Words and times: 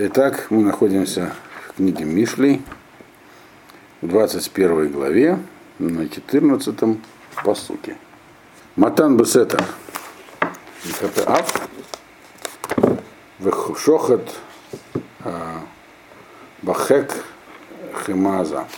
Итак, 0.00 0.46
мы 0.50 0.62
находимся 0.62 1.34
в 1.66 1.74
книге 1.74 2.04
Мишлей, 2.04 2.62
в 4.00 4.06
21 4.06 4.92
главе, 4.92 5.40
на 5.80 6.08
14 6.08 7.00
посуке. 7.42 7.96
Матан 8.76 9.16
Бесета, 9.16 9.58
Ав, 11.26 11.68
Вехушохат, 13.40 14.36
а, 15.24 15.62
Бахек, 16.62 17.12
Хемаза. 18.06 18.68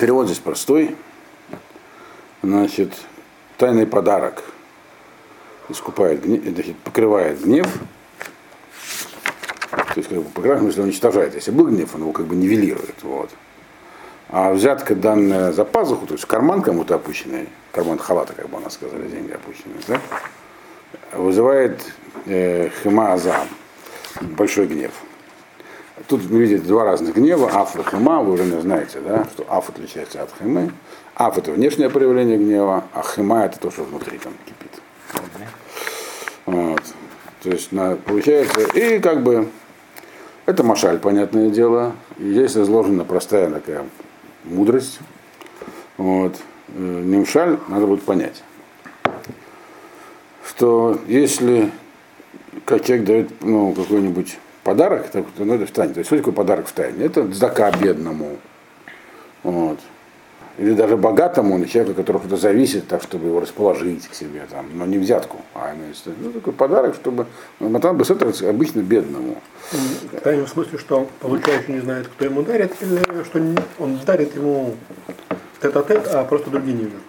Перевод 0.00 0.26
здесь 0.26 0.40
простой. 0.40 0.96
Значит, 2.42 2.92
тайный 3.58 3.86
подарок 3.86 4.42
искупает 5.68 6.20
гнев, 6.24 6.76
покрывает 6.82 7.40
гнев, 7.40 7.68
то 9.94 10.00
есть, 10.00 10.10
как 10.10 10.18
бы, 10.18 10.24
покрывает, 10.24 10.60
в 10.60 10.64
смысле, 10.64 10.82
уничтожает. 10.82 11.34
Если 11.36 11.52
был 11.52 11.68
гнев, 11.68 11.94
он 11.94 12.00
его 12.00 12.12
как 12.12 12.26
бы 12.26 12.34
нивелирует. 12.34 12.96
Вот. 13.02 13.30
А 14.28 14.52
взятка 14.52 14.96
данная 14.96 15.52
за 15.52 15.64
пазуху, 15.64 16.06
то 16.06 16.14
есть 16.14 16.24
карман 16.24 16.62
кому-то 16.62 16.96
опущенный, 16.96 17.48
карман 17.70 17.98
халата, 17.98 18.32
как 18.32 18.48
бы 18.48 18.56
у 18.56 18.60
нас 18.60 18.74
сказали, 18.74 19.06
деньги 19.06 19.30
опущенные, 19.30 19.78
да, 19.86 20.00
вызывает 21.12 21.92
э, 22.26 22.70
хема 22.82 23.12
азам, 23.12 23.46
большой 24.20 24.66
гнев. 24.66 24.90
Тут 26.08 26.22
вы 26.22 26.40
видите 26.40 26.66
два 26.66 26.84
разных 26.84 27.14
гнева, 27.14 27.48
аф 27.52 27.76
и 27.76 27.82
хема, 27.88 28.22
вы 28.22 28.32
уже 28.32 28.60
знаете, 28.60 28.98
да, 28.98 29.24
что 29.32 29.46
аф 29.48 29.68
отличается 29.68 30.22
от 30.22 30.30
хемы. 30.36 30.72
Аф 31.14 31.38
это 31.38 31.52
внешнее 31.52 31.88
проявление 31.88 32.36
гнева, 32.36 32.82
а 32.92 33.02
хема 33.04 33.44
это 33.44 33.60
то, 33.60 33.70
что 33.70 33.84
внутри 33.84 34.18
там 34.18 34.32
кипит. 34.44 34.72
Вот. 36.46 36.82
То 37.44 37.50
есть 37.50 37.70
на, 37.70 37.94
получается, 37.94 38.62
и 38.74 38.98
как 38.98 39.22
бы 39.22 39.48
это 40.46 40.62
машаль, 40.62 40.98
понятное 40.98 41.50
дело. 41.50 41.92
Здесь 42.18 42.56
изложена 42.56 43.04
простая 43.04 43.50
такая 43.50 43.84
мудрость. 44.44 44.98
Вот. 45.96 46.36
Э, 46.76 47.02
Немшаль 47.04 47.58
надо 47.68 47.86
будет 47.86 48.02
понять, 48.02 48.42
что 50.46 50.98
если 51.06 51.70
как 52.64 52.84
человек 52.84 53.06
дает 53.06 53.42
ну, 53.42 53.72
какой-нибудь 53.72 54.38
подарок, 54.62 55.08
то 55.10 55.24
надо 55.44 55.66
в 55.66 55.70
тайне. 55.70 55.94
То 55.94 55.98
есть 55.98 56.08
что 56.08 56.16
такое 56.16 56.34
подарок 56.34 56.66
в 56.66 56.72
тайне? 56.72 57.04
Это 57.04 57.24
дзака 57.24 57.70
бедному. 57.72 58.36
Вот 59.42 59.78
или 60.58 60.74
даже 60.74 60.96
богатому, 60.96 61.58
или 61.58 61.66
человеку, 61.66 61.96
который 61.96 62.18
кто-то 62.18 62.36
зависит, 62.36 62.86
так, 62.86 63.02
чтобы 63.02 63.26
его 63.28 63.40
расположить 63.40 64.06
к 64.06 64.14
себе, 64.14 64.42
там, 64.48 64.66
но 64.74 64.86
не 64.86 64.98
взятку, 64.98 65.38
а 65.54 65.72
именно 65.74 65.92
ну, 66.20 66.32
такой 66.32 66.52
подарок, 66.52 66.94
чтобы 66.94 67.26
Матан 67.58 67.96
бы 67.96 68.04
это 68.04 68.48
обычно 68.48 68.80
бедному. 68.80 69.36
В 69.70 70.20
крайнем 70.20 70.46
смысле, 70.46 70.78
что 70.78 71.08
получающий 71.20 71.74
не 71.74 71.80
знает, 71.80 72.08
кто 72.08 72.24
ему 72.24 72.42
дарит, 72.42 72.72
или 72.80 73.24
что 73.24 73.40
он 73.78 73.98
дарит 74.06 74.36
ему 74.36 74.74
тет-а-тет, 75.60 76.06
а 76.08 76.24
просто 76.24 76.50
другие 76.50 76.76
не 76.76 76.84
видят. 76.84 77.00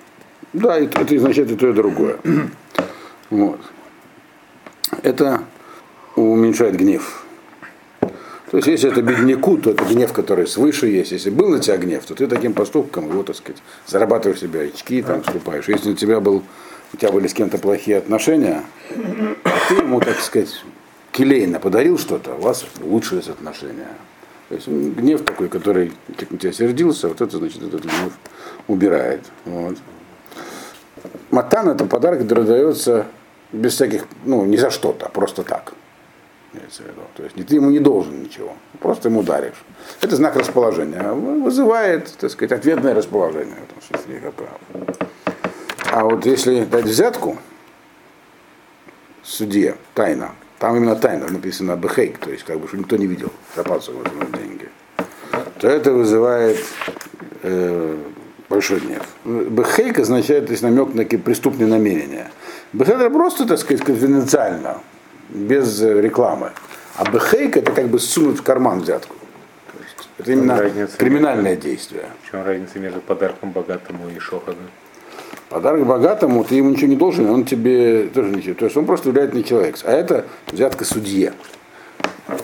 Да, 0.54 0.80
это, 0.80 1.02
это 1.02 1.16
означает 1.16 1.52
и 1.52 1.56
то, 1.56 1.70
и 1.70 1.74
другое. 1.74 2.18
вот. 3.30 3.60
Это 5.04 5.42
уменьшает 6.16 6.78
гнев 6.78 7.25
то 8.52 8.58
есть, 8.58 8.68
если 8.68 8.92
это 8.92 9.02
бедняку, 9.02 9.58
то 9.58 9.72
это 9.72 9.84
гнев, 9.86 10.14
который 10.14 10.46
свыше 10.46 10.88
есть. 10.88 11.12
Если 11.12 11.32
был 11.32 11.50
на 11.50 11.60
тебя 11.60 11.78
гнев, 11.78 12.06
то 12.06 12.14
ты 12.14 12.28
таким 12.28 12.54
поступком 12.54 13.10
его, 13.10 13.24
так 13.24 13.36
сказать, 13.36 13.62
зарабатываешь 13.88 14.40
себе 14.40 14.72
очки, 14.72 15.02
там, 15.02 15.24
вступаешь. 15.24 15.68
Если 15.68 15.92
у 15.92 15.96
тебя 15.96 16.20
был, 16.20 16.44
у 16.94 16.98
тебя 16.98 17.12
были 17.12 17.28
с 17.28 17.34
кем-то 17.34 17.58
плохие 17.58 17.98
отношения, 17.98 18.64
а 19.44 19.50
ты 19.68 19.76
ему, 19.76 20.00
так 20.00 20.20
сказать, 20.20 20.64
келейно 21.12 21.60
подарил 21.60 21.98
что-то, 21.98 22.36
у 22.36 22.42
вас 22.42 22.66
улучшились 22.82 23.30
отношения. 23.30 23.90
То 24.50 24.56
есть 24.56 24.68
гнев 24.68 25.24
такой, 25.24 25.50
который 25.50 25.92
на 26.08 26.38
тебя 26.38 26.54
сердился, 26.54 27.08
вот 27.08 27.22
это, 27.22 27.38
значит, 27.40 27.64
этот 27.64 27.82
гнев 27.82 28.14
убирает. 28.68 29.22
Вот. 29.46 29.76
Матан 31.32 31.70
это 31.70 31.86
подарок, 31.86 32.22
который 32.22 32.44
дается 32.44 33.08
без 33.52 33.74
всяких, 33.74 34.06
ну, 34.24 34.46
не 34.46 34.58
за 34.58 34.70
что-то, 34.70 35.08
а 35.08 35.10
просто 35.10 35.42
так 35.42 35.74
имеется 36.56 36.84
в 36.84 36.88
виду. 36.88 37.02
То 37.16 37.24
есть 37.24 37.36
ты 37.36 37.56
ему 37.56 37.70
не 37.70 37.80
должен 37.80 38.24
ничего, 38.24 38.54
просто 38.80 39.10
ему 39.10 39.24
даришь. 39.24 39.64
Это 40.02 40.16
знак 40.16 40.36
расположения. 40.36 41.12
Вызывает, 41.12 42.12
так 42.20 42.32
сказать, 42.32 42.52
ответное 42.52 42.94
расположение. 42.94 43.56
В 43.56 43.72
этом 43.72 43.82
смысле, 43.82 44.22
я 44.24 44.32
прав. 44.32 44.96
А 45.92 46.04
вот 46.04 46.26
если 46.26 46.66
дать 46.66 46.86
взятку 46.86 47.38
судье, 49.24 49.76
тайна, 49.94 50.32
там 50.60 50.76
именно 50.78 50.96
тайна 50.96 51.28
написано 51.30 51.76
бехейк, 51.76 52.18
то 52.18 52.30
есть 52.30 52.44
как 52.44 52.60
бы, 52.60 52.68
что 52.68 52.78
никто 52.78 52.98
не 52.98 53.08
видел, 53.08 53.32
запасывают 53.56 54.10
деньги, 54.34 54.70
то 55.60 55.68
это 55.68 55.92
вызывает 55.94 56.58
э, 57.44 57.98
большой 58.50 58.80
гнев. 58.80 59.04
Бехейк 59.24 60.00
означает, 60.00 60.48
то 60.48 60.52
есть 60.52 60.64
намек 60.64 60.94
на 60.94 61.06
преступные 61.06 61.68
намерения. 61.68 62.32
Бехейк 62.74 62.98
это 62.98 63.10
просто, 63.10 63.46
так 63.46 63.60
сказать, 63.60 63.84
конфиденциально 63.84 64.82
без 65.30 65.82
рекламы. 65.82 66.52
А 66.96 67.10
бехейк 67.10 67.58
это 67.58 67.72
как 67.72 67.88
бы 67.88 68.00
сунуть 68.00 68.40
в 68.40 68.44
карман 68.44 68.82
взятку. 68.82 69.16
Это 70.18 70.32
именно 70.32 70.58
разница, 70.58 70.98
криминальное 70.98 71.56
действие. 71.56 72.06
В 72.24 72.32
чем 72.32 72.44
разница 72.44 72.80
между 72.80 73.02
подарком 73.02 73.52
богатому 73.52 74.10
и 74.10 74.20
шоханом? 74.20 74.70
Подарок 75.50 75.86
богатому, 75.86 76.44
ты 76.44 76.56
ему 76.56 76.70
ничего 76.70 76.88
не 76.88 76.96
должен, 76.96 77.30
он 77.30 77.44
тебе 77.44 78.08
тоже 78.14 78.30
ничего. 78.30 78.56
То 78.56 78.66
есть 78.66 78.78
он 78.78 78.86
просто 78.86 79.10
влияет 79.10 79.34
на 79.34 79.44
человека. 79.44 79.80
А 79.84 79.92
это 79.92 80.26
взятка 80.52 80.86
судье. 80.86 81.34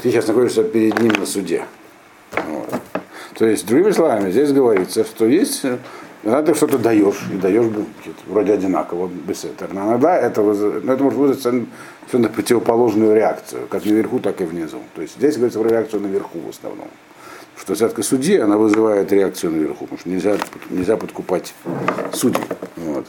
Ты 0.02 0.12
сейчас 0.12 0.28
находишься 0.28 0.64
перед 0.64 1.00
ним 1.00 1.14
на 1.14 1.26
суде. 1.26 1.66
Вот. 2.48 2.70
То 3.36 3.46
есть, 3.46 3.66
другими 3.66 3.92
словами, 3.92 4.32
здесь 4.32 4.52
говорится, 4.52 5.04
что 5.04 5.26
есть 5.26 5.64
Иногда 6.24 6.52
ты 6.52 6.54
что-то 6.56 6.78
даешь, 6.78 7.20
и 7.34 7.38
даешь 7.38 7.66
вроде 8.28 8.54
одинаково, 8.54 9.08
без 9.08 9.44
этого. 9.44 9.74
Но 9.74 9.88
иногда 9.90 10.16
это, 10.16 10.44
вызывает, 10.44 10.88
это 10.88 11.04
может 11.04 11.18
вызвать 11.18 11.42
совершенно 11.42 12.30
противоположную 12.30 13.16
реакцию, 13.16 13.68
как 13.68 13.86
наверху, 13.86 14.20
так 14.20 14.40
и 14.42 14.44
внизу. 14.44 14.78
То 14.96 15.02
есть 15.02 15.16
здесь 15.18 15.36
говорится 15.36 15.60
про 15.60 15.70
реакцию 15.70 16.02
наверху 16.04 16.40
в 16.40 16.50
основном. 16.50 16.88
Что 17.58 17.74
взятка 17.74 18.04
судьи, 18.04 18.38
она 18.38 18.58
вызывает 18.58 19.12
реакцию 19.12 19.52
наверху, 19.54 19.86
потому 19.86 20.00
что 20.00 20.10
нельзя, 20.10 20.38
нельзя 20.70 20.96
подкупать 20.96 21.54
судей. 22.14 22.44
Вот. 22.78 23.08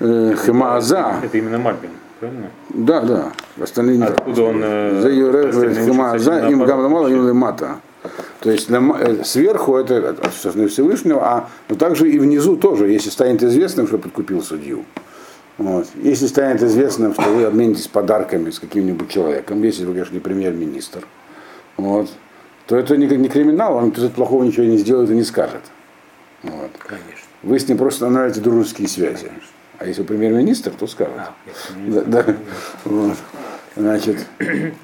Э, 0.00 0.34
Хемааза. 0.44 1.20
Это 1.22 1.36
именно 1.36 1.58
Мальбин, 1.58 1.90
правильно? 2.20 2.50
Да, 2.70 3.00
да. 3.00 3.32
Остальные 3.60 4.04
Откуда 4.04 4.42
он? 4.42 4.60
Э, 4.62 5.00
За 5.00 5.74
Хемааза, 5.74 6.48
им 6.48 6.64
гамдамала, 6.64 7.08
им 7.08 7.26
лемата. 7.28 7.76
То 8.40 8.50
есть 8.50 8.68
э, 8.70 9.24
сверху 9.24 9.76
это 9.76 10.10
от 10.10 10.34
Всевышнего, 10.34 11.20
а 11.22 11.48
но 11.68 11.76
также 11.76 12.10
и 12.10 12.18
внизу 12.18 12.56
тоже, 12.56 12.90
если 12.90 13.10
станет 13.10 13.42
известным, 13.42 13.86
что 13.86 13.98
подкупил 13.98 14.42
судью. 14.42 14.84
Вот. 15.56 15.86
Если 16.02 16.26
станет 16.26 16.62
известным, 16.62 17.14
что 17.14 17.22
вы 17.30 17.44
обменитесь 17.44 17.86
подарками 17.86 18.50
с 18.50 18.58
каким-нибудь 18.58 19.08
человеком, 19.08 19.62
если 19.62 19.84
вы, 19.84 19.92
конечно, 19.92 20.14
не 20.14 20.20
премьер-министр, 20.20 21.06
вот, 21.76 22.10
то 22.66 22.76
это 22.76 22.96
не, 22.96 23.06
не 23.06 23.28
криминал, 23.28 23.76
он 23.76 23.92
тут 23.92 24.12
плохого 24.12 24.42
ничего 24.42 24.66
не 24.66 24.78
сделает 24.78 25.10
и 25.10 25.14
не 25.14 25.24
скажет. 25.24 25.62
Вот. 26.42 26.70
Конечно. 26.78 27.26
Вы 27.42 27.58
с 27.58 27.68
ним 27.68 27.78
просто 27.78 28.06
становитесь 28.06 28.40
дружеские 28.40 28.88
связи. 28.88 29.26
Конечно. 29.26 29.48
А 29.78 29.86
если 29.86 30.02
премьер-министр, 30.02 30.70
то 30.70 30.86
скажет. 30.86 31.14
А, 31.16 31.34
да, 31.86 32.02
да. 32.02 32.36
Вот. 32.84 33.16
Значит, 33.76 34.24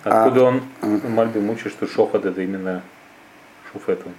Откуда 0.03 0.41
а, 0.41 0.45
он 0.45 0.63
Мальби 1.09 1.39
мучает, 1.39 1.73
что 1.73 1.87
шохот 1.87 2.25
это 2.25 2.41
именно 2.43 2.83
шуфетом? 3.73 4.13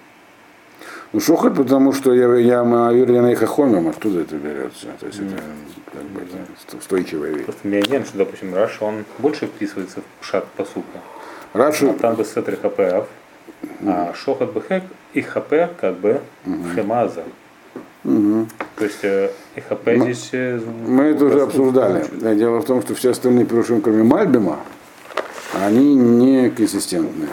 Ну, 1.13 1.19
шохот, 1.19 1.55
потому 1.55 1.91
что 1.93 2.13
я, 2.13 2.33
я 2.35 2.63
Маавир 2.63 3.35
Хахомим, 3.35 3.89
оттуда 3.89 4.21
это 4.21 4.35
берется. 4.37 4.87
То 4.99 5.07
есть 5.07 5.19
это 5.19 5.41
как 5.91 6.03
бы 6.03 6.21
это 6.21 6.77
устойчивая 6.77 7.31
вещь. 7.31 7.45
Просто 7.45 7.67
меня 7.67 8.05
что, 8.05 8.17
допустим, 8.17 8.55
Раша, 8.55 8.85
он 8.85 9.05
больше 9.19 9.47
вписывается 9.47 10.01
в 10.21 10.25
шат 10.25 10.45
посука. 10.55 10.99
Раша... 11.53 11.93
Там 11.93 12.15
бы 12.15 12.23
сетр 12.23 12.57
хапеав, 12.61 13.07
а 13.85 14.13
шохот 14.13 14.53
бехек 14.53 14.83
и 15.13 15.21
хапе 15.21 15.69
как 15.79 15.97
бы 15.97 16.21
mm-hmm. 16.45 16.75
хемаза. 16.75 17.23
Угу. 18.03 18.47
То 18.77 18.83
есть 18.83 19.03
э, 19.03 19.29
ХП 19.55 19.85
мы, 19.85 19.99
здесь... 20.05 20.29
Э, 20.31 20.59
мы 20.87 21.03
это 21.03 21.25
уже 21.25 21.41
обсуждали. 21.41 22.05
Дело 22.35 22.59
в 22.59 22.65
том, 22.65 22.81
что 22.81 22.95
все 22.95 23.11
остальные 23.11 23.45
пришли, 23.45 23.79
кроме 23.79 24.03
Мальбима, 24.03 24.59
они 25.53 25.93
не 25.93 26.49
консистентные. 26.49 27.29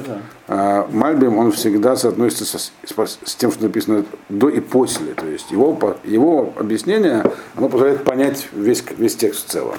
Да. 0.00 0.18
А 0.48 0.88
Мальбим, 0.90 1.38
он 1.38 1.52
всегда 1.52 1.96
соотносится 1.96 2.58
со, 2.58 3.06
с 3.06 3.34
тем, 3.36 3.52
что 3.52 3.62
написано 3.62 4.04
до 4.28 4.48
и 4.48 4.60
после. 4.60 5.14
То 5.14 5.26
есть 5.26 5.50
его, 5.50 5.78
его 6.04 6.52
объяснение, 6.56 7.24
оно 7.54 7.68
позволяет 7.68 8.04
понять 8.04 8.48
весь, 8.52 8.84
весь 8.96 9.16
текст 9.16 9.46
в 9.46 9.50
целом, 9.50 9.78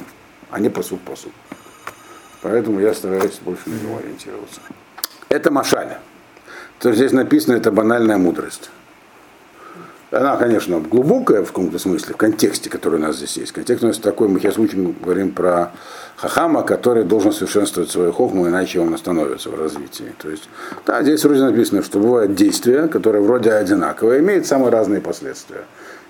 а 0.52 0.60
не 0.60 0.70
посуд 0.70 1.02
посуд. 1.02 1.34
Поэтому 2.42 2.80
я 2.80 2.94
стараюсь 2.94 3.40
больше 3.44 3.70
на 3.70 3.74
него 3.74 3.98
ориентироваться. 3.98 4.62
Это 5.30 5.52
Машаля. 5.52 6.00
То 6.80 6.90
есть 6.90 7.00
здесь 7.00 7.12
написано, 7.12 7.56
это 7.56 7.72
банальная 7.72 8.18
мудрость. 8.18 8.70
Она, 10.12 10.38
конечно, 10.38 10.80
глубокая 10.80 11.44
в 11.44 11.48
каком-то 11.48 11.80
смысле, 11.80 12.14
в 12.14 12.18
контексте, 12.18 12.70
который 12.70 13.00
у 13.00 13.02
нас 13.02 13.18
здесь 13.18 13.38
есть. 13.38 13.52
Контекст 13.52 13.84
у 13.84 13.88
нас 13.88 13.98
такой, 13.98 14.28
мы 14.28 14.40
сейчас 14.40 14.58
учим, 14.58 14.96
говорим 15.02 15.32
про 15.32 15.72
Хахама, 16.16 16.62
который 16.64 17.04
должен 17.04 17.32
совершенствовать 17.32 17.90
свою 17.90 18.12
хохму, 18.12 18.48
иначе 18.48 18.80
он 18.80 18.94
остановится 18.94 19.50
в 19.50 19.60
развитии. 19.60 20.14
То 20.22 20.30
есть, 20.30 20.48
да, 20.86 21.02
здесь 21.02 21.24
вроде 21.26 21.42
написано, 21.42 21.82
что 21.82 22.00
бывают 22.00 22.36
действия, 22.36 22.88
которые 22.88 23.24
вроде 23.24 23.52
одинаковые, 23.52 24.22
имеют 24.22 24.46
самые 24.46 24.70
разные 24.70 25.02
последствия. 25.02 25.64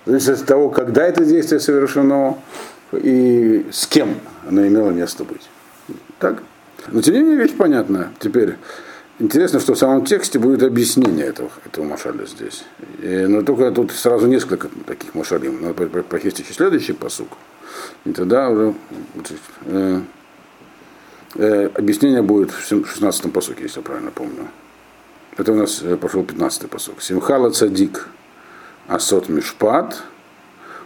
Зависит 0.06 0.42
от 0.42 0.46
того, 0.46 0.70
когда 0.70 1.04
это 1.04 1.26
действие 1.26 1.60
совершено 1.60 2.38
и 2.92 3.66
с 3.72 3.88
кем 3.88 4.20
оно 4.48 4.68
имело 4.68 4.92
место 4.92 5.24
быть. 5.24 5.50
Так? 6.20 6.44
Но 6.90 7.02
тем 7.02 7.16
не 7.16 7.22
менее 7.22 7.38
вещь 7.38 7.56
понятна. 7.58 8.12
Теперь 8.20 8.58
интересно, 9.20 9.60
что 9.60 9.74
в 9.74 9.78
самом 9.78 10.06
тексте 10.06 10.40
будет 10.40 10.64
объяснение 10.64 11.26
этого, 11.26 11.50
этого 11.66 11.86
машаля 11.86 12.26
здесь. 12.26 12.64
И, 13.02 13.26
но 13.28 13.42
только 13.42 13.72
тут 13.72 13.92
сразу 13.92 14.28
несколько 14.28 14.70
таких 14.86 15.16
машалим. 15.16 15.62
Надо 15.62 15.88
прочесть 16.04 16.40
еще 16.40 16.54
следующий 16.54 16.94
посук. 16.94 17.30
И 18.06 18.12
тогда 18.12 18.50
уже 18.50 18.74
э, 19.66 20.02
э, 21.36 21.70
объяснение 21.74 22.22
будет 22.22 22.52
в 22.52 22.72
16-м 22.72 23.32
посуке, 23.32 23.64
если 23.64 23.80
я 23.80 23.84
правильно 23.84 24.12
помню. 24.12 24.48
Это 25.38 25.52
у 25.52 25.56
нас 25.56 25.82
э, 25.82 25.98
пошел 25.98 26.24
15-й 26.24 26.68
посук. 26.68 27.02
Симхала 27.02 27.52
цадик 27.52 28.08
асот 28.88 29.30
мишпат 29.30 30.02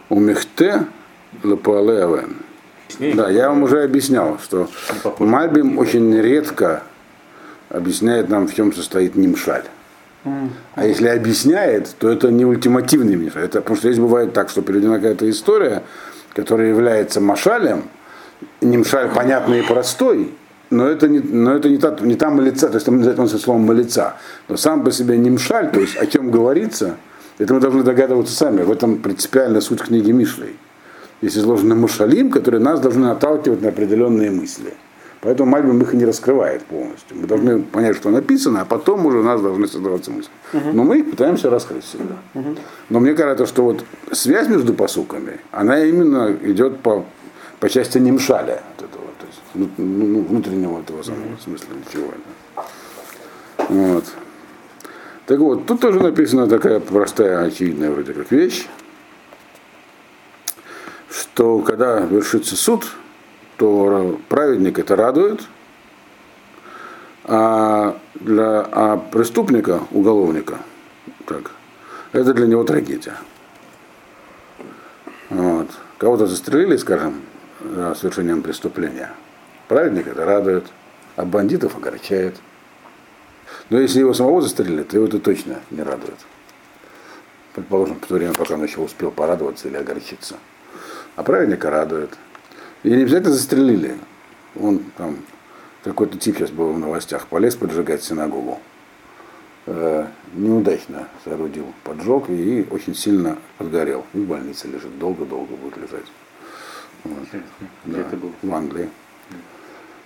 умехте 0.08 0.86
лапуале 1.42 2.02
авен. 2.04 2.36
Да, 3.14 3.30
я 3.30 3.48
вам 3.48 3.62
уже 3.62 3.84
объяснял, 3.84 4.38
что 4.42 4.68
Мальбим 5.18 5.78
очень 5.78 6.12
редко 6.20 6.82
объясняет 7.70 8.28
нам, 8.28 8.46
в 8.46 8.54
чем 8.54 8.72
состоит 8.72 9.16
нимшаль. 9.16 9.64
А 10.74 10.84
если 10.84 11.08
объясняет, 11.08 11.94
то 11.98 12.10
это 12.10 12.30
не 12.30 12.44
ультимативный 12.44 13.16
нимшаль. 13.16 13.44
Это, 13.44 13.60
потому 13.60 13.76
что 13.76 13.88
здесь 13.88 13.98
бывает 13.98 14.34
так, 14.34 14.50
что 14.50 14.60
переведена 14.60 14.96
какая-то 14.96 15.28
история, 15.30 15.82
которая 16.34 16.68
является 16.68 17.20
машалем, 17.20 17.84
нимшаль 18.60 19.10
понятный 19.14 19.60
и 19.60 19.62
простой, 19.62 20.34
но 20.68 20.86
это 20.86 21.08
не, 21.08 21.20
но 21.20 21.54
это 21.54 21.68
не, 21.68 21.78
та, 21.78 21.96
не 22.00 22.14
та 22.14 22.30
малица, 22.30 22.68
то 22.68 22.74
есть 22.74 22.86
там 22.86 22.98
называется 22.98 23.38
словом 23.38 23.62
малица. 23.62 24.16
Но 24.48 24.56
сам 24.56 24.84
по 24.84 24.92
себе 24.92 25.16
нимшаль, 25.16 25.70
то 25.72 25.80
есть 25.80 25.96
о 25.96 26.06
чем 26.06 26.30
говорится, 26.30 26.96
это 27.38 27.54
мы 27.54 27.60
должны 27.60 27.82
догадываться 27.82 28.34
сами. 28.34 28.62
В 28.62 28.70
этом 28.70 28.98
принципиальная 28.98 29.62
суть 29.62 29.80
книги 29.80 30.10
Мишлей. 30.10 30.56
Здесь 31.22 31.38
изложены 31.38 31.74
мушалим, 31.74 32.30
которые 32.30 32.60
нас 32.60 32.80
должны 32.80 33.06
наталкивать 33.06 33.62
на 33.62 33.70
определенные 33.70 34.30
мысли. 34.30 34.74
Поэтому 35.22 35.50
Мальбим 35.50 35.82
их 35.82 35.92
и 35.92 35.96
не 35.98 36.06
раскрывает 36.06 36.64
полностью. 36.64 37.18
Мы 37.18 37.26
должны 37.26 37.62
понять, 37.62 37.96
что 37.96 38.08
написано, 38.08 38.62
а 38.62 38.64
потом 38.64 39.04
уже 39.04 39.18
у 39.18 39.22
нас 39.22 39.40
должны 39.42 39.68
создаваться 39.68 40.10
мысли. 40.10 40.30
Uh-huh. 40.52 40.72
Но 40.72 40.84
мы 40.84 41.00
их 41.00 41.10
пытаемся 41.10 41.50
раскрыть 41.50 41.84
всегда. 41.84 42.14
Uh-huh. 42.34 42.58
Но 42.88 43.00
мне 43.00 43.12
кажется, 43.12 43.44
что 43.44 43.64
вот 43.64 43.84
связь 44.12 44.48
между 44.48 44.72
посуками, 44.72 45.40
она 45.52 45.84
именно 45.84 46.34
идет 46.42 46.80
по, 46.80 47.04
по 47.58 47.68
части 47.68 47.98
немшаля, 47.98 48.62
вот 48.78 48.88
этого, 48.88 49.04
то 49.18 49.26
есть 49.26 49.40
ну, 49.52 49.68
ну, 49.76 50.22
внутреннего 50.22 50.80
этого 50.80 51.02
самого 51.02 51.36
смысла 51.44 51.74
ничего. 51.74 52.08
Вот. 53.68 54.04
Так 55.26 55.38
вот, 55.38 55.66
тут 55.66 55.80
тоже 55.80 56.00
написана 56.00 56.46
такая 56.48 56.80
простая, 56.80 57.44
очевидная 57.44 57.90
вроде 57.90 58.14
как 58.14 58.30
вещь, 58.32 58.66
что 61.10 61.58
когда 61.58 62.00
вершится 62.00 62.56
суд, 62.56 62.86
то 63.60 64.18
праведник 64.30 64.78
это 64.78 64.96
радует, 64.96 65.46
а, 67.24 67.98
для, 68.14 68.62
а 68.62 68.96
преступника, 68.96 69.82
уголовника, 69.90 70.56
так, 71.26 71.50
это 72.12 72.32
для 72.32 72.46
него 72.46 72.64
трагедия. 72.64 73.18
Вот. 75.28 75.68
Кого-то 75.98 76.26
застрелили, 76.26 76.78
скажем, 76.78 77.20
за 77.62 77.94
совершением 77.94 78.42
преступления. 78.42 79.12
Праведник 79.68 80.06
это 80.06 80.24
радует, 80.24 80.64
а 81.16 81.26
бандитов 81.26 81.76
огорчает. 81.76 82.36
Но 83.68 83.78
если 83.78 83.98
его 83.98 84.14
самого 84.14 84.40
застрелили, 84.40 84.84
то 84.84 84.96
его 84.96 85.06
это 85.06 85.18
точно 85.18 85.60
не 85.70 85.82
радует. 85.82 86.16
Предположим, 87.54 87.96
в 88.00 88.06
то 88.06 88.14
время, 88.14 88.32
пока 88.32 88.54
он 88.54 88.64
еще 88.64 88.80
успел 88.80 89.10
порадоваться 89.10 89.68
или 89.68 89.76
огорчиться. 89.76 90.36
А 91.16 91.22
праведника 91.22 91.68
радует. 91.68 92.16
И 92.82 92.88
не 92.90 93.02
обязательно 93.02 93.32
застрелили. 93.34 93.96
Он 94.58 94.80
там, 94.96 95.18
какой-то 95.84 96.18
тип 96.18 96.36
сейчас 96.36 96.50
был 96.50 96.72
в 96.72 96.78
новостях, 96.78 97.26
полез 97.26 97.54
поджигать 97.54 98.02
синагогу. 98.02 98.58
Э, 99.66 100.06
неудачно 100.34 101.08
соорудил 101.24 101.66
поджог 101.84 102.30
и 102.30 102.66
очень 102.70 102.94
сильно 102.94 103.36
подгорел. 103.58 104.04
И 104.14 104.18
в 104.18 104.26
больнице 104.26 104.68
лежит, 104.68 104.98
долго-долго 104.98 105.54
будет 105.56 105.76
лежать. 105.76 106.06
Вот. 107.04 107.18
Где 107.84 108.02
Да, 108.02 108.16
было? 108.16 108.32
В 108.42 108.54
Англии. 108.54 108.88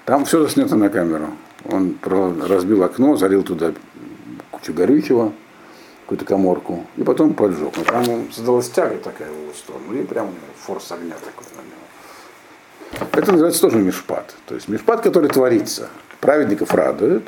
Там 0.05 0.25
все 0.25 0.43
заснято 0.43 0.77
на 0.77 0.91
камеру. 0.91 1.29
Он 1.65 1.97
разбил 2.03 2.82
окно, 2.82 3.17
залил 3.17 3.43
туда 3.43 3.73
кучу 4.50 4.75
горючего, 4.75 5.32
какую-то 6.03 6.25
коморку, 6.27 6.85
и 6.97 7.03
потом 7.05 7.32
поджег. 7.32 7.75
Но 7.77 7.85
там 7.85 8.32
создалась 8.32 8.69
тяга 8.69 8.99
такая 8.99 9.31
в 9.31 9.43
его 9.43 9.53
сторону, 9.55 9.94
и 9.94 10.05
прям 10.05 10.29
форс 10.59 10.93
огня 10.93 11.15
такой. 11.15 11.44
Это 13.12 13.32
называется 13.32 13.61
тоже 13.61 13.79
мишпат. 13.79 14.35
То 14.46 14.55
есть 14.55 14.69
мишпат, 14.69 15.02
который 15.02 15.29
творится. 15.29 15.88
Праведников 16.20 16.73
радует, 16.75 17.23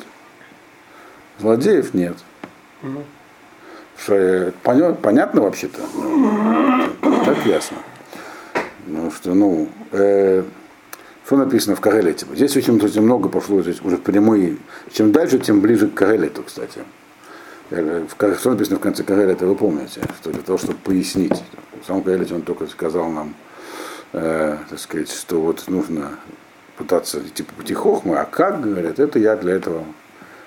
злодеев 1.39 1.93
нет. 1.93 2.15
Э, 4.09 4.51
поня- 4.63 4.93
понятно 4.93 5.41
вообще-то? 5.41 5.79
Так 7.25 7.45
ясно. 7.45 7.77
Ну 8.85 9.11
что, 9.11 9.33
ну, 9.33 9.69
э, 9.91 10.43
что 11.25 11.37
написано 11.37 11.75
в 11.75 11.81
Кагелете? 11.81 12.25
Здесь 12.33 12.55
очень 12.55 12.77
кстати, 12.79 12.99
много 12.99 13.27
пошло 13.27 13.61
здесь 13.61 13.81
уже 13.81 13.97
прямые. 13.97 14.57
Чем 14.93 15.11
дальше, 15.11 15.39
тем 15.39 15.59
ближе 15.61 15.87
к 15.87 15.93
Кагелету, 15.95 16.43
кстати. 16.43 16.81
Э, 17.69 18.05
Что 18.39 18.51
написано 18.51 18.77
в 18.77 18.81
конце 18.81 19.03
Кагелета, 19.03 19.45
вы 19.45 19.55
помните, 19.55 20.01
что 20.21 20.31
для 20.31 20.41
того, 20.41 20.57
чтобы 20.57 20.75
пояснить. 20.75 21.43
В 21.81 21.85
самом 21.85 22.03
Кагелете 22.03 22.35
он 22.35 22.43
только 22.43 22.67
сказал 22.67 23.09
нам, 23.09 23.35
э, 24.17 24.57
так 24.69 24.79
сказать, 24.79 25.11
что 25.11 25.41
вот 25.41 25.67
нужно 25.67 26.11
пытаться 26.77 27.19
идти 27.19 27.43
по 27.43 27.53
пути 27.53 27.73
хохмы, 27.73 28.17
а 28.17 28.25
как, 28.25 28.61
говорят, 28.61 28.99
это 28.99 29.19
я 29.19 29.35
для 29.35 29.53
этого 29.53 29.83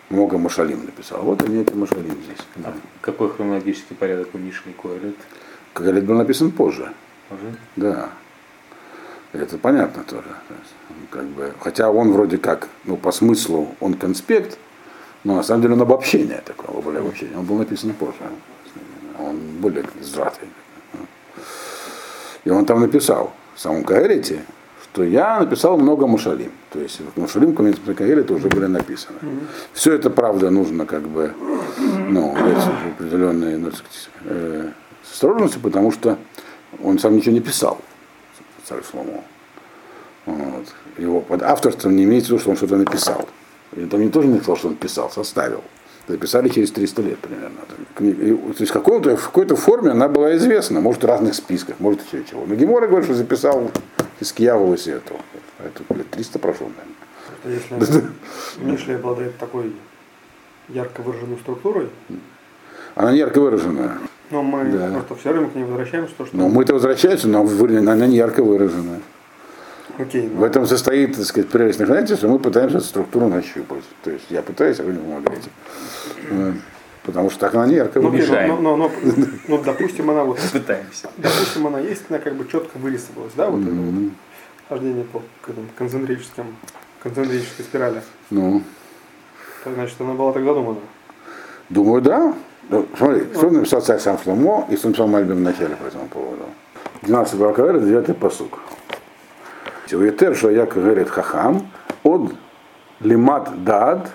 много 0.08 0.38
машалим 0.38 0.84
написал. 0.84 1.22
Вот 1.22 1.42
они 1.42 1.62
эти 1.62 1.72
машалим 1.72 2.16
здесь. 2.24 2.44
А 2.64 2.72
какой 3.00 3.30
хронологический 3.30 3.94
порядок 3.96 4.28
у 4.34 4.38
Мишли 4.38 4.72
Коэлет? 4.72 5.16
Кагалет 5.72 6.04
был 6.04 6.16
написан 6.16 6.50
позже. 6.50 6.92
Уже? 7.30 7.54
Да. 7.76 8.10
Это 9.32 9.56
понятно 9.58 10.02
тоже. 10.02 10.28
То 10.48 10.54
есть, 10.54 10.74
как 11.10 11.24
бы, 11.26 11.52
хотя 11.60 11.90
он 11.90 12.12
вроде 12.12 12.38
как, 12.38 12.68
ну, 12.84 12.96
по 12.96 13.12
смыслу 13.12 13.74
он 13.78 13.94
конспект, 13.94 14.58
но 15.22 15.36
на 15.36 15.42
самом 15.44 15.62
деле 15.62 15.74
он 15.74 15.82
обобщение 15.82 16.42
такое, 16.44 16.70
более 16.82 17.00
обобщение. 17.00 17.38
Он 17.38 17.44
был 17.44 17.56
написан 17.56 17.92
позже. 17.92 18.18
Он 19.18 19.36
более 19.60 19.84
сжатый. 20.02 20.48
И 22.44 22.50
он 22.50 22.64
там 22.64 22.80
написал 22.80 23.32
в 23.60 23.62
самом 23.62 23.84
Каэрите, 23.84 24.40
что 24.84 25.04
я 25.04 25.38
написал 25.38 25.76
много 25.76 26.06
мушалим. 26.06 26.50
То 26.72 26.80
есть 26.80 26.98
мушалим, 27.14 27.54
кроме 27.54 27.74
Каэрите, 27.74 28.32
уже 28.32 28.48
были 28.48 28.64
написаны. 28.64 29.18
Все 29.74 29.92
это, 29.92 30.08
правда, 30.08 30.48
нужно 30.48 30.86
как 30.86 31.02
бы, 31.02 31.34
ну, 32.08 32.34
определенные 32.34 33.58
ну, 33.58 33.70
сказать, 33.70 34.08
э, 34.24 34.70
осторожности, 35.12 35.58
потому 35.58 35.92
что 35.92 36.16
он 36.82 36.98
сам 36.98 37.14
ничего 37.14 37.34
не 37.34 37.40
писал, 37.40 37.78
царь 38.64 38.80
Шломо. 38.90 39.24
Вот. 40.24 40.64
Его 40.96 41.20
под 41.20 41.42
авторством 41.42 41.96
не 41.96 42.04
имеется 42.04 42.28
в 42.28 42.32
виду, 42.32 42.40
что 42.40 42.50
он 42.52 42.56
что-то 42.56 42.78
написал. 42.78 43.28
И 43.76 43.84
там 43.84 44.00
не 44.00 44.08
тоже 44.08 44.28
не 44.28 44.38
сказал, 44.38 44.56
что 44.56 44.68
он 44.68 44.76
писал, 44.76 45.10
составил. 45.10 45.62
Записали 46.10 46.48
через 46.48 46.72
300 46.72 47.02
лет 47.02 47.18
примерно. 47.18 47.60
То 47.96 48.04
есть 48.58 48.70
в 48.70 48.72
какой-то, 48.72 49.16
в 49.16 49.26
какой-то 49.26 49.54
форме 49.54 49.90
она 49.92 50.08
была 50.08 50.36
известна, 50.36 50.80
может 50.80 51.02
в 51.02 51.06
разных 51.06 51.34
списках, 51.34 51.76
может 51.78 52.00
еще 52.04 52.24
чего. 52.28 52.44
Но 52.46 52.54
Гемора 52.56 52.86
говорит, 52.88 53.04
что 53.06 53.14
записал 53.14 53.70
из 54.18 54.32
Киявова 54.32 54.74
и 54.74 54.90
этого. 54.90 55.20
Это 55.58 55.94
лет 55.94 56.10
300 56.10 56.38
прошло, 56.38 56.68
наверное. 57.44 57.78
Если 57.78 58.04
Мишли 58.64 58.94
обладает 58.94 59.38
такой 59.38 59.72
ярко 60.68 61.00
выраженной 61.02 61.38
структурой, 61.38 61.88
Она 62.96 63.12
не 63.12 63.18
ярко 63.18 63.40
выраженная. 63.40 63.98
но 64.30 64.42
мы 64.42 64.64
Да. 64.64 64.90
просто 64.92 65.14
все 65.14 65.32
время 65.32 65.48
к 65.48 65.54
ней 65.54 65.64
возвращаемся, 65.64 66.12
то, 66.18 66.26
что 66.26 66.36
Но 66.36 66.48
мы-то 66.48 66.74
возвращаемся, 66.74 67.28
но 67.28 67.42
она 67.42 68.06
не 68.06 68.16
ярко 68.16 68.42
выраженная. 68.42 69.00
Окей, 70.02 70.28
В 70.28 70.40
ну, 70.40 70.44
этом 70.44 70.66
состоит, 70.66 71.16
так 71.16 71.24
сказать, 71.24 71.50
прелесть 71.50 71.78
занятий, 71.78 72.16
что 72.16 72.28
мы 72.28 72.38
пытаемся 72.38 72.78
эту 72.78 72.86
структуру 72.86 73.28
нащупать. 73.28 73.84
То 74.02 74.10
есть 74.10 74.26
я 74.30 74.42
пытаюсь, 74.42 74.80
а 74.80 74.84
вы 74.84 74.92
не 74.92 74.98
помогаете. 74.98 75.50
Потому 77.02 77.30
что 77.30 77.40
так 77.40 77.54
она 77.54 77.66
не 77.66 77.76
ярко 77.76 77.98
ну, 77.98 78.10
ну, 78.10 78.76
ну, 78.76 78.76
ну, 78.76 78.90
ну, 79.48 79.62
допустим, 79.64 80.10
она 80.10 80.22
вот, 80.24 80.38
Пытаемся. 80.52 81.08
допустим, 81.16 81.66
она 81.66 81.80
есть, 81.80 82.02
она 82.10 82.18
как 82.18 82.34
бы 82.34 82.46
четко 82.46 82.76
вырисовалась, 82.76 83.32
да, 83.36 83.48
вот 83.48 83.62
это 83.62 83.70
вот 83.70 84.12
хождение 84.68 85.04
по 85.04 85.20
к 85.40 85.48
этому 85.48 85.66
концентрическим, 85.76 86.56
концентрической 87.02 87.64
спирали. 87.64 88.02
Ну, 88.28 88.62
значит, 89.64 90.00
она 90.00 90.12
была 90.12 90.32
так 90.32 90.44
задумана. 90.44 90.78
думаю, 91.70 92.02
да. 92.02 92.34
Ну, 92.68 92.86
смотри, 92.96 93.24
что 93.34 93.50
написал 93.50 93.80
царь 93.80 93.98
сам 93.98 94.18
Шломо 94.22 94.66
и 94.70 94.76
что 94.76 94.88
написал 94.88 95.08
Мальбим 95.08 95.36
в 95.36 95.40
начале 95.40 95.74
по 95.74 95.86
этому 95.86 96.06
поводу. 96.06 96.44
12 97.02 97.34
глава 97.34 97.78
9 97.78 98.16
посук. 98.18 98.60
Уетер 99.92 100.34
шаяк 100.34 100.74
говорит 100.74 101.08
хахам 101.08 101.68
от 102.02 102.32
лимат 103.00 103.64
дад 103.64 104.10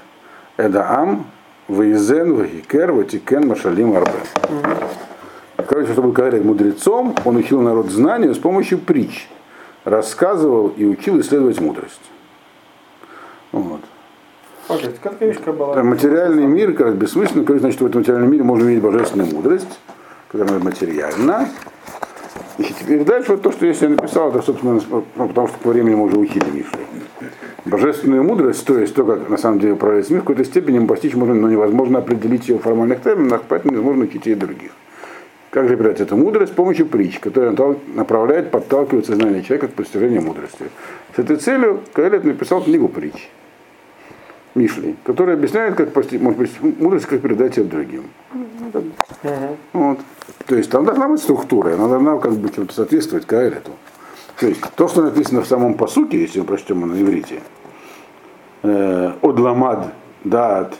эдаам 0.57 1.27
ваизен 1.67 2.35
вахикер 2.35 2.91
ватикен 2.91 3.47
машалим 3.47 3.95
арбе. 3.95 4.11
Короче, 5.67 5.93
чтобы 5.93 6.11
говорить 6.11 6.43
мудрецом, 6.43 7.15
он 7.25 7.37
учил 7.37 7.61
народ 7.61 7.89
знанию 7.89 8.35
с 8.35 8.37
помощью 8.37 8.79
притч. 8.79 9.27
Рассказывал 9.83 10.69
и 10.69 10.85
учил 10.85 11.19
исследовать 11.19 11.59
мудрость. 11.59 12.01
Вот. 13.51 13.81
Материальный 15.83 16.45
мир, 16.45 16.73
как 16.73 16.95
бессмысленно, 16.95 17.59
значит, 17.59 17.81
в 17.81 17.85
этом 17.85 18.01
материальном 18.01 18.31
мире 18.31 18.43
можно 18.43 18.67
видеть 18.67 18.83
божественную 18.83 19.31
мудрость, 19.31 19.79
которая 20.31 20.59
материальна. 20.59 21.47
И 22.57 22.63
теперь 22.63 23.03
дальше 23.03 23.33
вот 23.33 23.41
то, 23.41 23.51
что 23.51 23.65
я 23.65 23.89
написал, 23.89 24.29
это, 24.29 24.41
собственно, 24.41 24.79
ну, 24.89 25.03
потому 25.27 25.47
что 25.47 25.57
по 25.59 25.69
времени 25.69 25.95
мы 25.95 26.05
уже 26.05 26.17
учили 26.17 26.49
Мишу. 26.51 26.77
Божественную 27.65 28.23
мудрость, 28.23 28.65
то 28.65 28.77
есть 28.77 28.93
то, 28.93 29.03
как 29.03 29.27
на 29.27 29.37
самом 29.37 29.59
деле 29.59 29.73
управляется 29.73 30.13
мир, 30.13 30.21
в 30.21 30.25
какой-то 30.25 30.45
степени 30.45 30.85
постичь 30.85 31.15
можно, 31.15 31.33
но 31.33 31.49
невозможно 31.49 31.99
определить 31.99 32.47
ее 32.47 32.59
в 32.59 32.61
формальных 32.61 33.01
терминах, 33.01 33.41
поэтому 33.47 33.73
невозможно 33.73 34.03
учить 34.03 34.27
и 34.27 34.35
других. 34.35 34.71
Как 35.49 35.67
же 35.67 35.75
передать 35.75 35.99
эту 35.99 36.15
мудрость? 36.15 36.51
С 36.51 36.55
помощью 36.55 36.85
притч, 36.85 37.19
которая 37.19 37.55
направляет, 37.95 38.51
подталкивает 38.51 39.05
сознание 39.05 39.41
человека 39.41 39.69
к 39.69 39.73
постижению 39.73 40.21
мудрости. 40.21 40.65
С 41.15 41.19
этой 41.19 41.37
целью 41.37 41.79
Каэлет 41.93 42.23
написал 42.23 42.61
книгу 42.61 42.87
притч. 42.87 43.29
Мишли, 44.55 44.95
который 45.03 45.33
объясняет, 45.33 45.75
как 45.75 45.91
постичь, 45.91 46.21
может 46.21 46.39
быть, 46.39 46.61
мудрость, 46.79 47.05
как 47.05 47.21
передать 47.21 47.57
ее 47.57 47.65
другим. 47.65 48.03
Вот. 49.73 49.99
То 50.47 50.55
есть 50.55 50.69
там 50.69 50.85
должна 50.85 51.07
быть 51.09 51.21
структура, 51.21 51.73
она 51.73 51.87
должна 51.87 52.17
как 52.17 52.33
бы 52.33 52.49
соответствовать 52.71 53.25
Каэлету. 53.25 53.71
То 54.39 54.47
есть 54.47 54.61
то, 54.75 54.87
что 54.87 55.01
написано 55.01 55.41
в 55.41 55.47
самом 55.47 55.75
посуке, 55.75 56.21
если 56.21 56.39
мы 56.39 56.45
прочтем 56.45 56.87
на 56.87 57.01
иврите, 57.01 57.41
э, 58.63 59.11
Одламад 59.21 59.93
Даат 60.23 60.75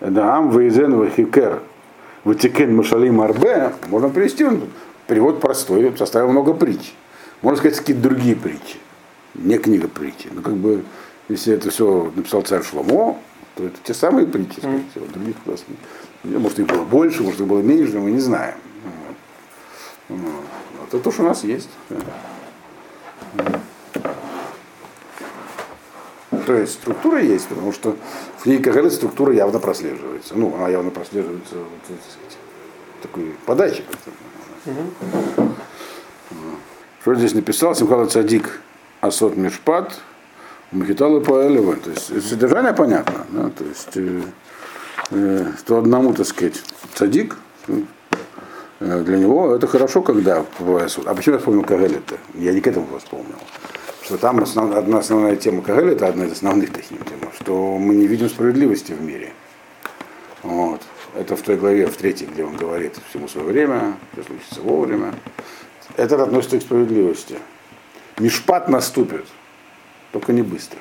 Даам 0.00 0.50
Вейзен 0.50 0.96
Вахикер 0.96 1.60
Ватикен 2.24 2.74
Машалим 2.74 3.20
Арбе, 3.20 3.72
можно 3.88 4.08
привести, 4.08 4.44
он 4.44 4.62
перевод 5.06 5.40
простой, 5.40 5.94
составил 5.96 6.30
много 6.30 6.52
притч. 6.52 6.94
Можно 7.42 7.58
сказать, 7.58 7.78
какие-то 7.78 8.02
другие 8.02 8.36
притчи. 8.36 8.76
Не 9.34 9.58
книга 9.58 9.88
притчи. 9.88 10.28
Но 10.30 10.42
как 10.42 10.54
бы, 10.54 10.82
если 11.30 11.54
это 11.54 11.70
все 11.70 12.12
написал 12.14 12.42
царь 12.42 12.62
Шломо, 12.62 13.16
то 13.54 13.64
это 13.64 13.76
те 13.84 13.94
самые 13.94 14.26
притчи, 14.26 14.58
скорее 14.58 14.84
всего, 14.90 15.06
других 15.06 15.36
у 15.46 15.50
нас 15.52 15.64
Может, 16.24 16.58
их 16.58 16.66
было 16.66 16.82
больше, 16.82 17.22
может, 17.22 17.40
их 17.40 17.46
было 17.46 17.60
меньше, 17.60 17.98
мы 17.98 18.10
не 18.10 18.20
знаем. 18.20 18.56
Вот. 20.08 20.88
Это 20.88 20.98
то, 20.98 21.12
что 21.12 21.22
у 21.22 21.26
нас 21.26 21.44
есть. 21.44 21.68
То 26.46 26.54
есть 26.54 26.72
структура 26.74 27.22
есть, 27.22 27.46
потому 27.46 27.72
что 27.72 27.96
в 28.38 28.42
книге 28.42 28.64
Кагалет 28.64 28.92
структура 28.92 29.32
явно 29.32 29.60
прослеживается. 29.60 30.34
Ну, 30.34 30.52
она 30.56 30.68
явно 30.68 30.90
прослеживается 30.90 31.56
вот, 31.56 31.68
так 31.86 31.96
сказать, 32.10 32.38
такой 33.02 33.36
подачи. 33.46 33.84
Угу. 34.66 35.54
Что 37.02 37.14
здесь 37.14 37.34
написал? 37.34 37.76
Симхала 37.76 38.06
Цадик 38.06 38.60
Асот 39.00 39.36
Мишпат, 39.36 40.00
Махиталы 40.72 41.20
Паэлева. 41.20 41.76
То 41.76 41.90
есть 41.90 42.28
содержание 42.28 42.72
понятно. 42.72 43.26
Да? 43.30 43.50
То 43.50 43.64
есть 43.64 43.96
э, 43.96 44.22
э, 45.10 45.52
что 45.58 45.78
одному, 45.78 46.12
так 46.12 46.26
сказать, 46.26 46.62
цадик, 46.94 47.36
э, 47.68 49.02
для 49.02 49.18
него 49.18 49.54
это 49.54 49.66
хорошо, 49.66 50.02
когда 50.02 50.44
бывает 50.58 50.90
суд. 50.90 51.06
А 51.06 51.14
почему 51.14 51.34
я 51.34 51.38
вспомнил 51.38 51.62
Кагалет-то? 51.64 52.16
Я 52.34 52.52
не 52.52 52.60
к 52.60 52.66
этому 52.66 52.86
вспомнил 52.98 53.36
что 54.10 54.18
там 54.18 54.40
основ, 54.40 54.74
одна 54.74 54.98
основная 54.98 55.36
тема 55.36 55.62
Кагаль, 55.62 55.92
это 55.92 56.08
одна 56.08 56.24
из 56.24 56.32
основных 56.32 56.72
таких 56.72 56.98
тем, 57.04 57.20
что 57.38 57.78
мы 57.78 57.94
не 57.94 58.08
видим 58.08 58.28
справедливости 58.28 58.90
в 58.90 59.00
мире. 59.00 59.30
Вот. 60.42 60.80
Это 61.14 61.36
в 61.36 61.42
той 61.42 61.56
главе, 61.56 61.86
в 61.86 61.96
третьей, 61.96 62.26
где 62.26 62.44
он 62.44 62.56
говорит 62.56 62.96
всему 63.08 63.28
свое 63.28 63.46
время, 63.46 63.94
все 64.12 64.24
случится 64.24 64.62
вовремя. 64.62 65.14
Это 65.96 66.20
относится 66.20 66.58
к 66.58 66.62
справедливости. 66.62 67.38
Мишпат 68.18 68.68
наступит, 68.68 69.26
только 70.12 70.32
не 70.32 70.42
быстро. 70.42 70.78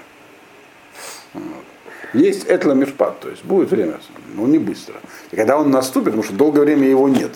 Есть 2.14 2.46
этла 2.46 2.74
мишпат, 2.74 3.20
то 3.20 3.30
есть 3.30 3.44
будет 3.44 3.70
время, 3.70 4.00
но 4.36 4.48
не 4.48 4.58
быстро. 4.58 4.96
И 5.32 5.36
когда 5.36 5.58
он 5.58 5.70
наступит, 5.70 6.08
потому 6.08 6.24
что 6.24 6.34
долгое 6.34 6.62
время 6.62 6.88
его 6.88 7.08
нет. 7.08 7.32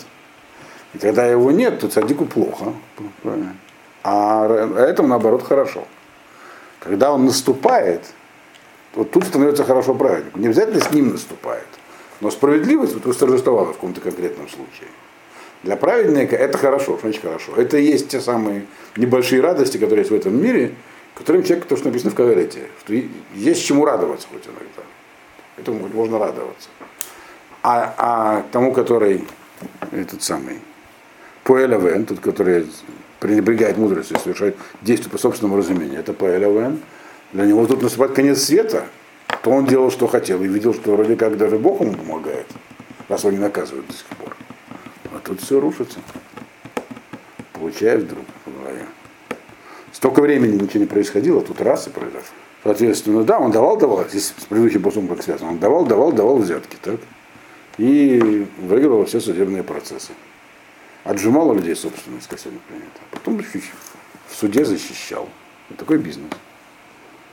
И 0.94 0.98
когда 0.98 1.26
его 1.26 1.52
нет, 1.52 1.80
то 1.80 1.88
цадику 1.88 2.26
плохо. 2.26 2.74
А 4.04 4.48
этому 4.78 5.10
наоборот 5.10 5.44
хорошо. 5.44 5.86
Когда 6.80 7.12
он 7.12 7.26
наступает, 7.26 8.02
вот 8.96 9.12
тут 9.12 9.26
становится 9.26 9.64
хорошо 9.64 9.94
праведнику. 9.94 10.40
Не 10.40 10.48
обязательно 10.48 10.82
с 10.82 10.92
ним 10.92 11.12
наступает. 11.12 11.68
Но 12.20 12.32
справедливость 12.32 12.94
вот 12.94 13.06
восторжествовала 13.06 13.66
в 13.66 13.74
каком-то 13.74 14.02
конкретном 14.02 14.50
случае. 14.50 14.90
Для 15.64 15.78
праведника 15.78 16.36
это 16.36 16.58
хорошо, 16.58 17.00
значит 17.02 17.22
хорошо. 17.22 17.54
Это 17.56 17.78
и 17.78 17.86
есть 17.86 18.10
те 18.10 18.20
самые 18.20 18.66
небольшие 18.98 19.42
радости, 19.42 19.78
которые 19.78 20.00
есть 20.00 20.12
в 20.12 20.16
этом 20.16 20.42
мире, 20.42 20.76
которым 21.16 21.44
человек, 21.44 21.66
то, 21.66 21.76
что 21.76 21.88
написано 21.88 22.12
в 22.12 22.16
Каверете, 22.16 22.70
что 22.82 22.94
есть 23.36 23.66
чему 23.66 23.86
радоваться 23.86 24.28
хоть 24.32 24.46
иногда. 24.46 24.84
Этому 25.58 25.88
можно 25.88 26.20
радоваться. 26.20 26.70
А, 27.62 27.94
а 27.98 28.46
тому, 28.52 28.74
который 28.74 29.26
этот 29.92 30.24
самый 30.24 30.60
Пуэлавен, 31.44 32.06
тот, 32.06 32.20
который 32.20 32.68
пренебрегает 33.20 33.78
мудростью, 33.78 34.18
совершает 34.20 34.58
действие 34.82 35.12
по 35.12 35.18
собственному 35.18 35.58
разумению. 35.58 36.00
Это 36.00 36.14
ПЛВН. 36.14 36.80
Для 37.32 37.46
него 37.46 37.66
тут 37.66 37.82
наступает 37.82 38.14
конец 38.14 38.44
света, 38.44 38.86
то 39.44 39.52
он 39.52 39.66
делал, 39.66 39.92
что 39.92 40.08
хотел, 40.08 40.42
и 40.44 40.48
видел, 40.48 40.74
что 40.74 40.96
вроде 40.96 41.16
как 41.16 41.38
даже 41.38 41.58
Бог 41.58 41.82
ему 41.82 41.94
помогает, 41.94 42.48
раз 43.08 43.26
он 43.26 43.34
не 43.34 43.40
наказывает 43.40 43.88
до 43.88 43.94
сих 43.94 44.06
пор. 44.08 44.36
А 45.14 45.20
тут 45.24 45.42
все 45.42 45.60
рушится. 45.60 46.00
Получает 47.54 48.04
вдруг 48.04 48.26
голове. 48.64 48.86
Столько 49.94 50.22
времени 50.22 50.62
ничего 50.62 50.80
не 50.82 50.88
происходило, 50.88 51.42
тут 51.42 51.62
раз 51.62 51.88
и 51.88 51.90
произошло. 51.90 52.36
Соответственно, 52.64 53.24
да, 53.24 53.40
он 53.40 53.52
давал, 53.52 53.78
давал, 53.78 54.06
здесь 54.10 54.34
с 54.38 54.46
предыдущим 54.46 54.82
постом 54.82 55.08
как 55.08 55.24
связано, 55.24 55.52
он 55.52 55.60
давал, 55.60 55.86
давал, 55.86 56.12
давал 56.12 56.38
взятки, 56.40 56.76
так? 56.82 57.00
И 57.78 58.46
выигрывал 58.60 59.06
все 59.06 59.22
судебные 59.22 59.64
процессы 59.64 60.12
отжимал 61.04 61.54
людей 61.54 61.76
собственность, 61.76 62.28
как 62.28 62.40
сегодня 62.40 62.62
принято. 62.68 63.00
Потом 63.12 63.40
в 63.40 64.36
суде 64.36 64.66
защищал. 64.66 65.30
Вот 65.70 65.78
такой 65.78 65.98
бизнес. 65.98 66.32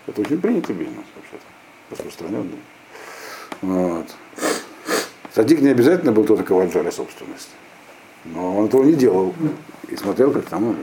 Это 0.07 0.21
очень 0.21 0.41
принятый 0.41 0.75
бизнес 0.75 1.05
вообще-то, 1.15 1.45
распространенный. 1.91 2.59
Вот. 3.63 4.07
Садик 5.35 5.61
не 5.61 5.69
обязательно 5.69 6.13
был 6.13 6.25
тот, 6.25 6.41
у 6.41 6.45
кого 6.45 6.63
отжали 6.63 6.91
собственность. 6.91 7.51
Но 8.25 8.57
он 8.57 8.67
этого 8.67 8.85
не 8.85 8.95
делал. 8.95 9.35
И 9.89 9.97
смотрел, 9.97 10.33
как 10.33 10.47
там. 10.47 10.77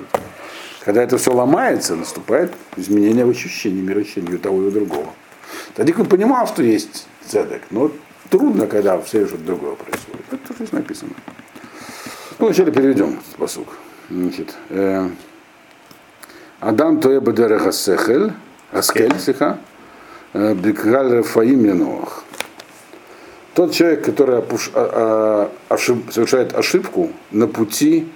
Когда 0.88 1.03
это 1.03 1.17
все 1.17 1.34
ломается, 1.34 1.98
наступает 1.98 2.53
изменение 2.77 3.25
в 3.25 3.29
ощущении, 3.29 3.82
мироощущении 3.82 4.36
у 4.36 4.38
того 4.38 4.63
и 4.63 4.67
у 4.67 4.72
другого. 4.72 5.13
Садик 5.75 6.00
он 6.00 6.06
понимал, 6.06 6.48
что 6.48 6.63
есть 6.63 7.08
цедек, 7.25 7.63
но 7.72 7.91
трудно, 8.29 8.67
когда 8.67 8.98
все 9.01 9.27
что-то 9.27 9.44
другое 9.44 9.75
происходит. 9.75 10.22
Это 10.32 10.38
тоже 10.48 10.60
здесь 10.60 10.72
написано. 10.72 11.12
Ну, 12.39 12.46
вначале 12.46 12.72
переведем 12.72 13.20
посук. 13.38 13.67
Значит, 14.10 14.56
э, 14.70 15.10
Адам 16.62 17.01
тоя 17.01 17.20
бадера 17.20 17.60
хасехель, 17.60 18.32
аскель, 18.72 19.20
сиха, 19.20 19.60
э, 20.32 20.53
бикгаль 20.53 21.15
рафаим 21.15 21.65
януах. 21.65 22.24
Тот 23.56 23.74
человек, 23.74 24.06
который 24.06 24.38
опуш, 24.38 24.72
а, 24.74 25.51
а, 25.70 25.74
ошиб, 25.74 26.13
совершает 26.13 26.56
ошибку 26.56 27.12
на 27.32 27.48
пути 27.48 28.08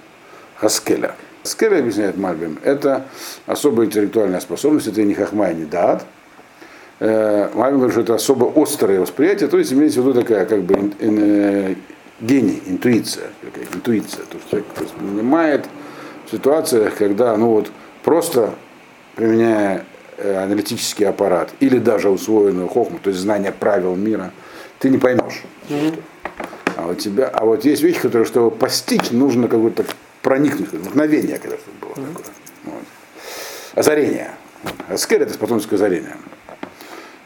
Хаскеля. 0.56 1.16
Хаскеля, 1.42 1.78
объясняет 1.78 2.16
Мальбим, 2.16 2.58
это 2.62 3.06
особая 3.46 3.86
интеллектуальная 3.86 4.40
способность, 4.40 4.86
это 4.86 5.02
не 5.02 5.14
хахма 5.14 5.50
и 5.50 5.54
не 5.54 5.64
даат. 5.64 6.04
Э, 7.00 7.50
Мальбим 7.54 7.78
говорит, 7.78 7.92
что 7.92 8.02
это 8.02 8.14
особо 8.14 8.52
острое 8.54 9.00
восприятие, 9.00 9.48
то 9.48 9.58
есть 9.58 9.72
имеется 9.72 10.02
в 10.02 10.06
виду 10.06 10.20
такая 10.20 10.46
как 10.46 10.62
бы 10.62 10.92
гений, 12.20 12.62
интуиция, 12.66 13.26
интуиция, 13.74 14.24
то, 14.24 14.38
что 14.38 14.50
человек 14.50 14.66
понимает 14.98 15.66
в 16.26 16.30
ситуациях, 16.30 16.94
когда, 16.96 17.36
ну 17.36 17.48
вот, 17.48 17.72
просто 18.04 18.54
применяя 19.16 19.84
э, 20.18 20.44
аналитический 20.44 21.06
аппарат 21.06 21.50
или 21.58 21.78
даже 21.78 22.08
усвоенную 22.08 22.68
хохму, 22.68 23.00
то 23.02 23.10
есть 23.10 23.20
знание 23.20 23.50
правил 23.50 23.96
мира, 23.96 24.30
ты 24.78 24.88
не 24.90 24.98
поймешь. 24.98 25.42
Mm-hmm. 25.68 26.02
А 26.76 26.86
вот 26.86 26.98
тебя, 26.98 27.28
а 27.28 27.44
вот 27.44 27.64
есть 27.64 27.82
вещи, 27.82 28.00
которые, 28.00 28.26
чтобы 28.26 28.50
постичь, 28.50 29.10
нужно 29.10 29.48
как-то 29.48 29.84
проникнуть, 30.22 30.72
мгновение, 30.72 31.38
когда 31.38 31.56
что 31.56 31.70
было 31.80 31.90
mm-hmm. 31.90 32.12
такое. 32.12 32.26
Вот. 32.64 32.84
Озарение. 33.74 34.30
Аскер 34.88 35.22
это 35.22 35.34
способность 35.34 35.68
к 35.68 35.72
озарению. 35.72 36.16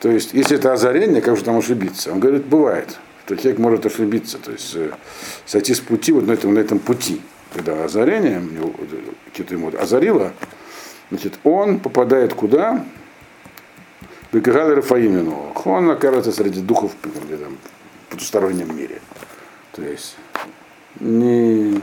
То 0.01 0.11
есть, 0.11 0.33
если 0.33 0.57
это 0.57 0.73
озарение, 0.73 1.21
как 1.21 1.37
же 1.37 1.45
там 1.45 1.57
ошибиться? 1.59 2.13
Он 2.13 2.21
говорит, 2.21 2.45
бывает 2.45 2.99
то 3.27 3.37
человек 3.37 3.59
может 3.59 3.85
ошибиться, 3.85 4.39
то 4.39 4.53
есть 4.53 4.75
э, 4.77 4.93
сойти 5.45 5.75
с 5.75 5.81
пути 5.81 6.13
вот 6.13 6.27
на 6.27 6.33
этом, 6.33 6.55
на 6.55 6.61
этом 6.61 6.79
пути. 6.79 7.21
Когда 7.53 7.85
озарение 7.85 8.43
что-то 9.33 9.55
ему 9.55 9.73
озарило, 9.77 10.33
значит, 11.11 11.35
он 11.43 11.81
попадает 11.81 12.35
куда? 12.35 12.85
Бекажали 14.33 14.75
Рафаимину. 14.75 15.53
Он 15.65 15.91
окажется 15.91 16.33
среди 16.33 16.61
духов 16.61 16.93
в 17.03 18.11
потустороннем 18.11 18.77
мире. 18.77 19.01
То 19.73 19.83
есть 19.83 20.17
не... 21.01 21.81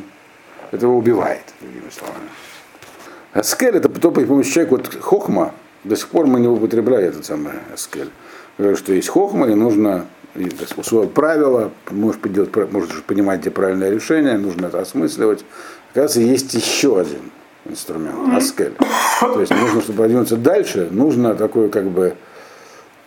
это 0.74 0.88
его 0.88 0.98
убивает, 0.98 1.44
другими 1.62 1.90
словами. 1.92 2.30
Аскель 3.32 3.76
это 3.76 3.90
то, 3.90 4.12
при 4.12 4.26
помощи 4.26 4.52
человека, 4.52 4.72
вот 4.72 5.02
хохма, 5.02 5.54
до 5.84 5.96
сих 5.96 6.08
пор 6.08 6.26
мы 6.26 6.40
не 6.40 6.48
употребляем 6.48 7.10
этот 7.10 7.26
самый 7.26 7.54
аскель. 7.72 8.10
Говорю, 8.58 8.76
что 8.76 8.92
есть 8.92 9.08
хохма, 9.08 9.48
и 9.48 9.56
нужно 9.56 10.08
и, 10.36 10.46
так, 10.46 10.76
усвоил 10.78 11.10
правила, 11.10 11.72
можешь, 11.92 12.20
делать, 12.24 12.56
можешь 12.72 13.04
понимать, 13.04 13.42
где 13.42 13.52
правильное 13.52 13.92
решение, 13.92 14.38
нужно 14.38 14.68
это 14.68 14.80
осмысливать. 14.80 15.46
Оказывается, 15.92 16.22
есть 16.22 16.54
еще 16.56 17.00
один 17.00 17.32
инструмент, 17.66 18.34
аскель. 18.34 18.74
То 19.20 19.40
есть 19.40 19.52
нужно, 19.52 19.82
чтобы 19.82 19.98
продвинуться 19.98 20.38
дальше, 20.38 20.88
нужно 20.90 21.36
такое 21.36 21.70
как 21.70 21.86
бы 21.86 22.16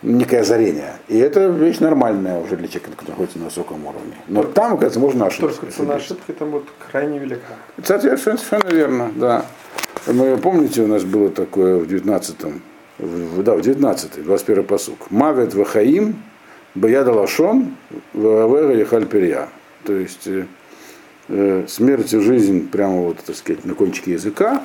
некое 0.01 0.41
озарение. 0.41 0.93
И 1.07 1.17
это 1.17 1.47
вещь 1.47 1.79
нормальная 1.79 2.39
уже 2.39 2.55
для 2.55 2.67
человека, 2.67 2.91
который 2.91 3.11
находится 3.11 3.39
на 3.39 3.45
высоком 3.45 3.85
уровне. 3.85 4.15
Но 4.27 4.43
там, 4.43 4.73
оказывается, 4.73 4.99
можно. 4.99 5.29
Только 5.29 5.71
цена 5.71 5.95
ошибки 5.95 6.31
там 6.31 6.51
будет 6.51 6.65
крайне 6.91 7.19
велика. 7.19 7.55
Соответственно, 7.83 8.37
совершенно 8.37 8.73
верно, 8.73 9.11
да. 9.15 9.45
Мы, 10.05 10.37
помните, 10.37 10.83
у 10.83 10.87
нас 10.87 11.03
было 11.03 11.29
такое 11.29 11.77
в 11.77 11.87
19-м, 11.87 12.61
в, 12.99 13.43
да, 13.43 13.55
в 13.55 13.61
19 13.61 14.23
21 14.23 14.63
посук. 14.63 15.11
Мавет 15.11 15.53
Вахаим, 15.53 16.15
Баяда 16.75 17.11
Лашон, 17.11 17.75
Вавера 18.13 18.75
Ехальперья. 18.75 19.49
То 19.83 19.93
есть 19.93 20.27
э, 20.27 20.45
э, 21.29 21.65
смерть 21.67 22.13
и 22.13 22.19
жизнь 22.19 22.69
прямо 22.69 23.01
вот, 23.01 23.17
так 23.17 23.35
сказать, 23.35 23.65
на 23.65 23.73
кончике 23.73 24.13
языка. 24.13 24.63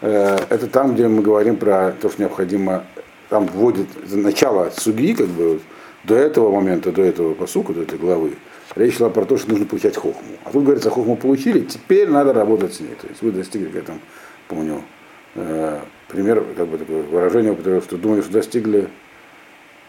Э, 0.00 0.38
это 0.48 0.68
там, 0.68 0.94
где 0.94 1.08
мы 1.08 1.22
говорим 1.22 1.56
про 1.56 1.92
то, 1.92 2.08
что 2.08 2.22
необходимо, 2.22 2.84
там 3.28 3.46
вводит 3.46 3.88
начало 4.10 4.70
судьи, 4.76 5.14
как 5.14 5.26
бы, 5.28 5.60
до 6.04 6.14
этого 6.14 6.52
момента, 6.54 6.92
до 6.92 7.02
этого 7.02 7.34
посука, 7.34 7.72
до 7.72 7.82
этой 7.82 7.98
главы, 7.98 8.36
речь 8.76 8.96
шла 8.96 9.10
про 9.10 9.24
то, 9.24 9.36
что 9.36 9.50
нужно 9.50 9.66
получать 9.66 9.96
хохму. 9.96 10.36
А 10.44 10.50
тут 10.50 10.64
говорится, 10.64 10.90
хохму 10.90 11.16
получили, 11.16 11.60
теперь 11.60 12.08
надо 12.08 12.32
работать 12.32 12.74
с 12.74 12.80
ней. 12.80 12.94
То 13.00 13.06
есть 13.08 13.22
вы 13.22 13.32
достигли 13.32 13.68
к 13.68 13.76
этому, 13.76 14.00
помню, 14.48 14.82
э, 15.34 15.80
пример, 16.08 16.44
как 16.56 16.66
бы 16.68 16.78
такое 16.78 17.02
выражение, 17.02 17.56
что 17.80 17.96
думали, 17.96 18.22
что 18.22 18.32
достигли 18.32 18.88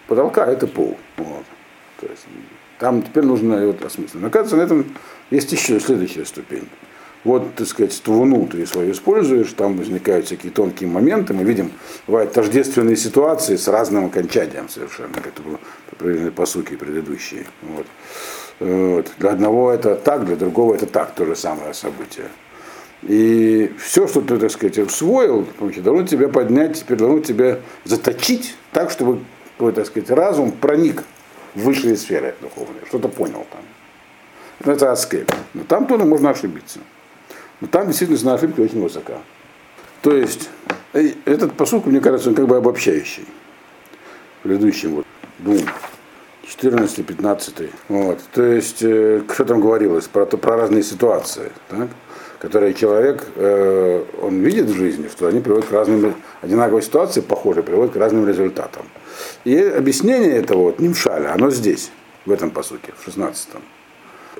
потолка, 0.08 0.46
а 0.46 0.52
это 0.52 0.68
пол. 0.68 0.98
Вот. 1.18 1.46
То 2.02 2.08
есть, 2.08 2.26
там 2.80 3.02
теперь 3.02 3.24
нужно 3.24 3.68
вот 3.68 3.84
осмыслить. 3.84 4.24
Оказывается, 4.24 4.56
на 4.58 4.62
этом 4.62 4.96
есть 5.30 5.52
еще 5.52 5.80
следующая 5.80 6.26
ступень. 6.26 6.68
Вот, 7.26 7.56
так 7.56 7.68
сказать, 7.68 8.02
твуну 8.02 8.48
ты 8.48 8.66
свою 8.66 8.94
используешь, 8.94 9.52
там 9.52 9.76
возникают 9.78 10.28
всякие 10.28 10.54
тонкие 10.54 10.90
моменты, 10.90 11.34
мы 11.34 11.44
видим, 11.44 11.72
бывают 12.08 12.32
тождественные 12.32 12.96
ситуации 12.96 13.58
с 13.58 13.68
разным 13.68 14.06
окончанием 14.06 14.70
совершенно, 14.70 15.14
как 15.14 15.28
это 15.28 15.42
было 15.42 15.60
проверены 15.98 16.32
по 16.32 16.46
сути 16.46 16.78
предыдущие. 16.78 17.46
Вот. 17.62 17.86
Вот. 18.60 19.12
Для 19.18 19.32
одного 19.32 19.72
это 19.72 19.96
так, 19.96 20.26
для 20.26 20.36
другого 20.36 20.76
это 20.76 20.86
так, 20.86 21.14
то 21.14 21.26
же 21.26 21.36
самое 21.36 21.74
событие. 21.74 22.28
И 23.04 23.74
все, 23.80 24.08
что 24.08 24.22
ты, 24.22 24.38
так 24.38 24.52
сказать, 24.52 24.78
усвоил, 24.78 25.48
должно 25.60 26.06
тебя 26.06 26.28
поднять, 26.28 26.80
теперь 26.80 26.98
должно 26.98 27.20
тебя 27.20 27.60
заточить 27.86 28.56
так, 28.74 28.92
чтобы 28.92 29.20
твой, 29.58 29.72
так 29.72 29.86
сказать, 29.86 30.10
разум 30.10 30.52
проник 30.52 31.04
в 31.56 31.62
высшие 31.64 31.96
сферы 31.96 32.36
духовные, 32.42 32.86
что-то 32.88 33.08
понял 33.08 33.46
там. 33.52 34.74
Это 34.74 34.92
аскель. 34.92 35.26
Но 35.54 35.64
там 35.64 35.88
тоже 35.88 36.04
можно 36.04 36.32
ошибиться. 36.32 36.80
Но 37.62 37.68
там 37.68 37.88
действительно 37.88 38.20
цена 38.20 38.34
ошибки 38.36 38.62
очень 38.62 38.82
высока. 38.82 39.20
То 40.02 40.12
есть, 40.12 40.50
э, 40.94 41.14
этот 41.26 41.54
посуд, 41.54 41.86
мне 41.86 42.00
кажется, 42.00 42.30
он 42.30 42.36
как 42.36 42.48
бы 42.48 42.58
обобщающий. 42.58 43.26
Предыдущим 44.44 44.96
вот 44.96 45.06
двум. 45.40 45.66
14 46.48 47.06
15 47.06 47.70
вот. 47.90 48.20
То 48.34 48.44
есть, 48.44 48.82
э, 48.82 49.22
что 49.32 49.46
там 49.46 49.62
говорилось 49.62 50.08
про, 50.08 50.26
про 50.26 50.58
разные 50.58 50.84
ситуации. 50.84 51.52
Так? 51.70 51.90
которые 52.40 52.74
человек, 52.74 53.28
э, 53.36 54.04
он 54.22 54.40
видит 54.40 54.68
в 54.68 54.74
жизни, 54.74 55.10
что 55.10 55.28
они 55.28 55.42
приводят 55.42 55.66
к 55.66 55.72
разным, 55.72 56.16
одинаковые 56.42 56.82
ситуации, 56.82 57.22
похожие, 57.22 57.64
приводят 57.64 57.94
к 57.94 57.98
разным 57.98 58.28
результатам. 58.28 58.86
И 59.44 59.58
объяснение 59.58 60.38
этого, 60.38 60.64
вот, 60.64 60.80
нимшаля, 60.80 61.34
оно 61.34 61.52
здесь, 61.52 61.92
в 62.26 62.32
этом 62.32 62.50
посуке, 62.52 62.94
в 62.98 63.08
16-м. 63.08 63.62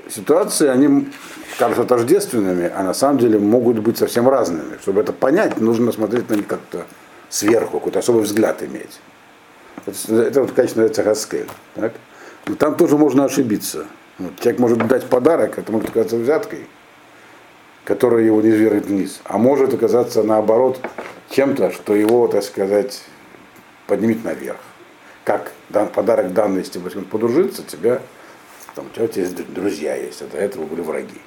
Ситуации, 0.10 0.68
они 0.68 1.10
кажутся 1.58 1.84
тождественными, 1.84 2.72
а 2.74 2.84
на 2.84 2.94
самом 2.94 3.20
деле 3.20 3.40
могут 3.40 3.80
быть 3.80 3.98
совсем 3.98 4.30
разными. 4.30 4.78
Чтобы 4.82 5.02
это 5.02 5.14
понять, 5.14 5.60
нужно 5.60 5.92
смотреть 5.92 6.30
на 6.30 6.36
них 6.36 6.48
как-то 6.48 6.86
сверху, 7.30 7.80
какой-то 7.80 8.00
особый 8.00 8.24
взгляд 8.24 8.64
иметь. 8.64 9.00
Это, 9.86 10.22
это 10.22 10.42
вот, 10.42 10.52
конечно, 10.52 10.82
называется 10.82 11.04
хаскель. 11.04 11.50
Так? 11.76 11.94
Но 12.48 12.56
там 12.56 12.76
тоже 12.76 12.98
можно 12.98 13.26
ошибиться. 13.26 13.86
Вот, 14.18 14.40
человек 14.40 14.60
может 14.60 14.88
дать 14.88 15.06
подарок, 15.06 15.58
это 15.58 15.72
может 15.72 15.90
оказаться 15.90 16.18
взяткой– 16.18 16.68
которая 17.90 18.24
его 18.24 18.40
не 18.40 18.52
ввернет 18.52 18.86
вниз, 18.86 19.20
а 19.24 19.40
может 19.40 19.74
оказаться 19.74 20.22
наоборот 20.22 20.80
чем-то, 21.32 21.72
что 21.72 21.96
его, 21.96 22.28
так 22.28 22.44
сказать, 22.44 23.02
поднимет 23.88 24.24
наверх. 24.24 24.60
Как 25.24 25.52
дан, 25.70 25.88
подарок 25.88 26.32
данный, 26.34 26.60
если 26.60 26.80
подружиться, 26.80 27.64
тебя, 27.64 28.04
там, 28.80 28.88
у 28.88 29.08
тебя 29.08 29.24
есть 29.24 29.54
друзья 29.54 29.96
есть, 29.96 30.22
а 30.22 30.28
до 30.28 30.38
этого 30.38 30.66
были 30.66 30.82
враги. 30.82 31.20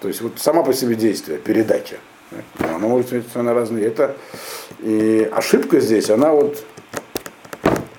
То 0.00 0.08
есть 0.08 0.20
вот 0.20 0.38
сама 0.38 0.62
по 0.62 0.72
себе 0.72 0.94
действие, 0.94 1.38
передача, 1.38 1.96
она 2.58 2.78
может 2.78 3.10
быть 3.10 3.22
совершенно 3.22 3.54
разные. 3.54 3.86
Это 3.86 4.16
и 4.78 5.28
ошибка 5.32 5.80
здесь, 5.80 6.08
она 6.08 6.32
вот 6.32 6.64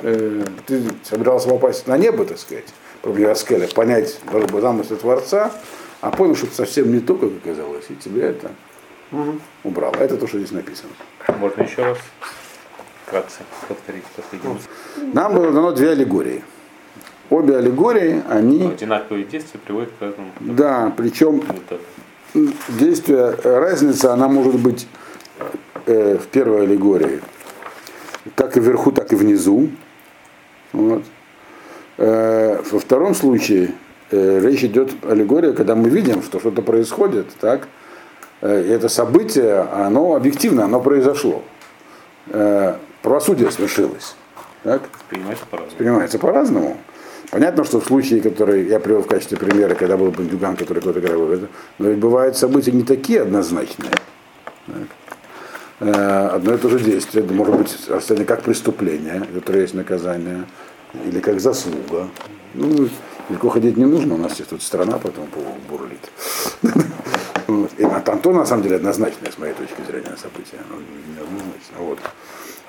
э, 0.02 0.44
ты 0.66 0.84
собирался 1.04 1.50
попасть 1.50 1.86
на 1.86 1.98
небо, 1.98 2.26
так 2.26 2.40
сказать, 2.40 2.66
проблема 3.02 3.34
Аскеля, 3.34 3.68
понять 3.68 4.20
замысел 4.54 4.98
Творца, 4.98 5.52
а 6.00 6.12
понял, 6.12 6.36
что 6.36 6.48
это 6.48 6.56
совсем 6.56 6.92
не 6.92 7.02
то, 7.02 7.16
как 7.16 7.30
оказалось, 7.44 7.86
и 7.90 7.96
тебя 7.96 8.30
это 8.30 8.52
угу. 9.12 9.40
убрало. 9.64 9.96
Это 9.98 10.18
то, 10.18 10.28
что 10.28 10.40
здесь 10.40 10.52
написано. 10.52 10.92
Можно 11.40 11.64
еще 11.64 11.84
раз 11.84 11.98
вкратце 13.06 13.42
повторить 13.68 14.06
последний. 14.16 14.60
Нам 15.14 15.36
было 15.36 15.52
дано 15.52 15.72
две 15.74 15.92
аллегории. 15.92 16.44
Обе 17.32 17.58
аллегории, 17.58 18.22
они... 18.30 18.68
Одинаковые 18.68 19.24
действия 19.24 19.60
приводят 19.66 19.90
к 19.98 20.02
разному. 20.02 20.30
Да, 20.42 20.94
причем 20.96 21.42
действие, 22.68 23.36
разница, 23.44 24.14
она 24.14 24.28
может 24.28 24.60
быть 24.60 24.88
э, 25.88 26.18
в 26.18 26.28
первой 26.28 26.64
аллегории 26.64 27.22
как 28.36 28.58
и 28.58 28.60
вверху, 28.60 28.92
так 28.92 29.12
и 29.14 29.16
внизу. 29.16 29.70
Вот. 30.74 31.04
Э, 31.98 32.62
во 32.72 32.80
втором 32.80 33.16
случае 33.16 33.74
э, 34.12 34.40
речь 34.40 34.64
идет 34.64 34.92
аллегория, 35.04 35.54
когда 35.54 35.76
мы 35.76 35.90
видим, 35.90 36.22
что 36.24 36.40
что-то 36.40 36.62
происходит, 36.62 37.28
так, 37.40 37.68
э, 38.42 38.64
и 38.64 38.70
это 38.70 38.90
событие, 38.90 39.60
оно 39.60 40.16
объективно, 40.16 40.66
оно 40.66 40.80
произошло. 40.82 41.42
Э, 42.28 42.76
правосудие 43.02 43.50
свершилось. 43.52 44.16
Так? 44.64 44.82
Принимается 45.10 45.46
по-разному. 45.50 45.78
Принимается 45.78 46.20
по-разному. 46.20 46.78
Понятно, 47.30 47.64
что 47.64 47.80
в 47.80 47.86
случае, 47.86 48.22
который 48.22 48.68
я 48.68 48.80
привел 48.80 49.04
в 49.04 49.08
качестве 49.08 49.38
примера, 49.38 49.76
когда 49.76 49.96
был 49.96 50.12
бандюган, 50.12 50.56
который 50.58 50.80
кто-то 50.80 51.00
играл, 51.00 51.20
но 51.78 51.90
ведь 51.90 52.00
бывают 52.00 52.36
события 52.38 52.72
не 52.72 52.84
такие 52.84 53.22
однозначные. 53.22 53.92
Так. 54.66 54.88
Э, 55.80 56.28
одно 56.34 56.54
и 56.54 56.58
то 56.58 56.70
же 56.70 56.80
действие, 56.80 57.24
это 57.24 57.34
может 57.34 57.56
быть 57.56 57.78
расценено 57.88 58.26
как 58.26 58.44
преступление, 58.44 59.24
которое 59.34 59.62
есть 59.62 59.74
наказание, 59.74 60.46
или 61.06 61.20
как 61.20 61.40
заслуга. 61.40 62.10
Ну, 62.54 62.90
Далеко 63.32 63.48
ходить 63.48 63.78
не 63.78 63.86
нужно, 63.86 64.16
у 64.16 64.18
нас 64.18 64.34
здесь 64.34 64.48
тут 64.48 64.62
страна 64.62 64.98
по 64.98 65.08
этому 65.08 65.26
поводу 65.28 65.56
бурлит. 65.70 66.12
И 67.78 67.86
там 68.04 68.20
то 68.20 68.34
на 68.34 68.46
самом 68.46 68.64
деле 68.64 68.76
однозначное, 68.76 69.32
с 69.32 69.38
моей 69.38 69.54
точки 69.54 69.82
зрения, 69.88 70.18
событие. 70.22 70.60
Однозначно. 70.70 71.78
Вот. 71.80 72.00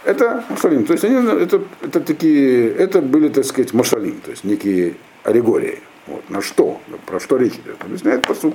Это 0.04 0.44
Машалим. 0.48 0.84
То 0.84 0.92
есть 0.92 1.04
они, 1.04 1.16
это, 1.16 1.62
это 1.80 2.00
такие, 2.00 2.70
это 2.74 3.00
были, 3.00 3.28
так 3.28 3.44
сказать, 3.44 3.72
Машалим, 3.72 4.20
то 4.20 4.30
есть 4.30 4.44
некие 4.44 4.94
аллегории. 5.22 5.80
Вот. 6.06 6.28
На 6.30 6.42
что? 6.42 6.80
Про 7.06 7.20
что 7.20 7.36
речь 7.36 7.54
идет? 7.54 7.76
Объясняет 7.80 8.26
посук, 8.26 8.54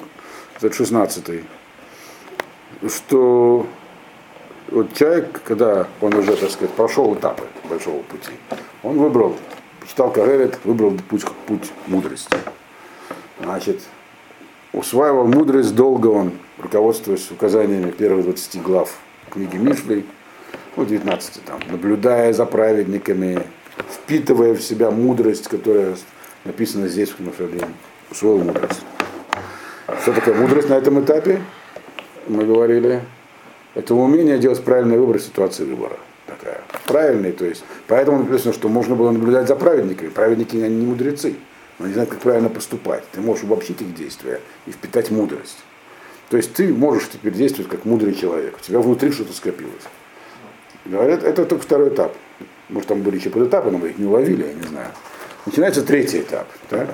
этот 0.58 0.74
16 0.74 1.44
что 2.88 3.66
вот 4.70 4.94
человек, 4.94 5.42
когда 5.44 5.88
он 6.02 6.14
уже, 6.14 6.36
так 6.36 6.52
сказать, 6.52 6.74
прошел 6.76 7.16
этапы 7.16 7.44
большого 7.70 8.04
пути, 8.04 8.32
он 8.84 8.98
выбрал 8.98 9.36
читал 9.88 10.12
Кагевет, 10.12 10.60
выбрал 10.64 10.94
путь, 11.10 11.26
путь 11.46 11.72
мудрости. 11.88 12.36
Значит, 13.42 13.82
усваивал 14.74 15.28
мудрость 15.28 15.76
долго 15.76 16.08
он, 16.08 16.34
руководствуясь 16.58 17.32
указаниями 17.32 17.92
первых 17.92 18.26
20 18.26 18.62
глав 18.62 18.94
книги 19.32 19.56
Мишлей, 19.56 20.06
ну, 20.78 20.86
19 20.86 21.44
там, 21.44 21.60
наблюдая 21.70 22.32
за 22.34 22.46
праведниками, 22.46 23.44
впитывая 23.92 24.54
в 24.54 24.62
себя 24.62 24.92
мудрость, 24.92 25.48
которая 25.48 25.96
написано 26.46 26.88
здесь, 26.88 27.10
в 27.10 27.20
Мушалим, 27.20 27.74
усвоил 28.12 28.44
мудрость. 28.44 28.82
Что 30.02 30.14
такое 30.14 30.36
мудрость 30.36 30.70
на 30.70 30.76
этом 30.76 31.04
этапе? 31.04 31.42
Мы 32.28 32.46
говорили, 32.46 33.02
это 33.74 33.96
умение 33.96 34.38
делать 34.38 34.64
правильный 34.64 34.98
выбор 34.98 35.20
ситуации 35.20 35.64
выбора. 35.64 35.98
Такая. 36.28 36.62
Правильный, 36.86 37.32
то 37.32 37.46
есть. 37.46 37.64
Поэтому 37.88 38.20
написано, 38.20 38.54
что 38.54 38.70
можно 38.70 38.96
было 38.96 39.12
наблюдать 39.12 39.48
за 39.48 39.56
праведниками. 39.56 40.10
Праведники 40.10 40.58
они 40.58 40.76
не 40.76 40.86
мудрецы. 40.86 41.36
Они 41.80 41.94
знают, 41.94 42.10
как 42.10 42.20
правильно 42.20 42.50
поступать. 42.50 43.04
Ты 43.14 43.22
можешь 43.22 43.46
обобщить 43.46 43.82
их 43.82 43.96
действия 43.96 44.42
и 44.66 44.72
впитать 44.72 45.10
мудрость. 45.10 45.60
То 46.30 46.38
есть 46.38 46.54
ты 46.54 46.74
можешь 46.74 47.08
теперь 47.10 47.34
действовать 47.34 47.72
как 47.72 47.86
мудрый 47.86 48.14
человек. 48.14 48.58
У 48.60 48.64
тебя 48.64 48.80
внутри 48.80 49.12
что-то 49.12 49.34
скопилось. 49.34 49.84
Говорят, 50.88 51.24
это 51.24 51.46
только 51.46 51.64
второй 51.64 51.90
этап. 51.90 52.16
Может, 52.70 52.88
там 52.88 53.02
были 53.02 53.18
еще 53.18 53.30
подэтапы, 53.30 53.72
но 53.72 53.78
мы 53.78 53.90
их 53.90 53.98
не 53.98 54.06
уловили, 54.06 54.46
я 54.48 54.54
не 54.54 54.64
знаю. 54.64 54.90
Начинается 55.46 55.84
третий 55.84 56.22
этап. 56.22 56.48
Так? 56.70 56.90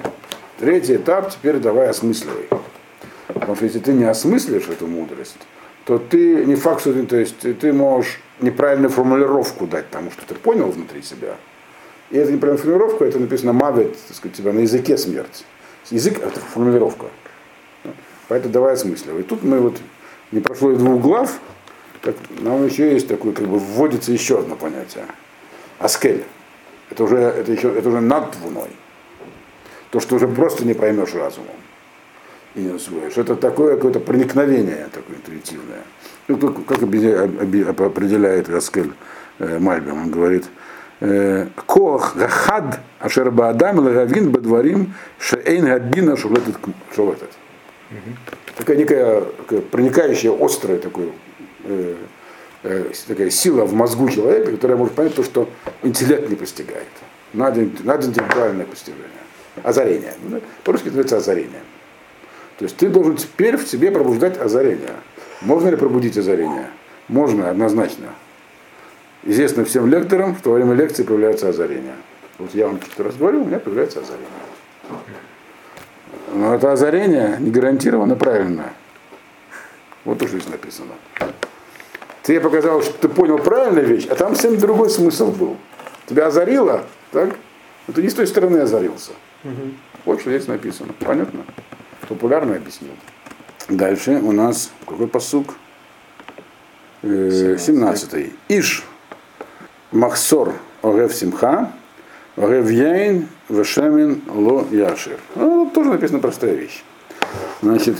Третий 0.59 0.95
этап 0.95 1.31
теперь 1.31 1.57
давай 1.57 1.89
осмысливай. 1.89 2.47
Потому 3.27 3.55
что 3.55 3.65
если 3.65 3.79
ты 3.79 3.93
не 3.93 4.05
осмыслишь 4.05 4.67
эту 4.67 4.87
мудрость, 4.87 5.37
то 5.85 5.97
ты 5.97 6.45
не 6.45 6.55
факт, 6.55 6.81
что 6.81 6.93
ты, 6.93 7.03
то 7.03 7.17
есть 7.17 7.39
ты 7.59 7.73
можешь 7.73 8.19
неправильную 8.39 8.89
формулировку 8.89 9.67
дать 9.67 9.89
тому, 9.89 10.11
что 10.11 10.25
ты 10.25 10.35
понял 10.35 10.71
внутри 10.71 11.01
себя. 11.01 11.35
И 12.09 12.17
эта 12.17 12.31
неправильная 12.31 12.63
формулировка, 12.63 13.05
это 13.05 13.19
написано 13.19 13.53
мавит, 13.53 13.97
так 14.07 14.17
сказать, 14.17 14.37
тебя 14.37 14.53
на 14.53 14.59
языке 14.59 14.97
смерть. 14.97 15.45
Язык 15.91 16.19
это 16.19 16.39
формулировка. 16.39 17.07
Поэтому 18.27 18.53
давай 18.53 18.73
осмысливай. 18.73 19.21
И 19.21 19.23
тут 19.23 19.43
мы 19.43 19.59
вот 19.59 19.77
не 20.31 20.39
прошло 20.39 20.71
и 20.71 20.75
двух 20.75 21.01
глав, 21.01 21.39
так, 22.03 22.17
нам 22.41 22.65
еще 22.65 22.91
есть 22.91 23.07
такое, 23.07 23.31
как 23.31 23.47
бы 23.47 23.57
вводится 23.57 24.11
еще 24.11 24.39
одно 24.39 24.57
понятие. 24.57 25.05
Аскель. 25.79 26.25
Это 26.89 27.05
уже, 27.05 27.17
это 27.17 27.49
еще, 27.49 27.69
это 27.69 27.87
уже 27.87 28.01
над 28.01 28.31
двуной. 28.31 28.69
То, 29.89 30.01
что 30.01 30.15
уже 30.15 30.27
просто 30.27 30.65
не 30.65 30.73
поймешь 30.73 31.13
разумом 31.13 31.55
и 32.55 32.59
не 32.59 32.71
усвоишь. 32.71 33.17
Это 33.17 33.37
такое 33.37 33.75
какое-то 33.75 34.01
проникновение 34.01 34.89
такое 34.91 35.15
интуитивное. 35.15 35.83
Ну, 36.27 36.35
тут, 36.35 36.65
как 36.67 36.83
определяет 36.83 38.49
Аскель 38.49 38.91
э, 39.39 39.59
Мальбим, 39.59 39.93
он 39.93 40.11
говорит, 40.11 40.45
э, 40.99 41.47
Коах 41.65 42.17
гахад 42.17 42.81
ашерба 42.99 43.47
адам 43.47 43.79
лагавин 43.79 44.29
бадварим 44.29 44.93
шеэйн 45.19 45.65
гадбина 45.65 46.17
шулетет. 46.17 47.29
Такая 48.57 48.75
некая 48.75 49.21
проникающая, 49.71 50.31
острая 50.37 50.79
такое, 50.79 51.07
э, 52.63 52.91
такая 53.07 53.29
сила 53.29 53.65
в 53.65 53.73
мозгу 53.73 54.09
человека, 54.09 54.51
которая 54.51 54.77
может 54.77 54.95
понять 54.95 55.15
то, 55.15 55.23
что 55.23 55.49
интеллект 55.83 56.29
не 56.29 56.35
постигает. 56.35 56.87
Надо, 57.33 57.67
надо 57.83 58.07
интеллектуальное 58.07 58.65
постижение. 58.65 59.07
Озарение. 59.63 60.13
Ну, 60.23 60.41
по-русски 60.63 60.85
называется 60.87 61.17
озарение. 61.17 61.61
То 62.57 62.65
есть 62.65 62.77
ты 62.77 62.89
должен 62.89 63.17
теперь 63.17 63.57
в 63.57 63.67
себе 63.67 63.91
пробуждать 63.91 64.39
озарение. 64.39 64.93
Можно 65.41 65.69
ли 65.69 65.75
пробудить 65.75 66.17
озарение? 66.17 66.69
Можно, 67.07 67.49
однозначно. 67.49 68.13
Известно 69.23 69.65
всем 69.65 69.87
лекторам, 69.87 70.35
что 70.37 70.51
во 70.51 70.55
время 70.55 70.73
лекции 70.73 71.03
появляется 71.03 71.49
озарение. 71.49 71.95
Вот 72.37 72.53
я 72.53 72.67
вам 72.67 72.81
что-то 72.81 73.03
раз 73.03 73.15
говорю, 73.15 73.41
у 73.41 73.45
меня 73.45 73.59
появляется 73.59 73.99
озарение. 73.99 74.27
Но 76.33 76.55
это 76.55 76.71
озарение 76.71 77.37
не 77.39 77.51
гарантированно 77.51 78.15
правильное. 78.15 78.73
Вот 80.03 80.17
что 80.17 80.27
здесь 80.27 80.49
написано. 80.49 80.93
Тебе 82.23 82.39
показалось, 82.39 82.85
что 82.85 82.97
ты 82.97 83.09
понял 83.09 83.37
правильную 83.37 83.85
вещь, 83.85 84.07
а 84.09 84.15
там 84.15 84.33
совсем 84.33 84.57
другой 84.57 84.89
смысл 84.89 85.29
был. 85.31 85.57
Тебя 86.07 86.27
озарило, 86.27 86.85
так? 87.11 87.35
Но 87.85 87.93
ты 87.93 88.01
не 88.01 88.09
с 88.09 88.13
той 88.13 88.27
стороны 88.27 88.59
озарился. 88.59 89.11
Угу. 89.43 89.51
Вот 90.05 90.21
что 90.21 90.29
здесь 90.29 90.47
написано. 90.47 90.93
Понятно? 90.99 91.45
Популярно 92.07 92.55
объяснил. 92.55 92.93
Дальше 93.67 94.21
у 94.23 94.31
нас 94.31 94.71
какой 94.87 95.07
посук? 95.07 95.55
17. 97.01 98.13
Э, 98.13 98.29
Иш. 98.47 98.85
Махсор 99.91 100.53
Огев 100.81 101.13
Симха. 101.13 101.73
Огев 102.37 102.69
Яин 102.69 103.27
Вешемин 103.49 104.21
Ло 104.27 104.65
Яшир. 104.71 105.19
Ну, 105.35 105.69
тоже 105.73 105.89
написана 105.91 106.19
простая 106.19 106.55
вещь. 106.55 106.83
Значит, 107.61 107.97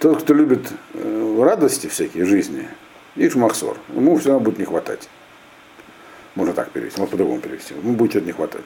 тот, 0.00 0.22
кто 0.22 0.34
любит 0.34 0.72
э, 0.94 1.21
радости 1.40 1.86
всякие 1.86 2.24
жизни, 2.24 2.68
Иш 3.16 3.34
Махсор, 3.34 3.76
ему 3.94 4.16
все 4.16 4.30
равно 4.30 4.44
будет 4.44 4.58
не 4.58 4.64
хватать. 4.64 5.08
Можно 6.34 6.54
так 6.54 6.70
перевести, 6.70 6.98
можно 6.98 7.10
по-другому 7.10 7.40
перевести. 7.40 7.74
Ему 7.74 7.94
будет 7.94 8.12
что-то 8.12 8.26
не 8.26 8.32
хватать. 8.32 8.64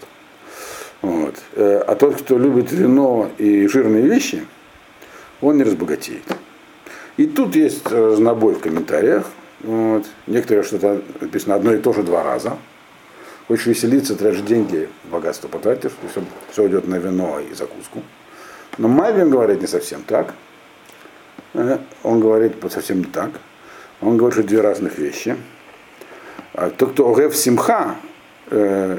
Вот. 1.03 1.35
Э, 1.55 1.83
а 1.87 1.95
тот, 1.97 2.21
кто 2.23 2.39
любит 2.39 2.71
вино 2.71 3.31
и 3.39 3.67
жирные 3.67 4.03
вещи, 4.03 4.47
он 5.41 5.59
не 5.59 5.65
разбогатеет. 5.65 6.25
И 7.17 7.27
тут 7.27 7.57
есть 7.57 7.87
разнобой 7.91 8.55
в 8.55 8.61
комментариях. 8.61 9.27
Вот. 9.61 10.07
Некоторые 10.27 10.63
что-то 10.63 11.03
написано 11.21 11.57
одно 11.57 11.75
и 11.75 11.79
то 11.79 11.93
же 11.93 12.03
два 12.03 12.23
раза. 12.23 12.57
Хочешь 13.49 13.67
веселиться, 13.67 14.17
тратишь 14.17 14.43
деньги, 14.43 14.89
богатство 15.05 15.49
потратишь, 15.49 15.93
все, 16.11 16.23
все 16.51 16.67
идет 16.67 16.89
на 16.89 16.97
вино 16.97 17.39
и 17.41 17.55
закуску. 17.55 18.03
Но 18.79 18.89
Майвин 18.89 19.31
говорит 19.31 19.61
не 19.61 19.67
совсем 19.67 20.03
так. 20.03 20.35
Э, 21.57 21.79
он 22.03 22.21
говорит 22.21 22.57
совсем 22.71 22.99
не 22.99 23.05
так. 23.05 23.31
Он 24.01 24.17
говорит, 24.17 24.39
что 24.39 24.47
две 24.47 24.61
разных 24.61 24.99
вещи. 24.99 25.37
А 26.53 26.71
тот, 26.71 26.93
кто 26.93 27.13
огев 27.13 27.35
симха, 27.35 27.97
э, 28.51 28.99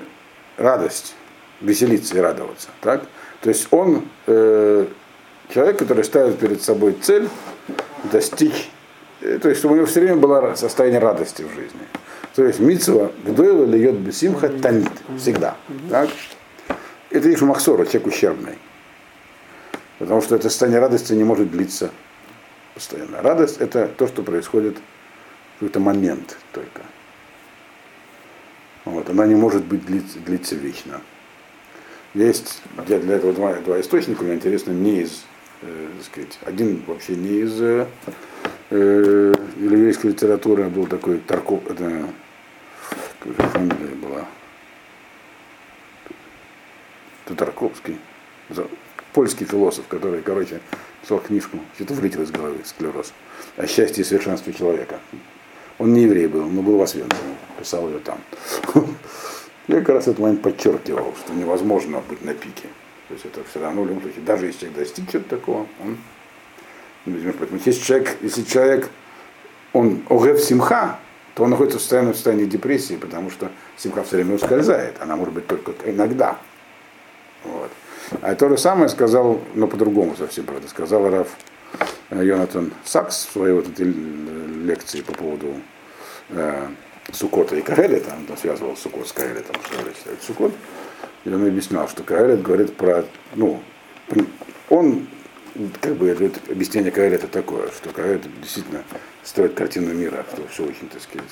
радость, 0.57 1.15
веселиться 1.61 2.17
и 2.17 2.19
радоваться. 2.19 2.69
Так? 2.81 3.03
То 3.41 3.49
есть 3.49 3.67
он 3.71 4.07
э, 4.25 4.87
человек, 5.53 5.77
который 5.77 6.03
ставит 6.03 6.39
перед 6.39 6.61
собой 6.61 6.95
цель 7.01 7.29
достичь, 8.11 8.69
э, 9.21 9.37
то 9.39 9.49
есть 9.49 9.59
чтобы 9.59 9.75
у 9.75 9.77
него 9.77 9.87
все 9.87 10.01
время 10.01 10.17
было 10.17 10.55
состояние 10.55 10.99
радости 10.99 11.43
в 11.43 11.49
жизни. 11.49 11.81
То 12.35 12.43
есть 12.43 12.59
митцва 12.59 13.11
гдойла 13.25 13.65
льет 13.65 13.95
бесимха 13.95 14.49
танит. 14.49 14.91
Всегда. 15.17 15.55
Так? 15.89 16.09
Это 17.09 17.29
их 17.29 17.41
махсора, 17.41 17.85
человек 17.85 18.07
ущербный. 18.07 18.57
Потому 19.99 20.21
что 20.21 20.35
это 20.35 20.49
состояние 20.49 20.79
радости 20.79 21.13
не 21.13 21.23
может 21.23 21.49
длиться 21.49 21.91
постоянно. 22.77 23.23
Радость 23.23 23.57
это 23.57 23.87
то, 23.87 24.07
что 24.07 24.21
происходит 24.21 24.77
в 24.77 25.53
какой-то 25.53 25.79
момент 25.79 26.37
только. 26.53 26.81
Вот, 28.85 29.09
она 29.09 29.25
не 29.25 29.33
может 29.33 29.63
быть 29.63 29.83
длиться, 29.83 30.19
длиться 30.19 30.55
вечно. 30.55 31.01
Есть 32.13 32.61
для, 32.85 32.97
этого 32.97 33.33
два, 33.33 33.53
два 33.55 33.81
источника, 33.81 34.23
мне 34.23 34.35
интересно, 34.35 34.71
не 34.71 35.01
из, 35.01 35.25
э, 35.63 35.87
сказать, 36.05 36.37
один 36.45 36.83
вообще 36.85 37.15
не 37.15 37.39
из 37.39 37.59
э, 37.59 37.87
э, 38.69 39.33
еврейской 39.57 40.07
литературы, 40.07 40.65
а 40.65 40.69
был 40.69 40.85
такой 40.85 41.17
Тарков, 41.17 41.65
это, 41.65 42.07
как 43.19 43.33
же 43.33 43.49
фамилия 43.49 43.95
была, 43.95 44.25
Татарковский, 47.25 47.97
польский 49.13 49.47
философ, 49.47 49.87
который, 49.87 50.21
короче, 50.21 50.61
писал 51.07 51.19
книжку, 51.19 51.57
что-то 51.75 51.93
вылетело 51.93 52.23
из 52.23 52.31
головы, 52.31 52.57
склероз, 52.65 53.13
о 53.55 53.65
счастье 53.65 54.01
и 54.01 54.05
совершенстве 54.05 54.51
человека. 54.51 54.99
Он 55.79 55.93
не 55.93 56.01
еврей 56.01 56.27
был, 56.27 56.45
но 56.49 56.61
был 56.61 56.77
в 56.77 56.81
Освенциме, 56.81 57.37
писал 57.57 57.87
ее 57.87 57.99
там. 57.99 58.19
Я 59.67 59.79
как 59.79 59.89
раз 59.89 60.03
этот 60.03 60.19
момент 60.19 60.41
подчеркивал, 60.41 61.13
что 61.23 61.33
невозможно 61.33 62.01
быть 62.09 62.25
на 62.25 62.33
пике. 62.33 62.67
То 63.07 63.13
есть 63.13 63.25
это 63.25 63.41
все 63.49 63.61
равно 63.61 63.83
в 63.83 63.87
любом 63.87 64.01
случае, 64.01 64.21
даже 64.23 64.47
если 64.47 64.59
человек 64.59 64.79
достиг 64.79 65.09
чего-то 65.09 65.29
такого, 65.29 65.67
он 65.81 65.97
Поэтому 67.05 67.61
если 67.63 67.81
человек, 67.81 68.17
если 68.21 68.43
человек, 68.43 68.89
он 69.71 70.01
огев 70.09 70.41
симха, 70.41 70.99
то 71.35 71.43
он 71.43 71.51
находится 71.51 71.79
в 71.79 71.81
постоянном 71.81 72.15
состоянии 72.15 72.43
депрессии, 72.43 72.95
потому 72.95 73.31
что 73.31 73.49
симха 73.77 74.03
все 74.03 74.17
время 74.17 74.35
ускользает. 74.35 74.95
Она 74.99 75.15
может 75.15 75.33
быть 75.33 75.47
только 75.47 75.71
иногда. 75.85 76.37
А 78.21 78.35
то 78.35 78.49
же 78.49 78.57
самое 78.57 78.89
сказал, 78.89 79.41
но 79.53 79.67
по-другому 79.67 80.15
совсем, 80.15 80.45
правда, 80.45 80.67
сказал 80.69 81.09
Раф 81.09 81.27
э, 82.09 82.23
Йонатан 82.23 82.71
Сакс 82.85 83.27
в 83.27 83.33
своей 83.33 83.53
вот 83.53 83.67
этой 83.67 83.85
лекции 83.85 85.01
по 85.01 85.11
поводу 85.13 85.55
э, 86.29 86.67
Сукота 87.11 87.55
и 87.55 87.61
Каэля, 87.61 87.99
там 87.99 88.25
он 88.29 88.37
связывал 88.37 88.77
Сукот 88.77 89.07
с 89.07 89.11
Каэлетом, 89.11 89.55
что 89.63 89.75
считает 89.93 90.21
Сукот, 90.21 90.53
и 91.25 91.29
он 91.29 91.45
объяснял, 91.45 91.87
что 91.89 92.03
Каэлет 92.03 92.41
говорит 92.41 92.75
про, 92.75 93.05
ну, 93.35 93.61
он, 94.69 95.07
как 95.81 95.95
бы, 95.95 96.07
это 96.07 96.39
объяснение 96.49 96.91
Каэлета 96.91 97.27
такое, 97.27 97.69
что 97.71 97.89
Каэлет 97.89 98.21
действительно 98.41 98.83
строит 99.23 99.53
картину 99.53 99.93
мира, 99.93 100.25
что 100.33 100.47
все 100.47 100.63
очень, 100.63 100.87
так 100.89 101.01
сказать, 101.01 101.31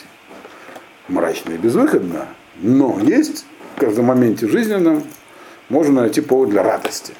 мрачно 1.07 1.53
и 1.53 1.57
безвыходно, 1.57 2.27
но 2.57 2.99
есть 2.99 3.45
в 3.75 3.79
каждом 3.79 4.05
моменте 4.05 4.47
жизненном 4.47 5.03
можно 5.69 6.01
найти 6.01 6.21
повод 6.21 6.49
для 6.49 6.63
радости. 6.63 7.13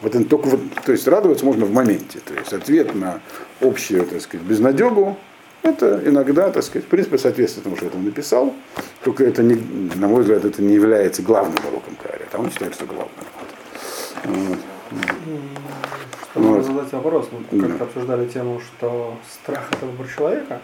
Вот 0.00 0.12
только 0.28 0.46
вот, 0.46 0.60
то 0.84 0.92
есть 0.92 1.06
радоваться 1.08 1.44
можно 1.44 1.66
в 1.66 1.72
моменте. 1.72 2.20
То 2.24 2.34
есть 2.34 2.52
ответ 2.52 2.94
на 2.94 3.20
общую, 3.60 4.06
так 4.06 4.20
сказать, 4.20 4.46
безнадегу, 4.46 5.16
это 5.62 6.00
иногда, 6.04 6.50
так 6.50 6.62
сказать, 6.62 6.84
в 6.84 6.88
принципе, 6.88 7.18
соответствует 7.18 7.64
тому, 7.64 7.76
что 7.76 7.86
я 7.86 7.90
там 7.90 8.04
написал, 8.04 8.54
только 9.02 9.24
это, 9.24 9.42
не, 9.42 9.54
на 9.96 10.06
мой 10.06 10.22
взгляд, 10.22 10.44
это 10.44 10.62
не 10.62 10.74
является 10.74 11.22
главным 11.22 11.58
уроком 11.66 11.96
Кааля, 11.96 12.26
а 12.32 12.38
он 12.38 12.50
считает, 12.50 12.74
что 12.74 12.86
главным. 12.86 13.10
Чтобы 16.30 16.48
вот. 16.48 16.64
задать 16.64 16.92
вопрос, 16.92 17.28
мы 17.50 17.60
как-то 17.60 17.84
обсуждали 17.84 18.28
тему, 18.28 18.60
что 18.60 19.16
страх 19.30 19.68
это 19.72 19.86
выбор 19.86 20.06
человека. 20.14 20.60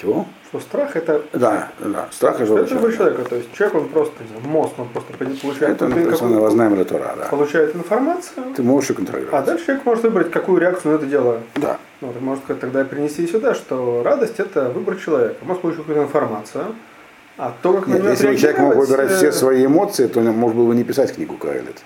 Чего? 0.00 0.26
Что 0.54 0.60
страх 0.60 0.94
это... 0.94 1.20
Да, 1.32 1.72
да, 1.80 2.06
страх 2.12 2.40
это 2.40 2.52
выбор 2.52 2.68
человека. 2.68 2.96
человека. 2.96 3.24
То 3.24 3.34
есть 3.34 3.52
человек, 3.54 3.74
он 3.74 3.88
просто, 3.88 4.14
мозг, 4.44 4.74
он 4.78 4.88
просто 4.88 5.12
получает... 5.12 5.82
Это 5.82 5.88
написано 5.88 6.40
вознаем 6.40 6.84
Тора, 6.84 7.16
да. 7.18 7.24
Получает 7.24 7.74
информацию. 7.74 8.54
Ты 8.54 8.62
можешь 8.62 8.90
ее 8.90 8.94
контролировать. 8.96 9.34
А 9.34 9.42
дальше 9.42 9.66
человек 9.66 9.84
может 9.84 10.04
выбрать, 10.04 10.30
какую 10.30 10.60
реакцию 10.60 10.92
на 10.92 10.96
это 10.98 11.06
дело. 11.06 11.40
Да. 11.56 11.78
Ну, 12.00 12.12
ты 12.12 12.20
можешь 12.20 12.44
тогда 12.60 12.84
принести 12.84 13.26
сюда, 13.26 13.54
что 13.54 14.02
радость 14.04 14.38
это 14.38 14.68
выбор 14.68 14.94
человека. 14.94 15.44
Мозг 15.44 15.62
получил 15.62 15.82
какую-то 15.82 16.04
информацию. 16.04 16.66
А 17.36 17.52
то, 17.60 17.72
как 17.72 17.88
Нет, 17.88 18.04
если 18.04 18.28
бы 18.28 18.36
человек 18.36 18.60
мог 18.60 18.76
выбирать 18.76 19.10
все 19.10 19.32
свои 19.32 19.66
эмоции, 19.66 20.06
то 20.06 20.20
он 20.20 20.26
может 20.26 20.56
было 20.56 20.68
бы 20.68 20.76
не 20.76 20.84
писать 20.84 21.12
книгу 21.12 21.36
Каэлит. 21.36 21.82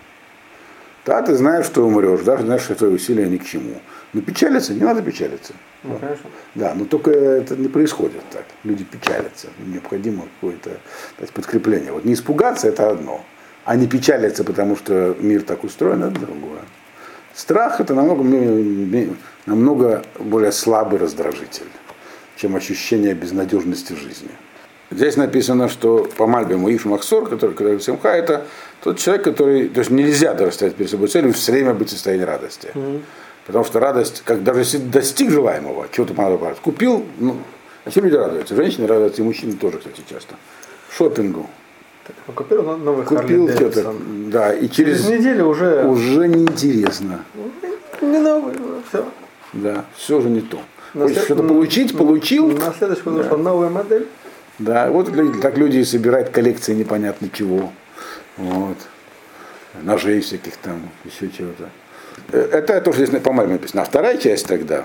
Да, 1.09 1.23
ты 1.23 1.35
знаешь, 1.35 1.65
что 1.65 1.87
умрешь, 1.87 2.21
да, 2.21 2.37
знаешь, 2.37 2.61
что 2.61 2.75
твои 2.75 2.91
усилия 2.91 3.27
ни 3.27 3.39
к 3.39 3.47
чему. 3.47 3.81
Но 4.13 4.21
печалиться, 4.21 4.75
не 4.75 4.83
надо 4.83 5.01
печалиться. 5.01 5.55
Ну, 5.83 5.97
конечно. 5.99 6.29
Да, 6.55 6.75
но 6.75 6.85
только 6.85 7.11
это 7.11 7.57
не 7.57 7.69
происходит 7.69 8.21
так. 8.31 8.45
Люди 8.63 8.85
печалятся. 8.85 9.47
Необходимо 9.67 10.25
какое-то 10.35 10.71
подкрепление. 11.33 11.93
Вот 11.93 12.05
не 12.05 12.13
испугаться 12.13 12.69
это 12.69 12.91
одно, 12.91 13.25
а 13.65 13.75
не 13.75 13.87
печалиться, 13.87 14.45
потому 14.45 14.77
что 14.77 15.17
мир 15.19 15.41
так 15.45 15.65
устроен, 15.65 16.05
это 16.05 16.21
другое. 16.21 16.61
Страх 17.35 17.81
это 17.81 17.95
намного, 17.95 18.23
намного 19.47 20.03
более 20.19 20.53
слабый 20.53 20.99
раздражитель, 20.99 21.71
чем 22.37 22.55
ощущение 22.55 23.15
безнадежности 23.15 23.95
жизни. 23.95 24.33
Здесь 24.91 25.17
написано, 25.17 25.69
что 25.69 26.09
по 26.17 26.27
Мальбиму 26.27 26.75
Иш 26.75 26.87
Махсор, 26.87 27.29
который, 27.29 27.55
который 27.55 27.79
Симха, 27.81 28.09
это 28.09 28.47
тот 28.83 28.99
человек, 28.99 29.25
который, 29.25 29.69
то 29.69 29.81
есть 29.81 29.91
нельзя 29.91 30.33
даже 30.33 30.53
ставить 30.53 30.77
перед 30.77 30.91
собой 30.91 31.09
целью 31.09 31.35
все 31.35 31.53
время 31.53 31.75
быть 31.75 31.89
в 31.89 31.93
состоянии 31.93 32.25
радости. 32.25 32.71
Mm-hmm. 32.73 33.01
Потому 33.47 33.65
что 33.65 33.81
радость, 33.81 34.23
как 34.25 34.43
даже 34.45 34.61
если 34.61 34.79
достиг 34.79 35.31
желаемого, 35.31 35.89
чего-то 35.93 36.15
понадобилось, 36.15 36.59
купил, 36.63 37.05
ну, 37.19 37.37
а 37.85 37.91
чем 37.91 38.05
люди 38.05 38.15
радуются? 38.15 38.55
Женщины 38.55 38.87
радуются, 38.87 39.21
и 39.21 39.25
мужчины 39.25 39.55
тоже, 39.55 39.79
кстати, 39.79 40.03
часто. 40.09 40.37
Шопингу. 40.91 41.47
Так, 42.07 42.35
купил 42.35 42.63
новый 42.63 43.05
Купил 43.05 43.49
что-то, 43.51 43.95
да, 44.29 44.55
и 44.55 44.69
через, 44.69 45.05
через 45.05 45.19
неделю 45.19 45.47
уже... 45.47 45.85
Уже 45.87 46.29
неинтересно. 46.29 47.25
Не 48.01 48.19
новый, 48.19 48.55
все. 48.89 49.05
Да, 49.53 49.85
все 49.97 50.19
уже 50.19 50.31
не 50.31 50.41
то. 50.41 50.59
Хочешь 50.93 51.25
что-то 51.25 51.43
получить, 51.43 51.97
получил. 51.97 52.49
На 52.49 52.73
следующий 52.73 53.03
да. 53.05 53.25
что 53.25 53.37
новая 53.37 53.69
модель. 53.69 54.07
Да, 54.59 54.91
вот 54.91 55.13
так 55.41 55.57
люди 55.57 55.79
и 55.79 55.85
собирают 55.85 56.31
коллекции 56.31 56.75
непонятно 56.75 57.29
чего. 57.33 57.73
Вот. 58.37 58.77
Ножей 59.83 60.21
всяких 60.21 60.57
там, 60.57 60.89
еще 61.05 61.31
чего-то. 61.31 61.69
Э, 62.33 62.49
это 62.53 62.81
тоже 62.81 63.07
здесь 63.07 63.21
по-моему 63.21 63.53
написано. 63.55 63.83
А 63.83 63.85
вторая 63.85 64.17
часть 64.17 64.47
тогда. 64.47 64.85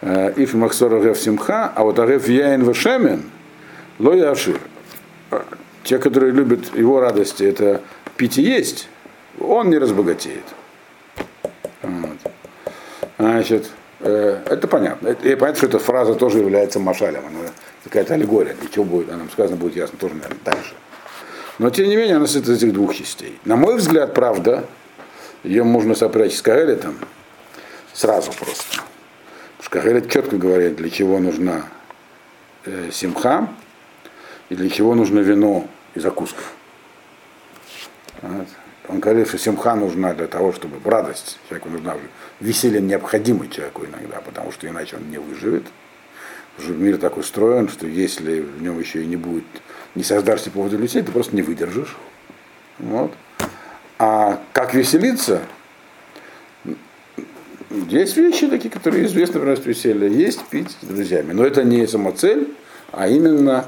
Э, 0.00 0.32
Иф 0.36 0.54
Махсор 0.54 0.94
Агев 0.94 1.18
Симха, 1.18 1.72
а 1.74 1.84
вот 1.84 1.98
Агев 1.98 2.28
Яин 2.28 2.64
Вашемен, 2.64 3.30
Ло 3.98 4.12
Яшир. 4.12 4.58
Э, 5.30 5.42
те, 5.84 5.98
которые 5.98 6.32
любят 6.32 6.74
его 6.74 7.00
радости, 7.00 7.44
это 7.44 7.82
пить 8.16 8.38
и 8.38 8.42
есть, 8.42 8.88
он 9.38 9.70
не 9.70 9.78
разбогатеет. 9.78 10.44
Вот. 11.82 12.32
Значит, 13.18 13.70
это 14.00 14.68
понятно. 14.68 15.08
И 15.08 15.34
понятно, 15.34 15.56
что 15.56 15.66
эта 15.66 15.78
фраза 15.78 16.14
тоже 16.14 16.38
является 16.38 16.78
машалем. 16.78 17.22
Она 17.26 17.48
какая-то 17.84 18.14
аллегория. 18.14 18.54
Для 18.54 18.68
чего 18.68 18.84
будет, 18.84 19.10
она 19.10 19.24
сказано 19.32 19.56
будет 19.56 19.76
ясно 19.76 19.98
тоже, 19.98 20.14
наверное, 20.14 20.38
дальше. 20.44 20.74
Но, 21.58 21.70
тем 21.70 21.88
не 21.88 21.96
менее, 21.96 22.16
она 22.16 22.26
состоит 22.26 22.48
из 22.48 22.56
этих 22.62 22.72
двух 22.72 22.94
частей. 22.94 23.38
На 23.44 23.56
мой 23.56 23.76
взгляд, 23.76 24.14
правда, 24.14 24.64
ее 25.42 25.62
можно 25.62 25.94
сопрячь 25.94 26.34
с 26.34 26.42
Кагелетом 26.42 26.96
сразу 27.92 28.32
просто. 28.32 28.78
Потому 29.58 29.62
что 29.62 29.70
Кагелет 29.70 30.10
четко 30.10 30.36
говорит, 30.36 30.76
для 30.76 30.90
чего 30.90 31.18
нужна 31.18 31.66
э, 32.64 32.90
симха 32.92 33.48
и 34.48 34.54
для 34.54 34.70
чего 34.70 34.94
нужно 34.94 35.18
вино 35.20 35.68
и 35.94 36.00
закуска. 36.00 36.42
Вот. 38.22 38.48
Он 38.88 38.98
говорит, 38.98 39.28
что 39.28 39.38
симха 39.38 39.74
нужна 39.76 40.14
для 40.14 40.26
того, 40.26 40.52
чтобы 40.52 40.78
радость 40.88 41.38
человеку 41.48 41.68
нужна. 41.68 41.96
Веселье 42.40 42.80
необходимо 42.80 43.48
человеку 43.48 43.84
иногда, 43.84 44.20
потому 44.20 44.50
что 44.50 44.66
иначе 44.66 44.96
он 44.96 45.10
не 45.10 45.18
выживет. 45.18 45.66
Мир 46.68 46.98
так 46.98 47.16
устроен, 47.16 47.68
что 47.68 47.86
если 47.86 48.40
в 48.40 48.62
нем 48.62 48.78
еще 48.78 49.02
и 49.02 49.06
не 49.06 49.16
будет 49.16 49.44
не 49.94 50.04
создашься 50.04 50.50
по 50.50 50.56
поводу 50.56 50.78
людей, 50.78 51.02
ты 51.02 51.10
просто 51.10 51.34
не 51.34 51.42
выдержишь. 51.42 51.96
Вот. 52.78 53.12
А 53.98 54.40
как 54.52 54.74
веселиться? 54.74 55.42
Есть 57.70 58.16
вещи 58.16 58.48
такие, 58.48 58.70
которые 58.70 59.06
известны, 59.06 59.40
например, 59.40 59.60
веселья. 59.64 60.08
Есть 60.08 60.44
пить 60.46 60.76
с 60.80 60.84
друзьями. 60.84 61.32
Но 61.32 61.44
это 61.44 61.62
не 61.62 61.86
самоцель, 61.86 62.48
а 62.92 63.08
именно 63.08 63.66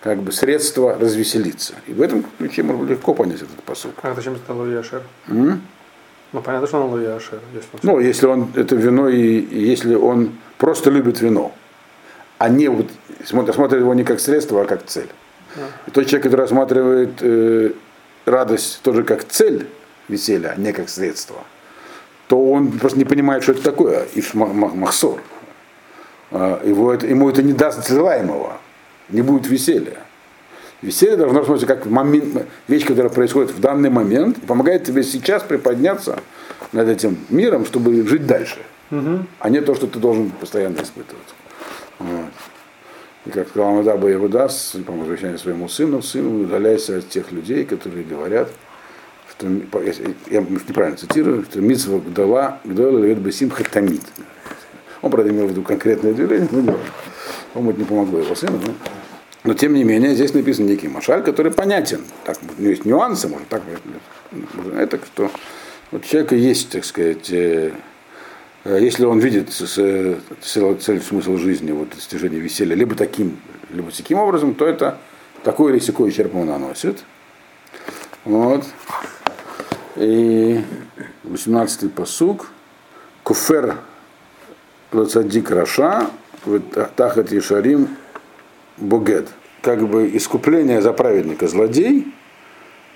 как 0.00 0.18
бы 0.18 0.32
средство 0.32 0.98
развеселиться. 0.98 1.74
И 1.86 1.92
в 1.92 2.02
этом 2.02 2.24
ключе 2.38 2.62
можно 2.62 2.88
легко 2.88 3.14
понять 3.14 3.36
этот 3.36 3.62
посыл. 3.64 3.92
А 4.02 4.14
зачем 4.14 4.34
это 4.34 4.52
Луи 4.52 4.74
Ашер? 4.74 5.02
Ну, 5.26 6.40
понятно, 6.40 6.66
что 6.66 6.82
он 6.82 6.90
Луи 6.90 7.06
он... 7.06 7.20
Ну, 7.82 8.00
если 8.00 8.26
он 8.26 8.48
это 8.54 8.74
вино, 8.74 9.08
и 9.08 9.20
если 9.64 9.94
он 9.94 10.32
просто 10.58 10.90
любит 10.90 11.20
вино, 11.20 11.54
а 12.42 12.48
не 12.48 12.66
вот 12.66 12.90
смотрит 13.24 13.80
его 13.80 13.94
не 13.94 14.02
как 14.02 14.18
средство, 14.18 14.62
а 14.62 14.64
как 14.64 14.84
цель. 14.86 15.08
И 15.86 15.90
тот 15.92 16.06
человек, 16.06 16.24
который 16.24 16.40
рассматривает 16.40 17.10
э, 17.20 17.70
радость 18.24 18.80
тоже 18.82 19.04
как 19.04 19.28
цель 19.28 19.68
веселья, 20.08 20.54
а 20.56 20.60
не 20.60 20.72
как 20.72 20.88
средство, 20.88 21.36
то 22.26 22.50
он 22.50 22.72
просто 22.80 22.98
не 22.98 23.04
понимает, 23.04 23.44
что 23.44 23.52
это 23.52 23.62
такое, 23.62 24.06
иш 24.16 24.34
махсор. 24.34 25.20
А, 26.32 26.60
его 26.66 26.92
это, 26.92 27.06
ему 27.06 27.30
это 27.30 27.44
не 27.44 27.52
даст 27.52 27.88
желаемого, 27.88 28.58
не 29.08 29.22
будет 29.22 29.46
веселья. 29.46 29.98
Веселье 30.80 31.16
должно 31.16 31.38
рассматриваться 31.38 31.76
как 31.76 31.86
момент, 31.86 32.48
вещь, 32.66 32.84
которая 32.84 33.12
происходит 33.12 33.52
в 33.52 33.60
данный 33.60 33.90
момент, 33.90 34.38
и 34.38 34.46
помогает 34.46 34.82
тебе 34.82 35.04
сейчас 35.04 35.44
приподняться 35.44 36.18
над 36.72 36.88
этим 36.88 37.18
миром, 37.28 37.66
чтобы 37.66 38.04
жить 38.04 38.26
дальше, 38.26 38.58
угу. 38.90 39.26
а 39.38 39.48
не 39.48 39.60
то, 39.60 39.76
что 39.76 39.86
ты 39.86 40.00
должен 40.00 40.30
постоянно 40.30 40.82
испытывать. 40.82 41.22
Вот. 41.98 42.30
И 43.26 43.30
как 43.30 43.48
сказал 43.48 43.70
Амадаба 43.70 44.12
Иуда, 44.12 44.48
по 44.86 44.92
возвращению 44.92 45.38
своему 45.38 45.68
сыну, 45.68 46.02
сыну 46.02 46.42
удаляйся 46.42 46.98
от 46.98 47.08
тех 47.08 47.30
людей, 47.30 47.64
которые 47.64 48.04
говорят, 48.04 48.48
что, 49.30 49.46
я 50.28 50.40
неправильно 50.40 50.96
цитирую, 50.96 51.44
что 51.44 51.60
Митсва 51.60 51.98
Гдала, 51.98 52.60
Гдала 52.64 52.98
Левет 52.98 53.18
Бесим 53.18 53.50
Хатамид. 53.50 54.02
Он, 55.02 55.10
правда, 55.10 55.30
имел 55.30 55.46
в 55.46 55.50
виду 55.50 55.62
конкретное 55.62 56.12
движение, 56.12 56.48
но 56.50 56.78
по-моему, 57.52 57.70
это 57.70 57.80
не 57.80 57.84
помогло 57.86 58.18
его 58.20 58.34
сыну. 58.34 58.58
Но, 58.64 58.72
но, 59.44 59.54
тем 59.54 59.74
не 59.74 59.84
менее, 59.84 60.14
здесь 60.14 60.34
написан 60.34 60.66
некий 60.66 60.88
машаль, 60.88 61.22
который 61.22 61.52
понятен. 61.52 62.02
Так, 62.24 62.38
ну, 62.58 62.68
есть 62.68 62.84
нюансы, 62.84 63.28
может 63.28 63.48
так, 63.48 63.62
это 64.76 64.98
что 65.04 65.30
вот 65.90 66.04
у 66.04 66.06
человека 66.06 66.34
есть, 66.34 66.70
так 66.70 66.84
сказать, 66.84 67.30
Э, 67.30 67.72
если 68.64 69.04
он 69.04 69.18
видит 69.18 69.50
цель, 69.50 70.20
смысл 71.02 71.36
жизни, 71.36 71.72
вот 71.72 71.90
достижение 71.90 72.40
веселья, 72.40 72.74
либо 72.74 72.94
таким, 72.94 73.38
либо 73.70 73.90
таким 73.90 74.18
образом, 74.18 74.54
то 74.54 74.66
это 74.66 74.98
такой 75.42 75.72
или 75.72 75.78
сякой 75.80 76.08
ущерб 76.08 76.34
он 76.36 76.46
наносит. 76.46 77.04
Вот. 78.24 78.64
И 79.96 80.60
18-й 81.24 81.88
посуг. 81.88 82.48
Куфер 83.22 83.78
Лацадик 84.92 85.50
Раша, 85.50 86.10
Тахат 86.96 87.32
Ешарим 87.32 87.96
Богет. 88.76 89.28
Как 89.60 89.86
бы 89.88 90.10
искупление 90.16 90.82
за 90.82 90.92
праведника 90.92 91.46
злодей, 91.46 92.12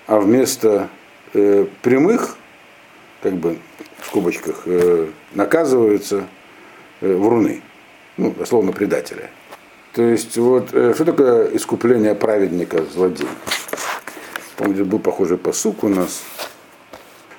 а 0.06 0.18
вместо 0.18 0.88
э, 1.32 1.66
прямых, 1.82 2.36
как 3.22 3.34
бы 3.34 3.58
в 4.06 4.08
скобочках, 4.08 4.62
э, 4.66 5.08
наказываются 5.34 6.26
э, 7.00 7.12
вруны, 7.12 7.62
ну, 8.16 8.30
дословно 8.30 8.72
предатели. 8.72 9.28
То 9.92 10.02
есть, 10.02 10.36
вот, 10.36 10.72
э, 10.72 10.94
что 10.94 11.04
такое 11.04 11.56
искупление 11.56 12.14
праведника 12.14 12.84
злодея? 12.84 13.28
Помните, 14.56 14.84
был 14.84 15.00
похожий 15.00 15.38
посук 15.38 15.82
у 15.82 15.88
нас. 15.88 16.22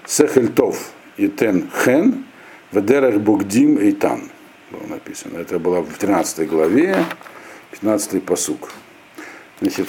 Сехельтов 0.06 0.92
и 1.16 1.30
тен 1.30 1.70
хен, 1.84 2.26
ведерах 2.72 3.16
бугдим 3.16 3.78
и 3.78 3.94
тан. 3.94 4.30
Было 4.72 4.88
написано. 4.88 5.38
Это 5.38 5.60
было 5.60 5.82
в 5.82 5.98
13 5.98 6.48
главе, 6.50 7.06
15 7.72 8.24
посук. 8.24 8.72
Значит, 9.62 9.88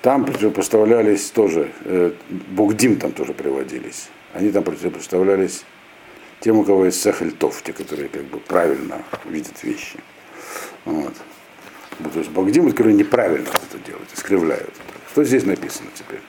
там 0.00 0.24
поставлялись 0.24 1.28
тоже, 1.30 1.72
э, 1.84 2.12
бугдим 2.28 2.96
там 3.00 3.12
тоже 3.12 3.32
приводились 3.32 4.08
они 4.34 4.50
там 4.50 4.62
противопоставлялись 4.64 5.64
тем, 6.40 6.58
у 6.58 6.64
кого 6.64 6.86
есть 6.86 7.00
сахальтов, 7.00 7.62
те, 7.62 7.72
которые 7.72 8.08
как 8.08 8.22
бы 8.24 8.38
правильно 8.38 9.02
видят 9.24 9.62
вещи. 9.62 9.98
Вот. 10.84 11.14
То 12.12 12.18
есть 12.18 12.30
Багдим, 12.30 12.70
которые 12.70 12.94
неправильно 12.94 13.48
это 13.48 13.78
делают, 13.86 14.08
искривляют. 14.14 14.72
Что 15.12 15.24
здесь 15.24 15.44
написано 15.44 15.90
теперь? 15.94 16.20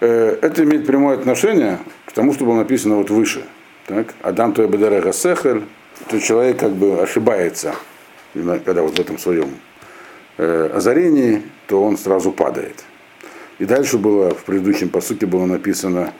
э, 0.00 0.38
это 0.40 0.64
имеет 0.64 0.86
прямое 0.86 1.16
отношение 1.16 1.78
к 2.06 2.12
тому, 2.12 2.32
что 2.34 2.44
было 2.44 2.56
написано 2.56 2.96
вот 2.96 3.10
выше. 3.10 3.44
Так? 3.86 4.14
Адам 4.22 4.52
Туэбедера 4.52 5.00
Гасехель, 5.00 5.62
то 6.08 6.20
человек 6.20 6.58
как 6.58 6.72
бы 6.72 7.00
ошибается, 7.00 7.74
когда 8.34 8.82
вот 8.82 8.96
в 8.96 9.00
этом 9.00 9.18
своем 9.18 9.50
э, 10.36 10.70
озарении, 10.74 11.42
то 11.66 11.82
он 11.82 11.96
сразу 11.96 12.32
падает. 12.32 12.84
И 13.58 13.64
дальше 13.64 13.98
было, 13.98 14.30
в 14.30 14.44
предыдущем 14.44 14.88
посуке 14.88 15.26
было 15.26 15.46
написано, 15.46 16.12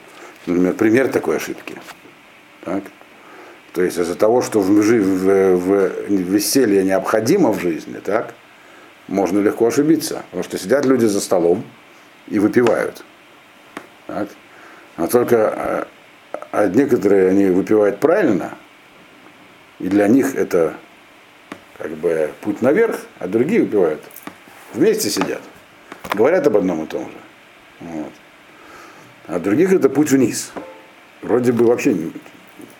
например, 0.53 0.73
пример 0.73 1.07
такой 1.09 1.37
ошибки. 1.37 1.75
Так? 2.63 2.83
То 3.73 3.83
есть 3.83 3.97
из-за 3.97 4.15
того, 4.15 4.41
что 4.41 4.59
в, 4.59 4.69
в, 4.69 5.55
в, 5.55 6.09
веселье 6.09 6.83
необходимо 6.83 7.51
в 7.51 7.59
жизни, 7.59 7.99
так, 8.03 8.33
можно 9.07 9.39
легко 9.39 9.67
ошибиться. 9.67 10.23
Потому 10.25 10.43
что 10.43 10.57
сидят 10.57 10.85
люди 10.85 11.05
за 11.05 11.21
столом 11.21 11.63
и 12.27 12.39
выпивают. 12.39 13.03
Так? 14.07 14.29
А 14.97 15.07
только 15.07 15.87
а 16.51 16.67
некоторые 16.67 17.29
они 17.29 17.45
выпивают 17.45 17.99
правильно, 17.99 18.55
и 19.79 19.87
для 19.87 20.07
них 20.07 20.35
это 20.35 20.73
как 21.77 21.91
бы 21.91 22.31
путь 22.41 22.61
наверх, 22.61 22.99
а 23.19 23.27
другие 23.27 23.61
выпивают. 23.61 24.01
Вместе 24.73 25.09
сидят. 25.09 25.41
Говорят 26.13 26.47
об 26.47 26.57
одном 26.57 26.83
и 26.83 26.87
том 26.87 27.05
же. 27.05 27.17
Вот. 27.81 28.11
А 29.29 29.37
других 29.37 29.71
это 29.71 29.89
путь 29.89 30.11
вниз. 30.11 30.51
Вроде 31.21 31.51
бы 31.51 31.65
вообще 31.65 31.95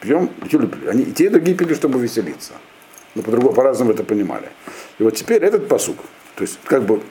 пьем, 0.02 0.32
они 0.90 1.04
и 1.04 1.12
те, 1.12 1.26
и 1.26 1.30
другие 1.30 1.56
пили, 1.56 1.76
чтобы 1.76 2.00
веселиться. 2.00 2.54
Но 3.14 3.22
по-другому, 3.22 3.54
по-разному 3.54 3.92
это 3.92 4.04
понимали. 4.04 4.50
И 4.98 5.04
вот 5.04 5.16
теперь 5.16 5.44
этот 5.44 5.68
посук, 5.68 5.98
то 6.36 6.42
есть 6.42 6.58
как 6.64 6.84
бы 6.84 7.02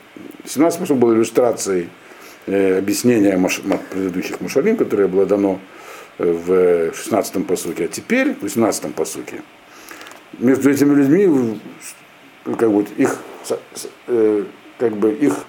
17 0.44 0.80
посук 0.80 0.98
был 0.98 1.14
иллюстрацией 1.14 1.88
э, 2.46 2.78
объяснения 2.78 3.36
маш, 3.36 3.60
предыдущих 3.90 4.40
машалим, 4.40 4.76
которое 4.76 5.06
было 5.06 5.24
дано 5.24 5.60
э, 6.18 6.24
в 6.24 6.50
16-м 6.90 7.44
посуке, 7.44 7.84
а 7.84 7.88
теперь 7.88 8.34
в 8.34 8.42
18-м 8.42 8.92
посуке 8.92 9.42
между 10.38 10.68
этими 10.70 10.94
людьми 10.94 11.60
как 12.58 12.72
бы 12.72 12.84
их 12.96 13.18
э, 14.08 14.44
как 14.78 14.96
бы 14.96 15.12
их 15.12 15.44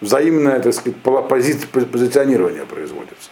взаимное 0.00 0.60
так 0.60 0.74
сказать, 0.74 0.96
пози, 1.02 1.54
позиционирование 1.72 2.64
производится. 2.64 3.30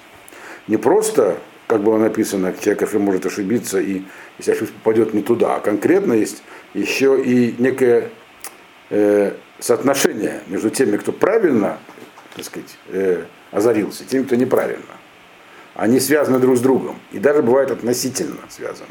Не 0.67 0.77
просто 0.77 1.39
как 1.67 1.83
было 1.83 1.97
написано, 1.97 2.55
человек 2.61 2.93
может 2.95 3.25
ошибиться, 3.25 3.81
и 3.81 4.03
если 4.39 4.53
ошибка 4.53 4.75
попадет 4.75 5.15
не 5.15 5.23
туда, 5.23 5.57
а 5.57 5.61
конкретно 5.61 6.13
есть 6.13 6.43
еще 6.75 7.23
и 7.23 7.55
некое 7.59 8.11
э, 8.91 9.33
соотношение 9.61 10.43
между 10.47 10.69
теми, 10.69 10.99
кто 10.99 11.11
правильно 11.11 11.79
так 12.35 12.45
сказать, 12.45 12.77
э, 12.89 13.25
озарился, 13.51 14.05
и 14.05 14.07
теми, 14.07 14.25
кто 14.25 14.37
неправильно. 14.37 14.83
Они 15.75 16.01
связаны 16.01 16.39
друг 16.39 16.57
с 16.57 16.61
другом, 16.61 16.99
и 17.13 17.19
даже 17.19 17.43
бывают 17.43 17.71
относительно 17.71 18.41
связаны. 18.49 18.89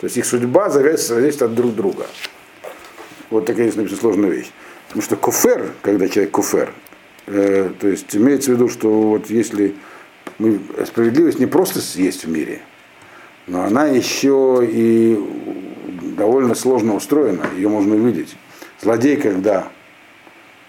То 0.00 0.06
есть 0.06 0.16
их 0.16 0.26
судьба 0.26 0.68
зависит, 0.68 1.06
зависит 1.06 1.42
от 1.42 1.54
друг 1.54 1.74
друга. 1.74 2.06
Вот 3.30 3.46
такая 3.46 3.66
написано 3.66 4.00
сложная 4.00 4.30
вещь. 4.30 4.50
Потому 4.92 5.04
что 5.04 5.16
куфер, 5.16 5.72
когда 5.80 6.06
человек 6.06 6.32
куфер, 6.32 6.70
э, 7.26 7.70
то 7.80 7.88
есть 7.88 8.14
имеется 8.14 8.50
в 8.50 8.54
виду, 8.56 8.68
что 8.68 8.90
вот 8.90 9.30
если 9.30 9.74
мы, 10.38 10.60
справедливость 10.84 11.38
не 11.38 11.46
просто 11.46 11.80
есть 11.98 12.26
в 12.26 12.28
мире, 12.28 12.60
но 13.46 13.62
она 13.62 13.86
еще 13.86 14.60
и 14.62 15.18
довольно 16.14 16.54
сложно 16.54 16.94
устроена, 16.94 17.46
ее 17.56 17.70
можно 17.70 17.94
увидеть. 17.94 18.36
Злодей, 18.82 19.16
когда 19.16 19.68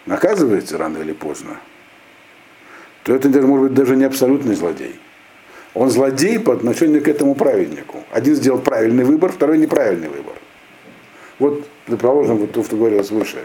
наказывается 0.05 0.77
рано 0.77 0.99
или 0.99 1.11
поздно, 1.11 1.57
то 3.03 3.13
это 3.13 3.27
может 3.41 3.65
быть 3.65 3.73
даже 3.73 3.97
не 3.97 4.05
абсолютный 4.05 4.55
злодей. 4.55 4.95
Он 5.73 5.89
злодей 5.89 6.39
по 6.39 6.53
отношению 6.53 7.03
к 7.03 7.09
этому 7.09 7.35
праведнику. 7.35 8.05
Один 8.09 8.35
сделал 8.35 8.59
правильный 8.59 9.03
выбор, 9.03 9.33
второй 9.33 9.57
неправильный 9.57 10.07
выбор. 10.07 10.35
Вот, 11.39 11.67
предположим, 11.87 12.37
вот 12.37 12.53
то, 12.53 12.63
что 12.63 12.77
говорилось 12.77 13.11
выше. 13.11 13.43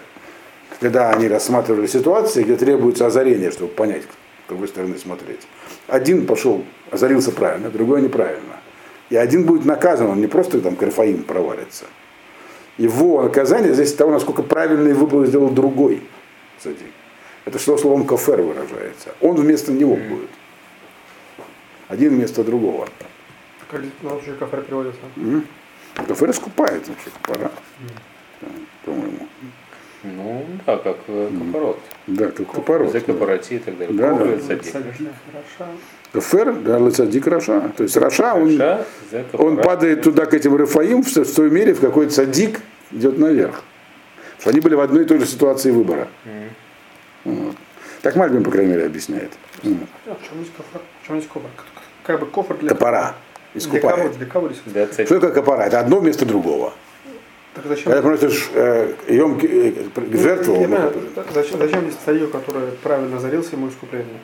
Когда 0.80 1.10
они 1.10 1.28
рассматривали 1.28 1.86
ситуации, 1.86 2.44
где 2.44 2.56
требуется 2.56 3.06
озарение, 3.06 3.50
чтобы 3.50 3.72
понять, 3.72 4.02
с 4.02 4.48
какой 4.48 4.68
стороны 4.68 4.96
смотреть. 4.98 5.40
Один 5.88 6.26
пошел, 6.26 6.64
озарился 6.90 7.32
правильно, 7.32 7.70
другой 7.70 8.02
неправильно. 8.02 8.60
И 9.10 9.16
один 9.16 9.44
будет 9.44 9.64
наказан, 9.64 10.08
он 10.08 10.20
не 10.20 10.26
просто 10.26 10.60
там 10.60 10.76
карфаим 10.76 11.24
провалится. 11.24 11.86
Его 12.76 13.22
наказание 13.22 13.74
зависит 13.74 13.94
от 13.94 13.98
того, 13.98 14.12
насколько 14.12 14.42
правильный 14.42 14.94
выбор 14.94 15.26
сделал 15.26 15.50
другой. 15.50 16.02
Кстати. 16.56 16.84
Это 17.44 17.58
что 17.58 17.78
словом 17.78 18.06
кафер 18.06 18.42
выражается. 18.42 19.14
Он 19.20 19.34
вместо 19.36 19.72
него 19.72 19.96
будет. 19.96 20.28
Один 21.88 22.10
вместо 22.10 22.44
другого. 22.44 22.86
Как 23.70 23.80
вообще 24.02 24.34
кафер 24.34 24.60
переводится? 24.60 25.00
Mm. 25.16 25.44
כופר 26.06 26.30
искупает 26.30 26.86
вообще, 26.86 27.10
пора. 27.22 27.50
По-моему. 28.84 29.26
Ну, 30.04 30.46
да, 30.64 30.76
как 30.76 30.96
э, 31.08 31.30
כפרות. 31.38 31.78
Да, 32.06 32.30
как 32.30 32.50
כפרות. 32.50 32.92
За 32.92 33.00
כפרות 33.00 33.56
и 33.56 33.58
так 33.58 33.76
далее. 33.78 33.96
Да, 33.96 34.12
да. 34.12 34.18
כופר 34.18 34.40
לצדיק. 34.40 34.74
כופר, 36.12 36.52
да, 36.52 36.78
לצדיק 36.78 37.26
רשע. 37.26 37.72
То 37.76 37.82
есть 37.82 37.96
רשע, 37.96 38.34
он, 38.34 38.60
он 39.32 39.56
падает 39.56 40.02
туда 40.02 40.26
к 40.26 40.34
этим 40.34 40.56
רפאים 40.56 41.02
в, 41.02 41.34
той 41.34 41.50
мере, 41.50 41.74
в 41.74 41.80
какой 41.80 42.10
צדיק 42.10 42.60
идет 42.92 43.18
наверх. 43.18 43.62
Что 44.38 44.50
они 44.50 44.60
были 44.60 44.74
в 44.74 44.80
одной 44.80 45.02
и 45.02 45.04
той 45.04 45.18
же 45.18 45.26
ситуации 45.26 45.72
выбора. 45.72 46.08
Вот. 47.24 47.56
Так 48.02 48.14
Мальбим, 48.14 48.44
по 48.44 48.50
крайней 48.50 48.72
мере, 48.72 48.86
объясняет. 48.86 49.32
Вот. 49.64 49.76
А 50.06 50.14
в 50.14 50.28
чем 50.28 50.38
есть 50.38 50.52
כופר? 50.52 50.80
В 51.02 51.06
чем 51.06 51.16
есть 51.16 51.28
כופר? 51.28 51.48
Как 52.04 52.20
бы 52.20 52.26
кофр 52.26 52.56
для 52.56 52.68
Капора. 52.68 53.14
Для 53.54 53.60
кого? 53.60 53.78
Искупает. 53.80 54.16
Для 54.16 54.26
кого? 54.26 54.50
Да, 54.66 54.86
царь. 54.86 55.06
Что 55.06 55.16
такое 55.16 55.32
капора? 55.32 55.62
Это 55.62 55.80
одно 55.80 55.98
вместо 55.98 56.24
другого. 56.24 56.72
Так 57.58 57.66
зачем? 57.66 57.92
Когда 57.92 58.02
приносишь 58.02 58.50
э, 58.54 58.92
ем, 59.08 59.38
э, 59.42 59.72
жертву, 60.16 60.54
Я 60.54 60.60
понимаю, 60.68 60.92
который- 60.92 61.34
зачем, 61.34 61.58
зачем 61.58 61.80
здесь 61.82 61.96
царю, 62.04 62.28
который 62.28 62.70
правильно 62.82 63.18
зарился 63.18 63.56
ему 63.56 63.68
искупление? 63.68 64.18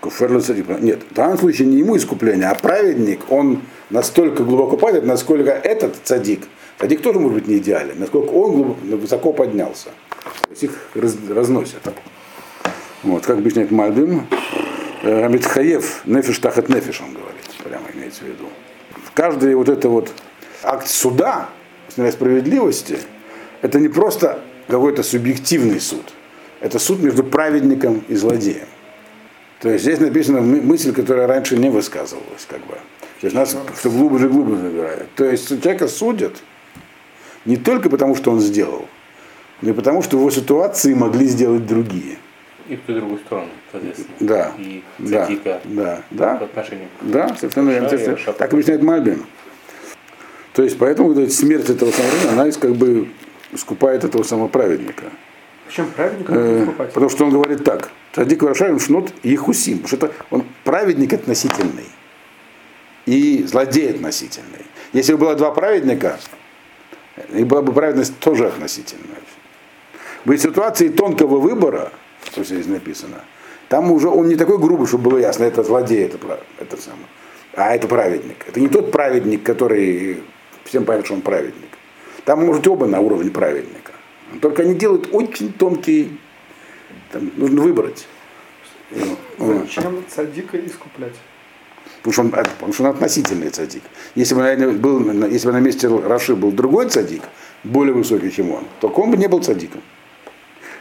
Куфер 0.00 0.32
лацадик. 0.32 0.66
Нет, 0.80 1.00
в 1.10 1.14
данном 1.14 1.38
случае 1.38 1.68
не 1.68 1.78
ему 1.78 1.96
искупление, 1.96 2.48
а 2.48 2.54
праведник, 2.56 3.20
он 3.30 3.62
настолько 3.90 4.42
глубоко 4.42 4.76
падает, 4.76 5.04
насколько 5.04 5.50
этот 5.52 5.94
цадик, 6.02 6.40
цадик 6.78 7.02
тоже 7.02 7.20
может 7.20 7.38
быть 7.38 7.46
не 7.48 7.58
идеален, 7.58 7.94
насколько 7.98 8.30
он 8.30 8.52
глубоко, 8.52 8.78
высоко 8.96 9.32
поднялся. 9.32 9.90
То 10.22 10.50
есть 10.50 10.64
их 10.64 10.72
раз- 10.94 11.16
разносят. 11.28 11.82
Вот, 13.04 13.24
как 13.24 13.38
объясняет 13.38 13.70
Мальбим, 13.70 14.26
Рамитхаев, 15.02 16.02
нефиш 16.04 16.38
тахат 16.40 16.68
нефиш, 16.68 17.00
он 17.00 17.12
говорит, 17.12 17.46
прямо 17.62 17.84
имеется 17.94 18.24
в 18.24 18.26
виду. 18.26 18.48
Каждый 19.14 19.54
вот 19.54 19.68
это 19.68 19.88
вот 19.88 20.10
акт 20.62 20.88
суда, 20.88 21.48
справедливости, 22.12 22.98
это 23.62 23.80
не 23.80 23.88
просто 23.88 24.40
какой-то 24.68 25.02
субъективный 25.02 25.80
суд. 25.80 26.04
Это 26.60 26.78
суд 26.78 27.02
между 27.02 27.22
праведником 27.24 28.02
и 28.08 28.14
злодеем. 28.14 28.66
То 29.60 29.70
есть 29.70 29.84
здесь 29.84 30.00
написана 30.00 30.40
мы- 30.40 30.60
мысль, 30.60 30.92
которая 30.92 31.26
раньше 31.26 31.56
не 31.56 31.70
высказывалась, 31.70 32.46
как 32.48 32.60
бы. 32.66 32.74
Сейчас 33.20 33.32
нас 33.32 33.56
все 33.78 33.90
глубже 33.90 34.26
и 34.26 34.28
глубже 34.28 34.56
забирает. 34.56 35.06
То 35.14 35.24
есть 35.24 35.48
человека 35.48 35.88
судят 35.88 36.36
не 37.44 37.56
только 37.56 37.88
потому, 37.88 38.14
что 38.14 38.30
он 38.30 38.40
сделал, 38.40 38.86
но 39.62 39.70
и 39.70 39.72
потому, 39.72 40.02
что 40.02 40.18
его 40.18 40.30
ситуации 40.30 40.92
могли 40.94 41.26
сделать 41.26 41.66
другие. 41.66 42.16
И 42.68 42.76
в 42.76 42.80
ту 42.80 42.94
другую 42.94 43.18
сторону, 43.20 43.48
соответственно. 43.72 44.08
Да. 44.20 44.52
И 44.58 44.82
Да, 44.98 45.26
цадика 45.26 45.60
да, 45.64 46.02
по 46.10 46.14
да, 46.16 46.32
отношению 46.34 46.88
к 47.00 47.04
да, 47.04 47.36
совершенно 47.38 47.70
верно. 47.70 48.32
Так 48.36 48.52
объясняет 48.52 48.82
Мальбин. 48.82 49.24
То 50.56 50.62
есть 50.62 50.78
поэтому 50.78 51.12
вот 51.12 51.32
смерть 51.32 51.68
этого 51.68 51.90
самого, 51.90 52.32
она 52.32 52.50
как 52.50 52.74
бы 52.76 53.08
искупает 53.52 54.04
этого 54.04 54.22
самого 54.22 54.48
праведника. 54.48 55.04
Причем 55.66 55.90
праведник 55.94 56.26
Э, 56.30 56.62
искупать. 56.62 56.92
потому 56.94 57.10
что 57.10 57.24
он 57.26 57.30
говорит 57.30 57.62
так. 57.62 57.90
Садик 58.14 58.42
Варшавин 58.42 58.80
шнот 58.80 59.12
Ехусим. 59.22 59.80
Потому 59.80 59.88
что 59.88 59.96
это 59.96 60.12
он 60.30 60.44
праведник 60.64 61.12
относительный. 61.12 61.84
И 63.04 63.44
злодей 63.46 63.90
относительный. 63.90 64.64
Если 64.94 65.12
бы 65.12 65.18
было 65.18 65.34
два 65.34 65.50
праведника, 65.50 66.18
и 67.34 67.44
была 67.44 67.60
бы 67.60 67.74
праведность 67.74 68.18
тоже 68.18 68.46
относительная. 68.46 69.20
В 70.24 70.34
ситуации 70.38 70.88
тонкого 70.88 71.38
выбора, 71.38 71.92
что 72.24 72.44
здесь 72.44 72.66
написано, 72.66 73.24
там 73.68 73.92
уже 73.92 74.08
он 74.08 74.28
не 74.28 74.36
такой 74.36 74.56
грубый, 74.56 74.86
чтобы 74.86 75.10
было 75.10 75.18
ясно, 75.18 75.44
это 75.44 75.62
злодей, 75.62 76.06
это, 76.06 76.16
это 76.58 76.80
самое, 76.80 77.06
а 77.52 77.74
это 77.74 77.86
праведник. 77.88 78.36
Это 78.48 78.58
не 78.58 78.68
тот 78.68 78.90
праведник, 78.90 79.42
который 79.42 80.22
всем 80.66 80.84
понятно, 80.84 81.06
что 81.06 81.14
он 81.14 81.22
праведник. 81.22 81.70
Там, 82.24 82.44
может, 82.44 82.66
оба 82.66 82.86
на 82.86 83.00
уровне 83.00 83.30
праведника. 83.30 83.92
Только 84.40 84.62
они 84.62 84.74
делают 84.74 85.08
очень 85.12 85.52
тонкий, 85.52 86.18
там, 87.12 87.30
нужно 87.36 87.62
выбрать. 87.62 88.06
Зачем 89.38 90.04
цадика 90.08 90.58
искуплять? 90.58 91.14
Потому 92.02 92.12
что, 92.12 92.22
он, 92.22 92.30
потому 92.30 92.72
что 92.72 92.82
он 92.84 92.90
относительный 92.90 93.50
цадик. 93.50 93.82
Если 94.14 94.34
бы, 94.34 94.42
наверное, 94.42 94.76
был, 94.76 95.26
если 95.28 95.46
бы 95.48 95.52
на 95.52 95.60
месте 95.60 95.88
Раши 95.88 96.34
был 96.34 96.52
другой 96.52 96.88
цадик, 96.88 97.22
более 97.64 97.94
высокий, 97.94 98.30
чем 98.30 98.52
он, 98.52 98.64
то 98.80 98.88
он 98.88 99.10
бы 99.10 99.16
не 99.16 99.28
был 99.28 99.42
цадиком. 99.42 99.80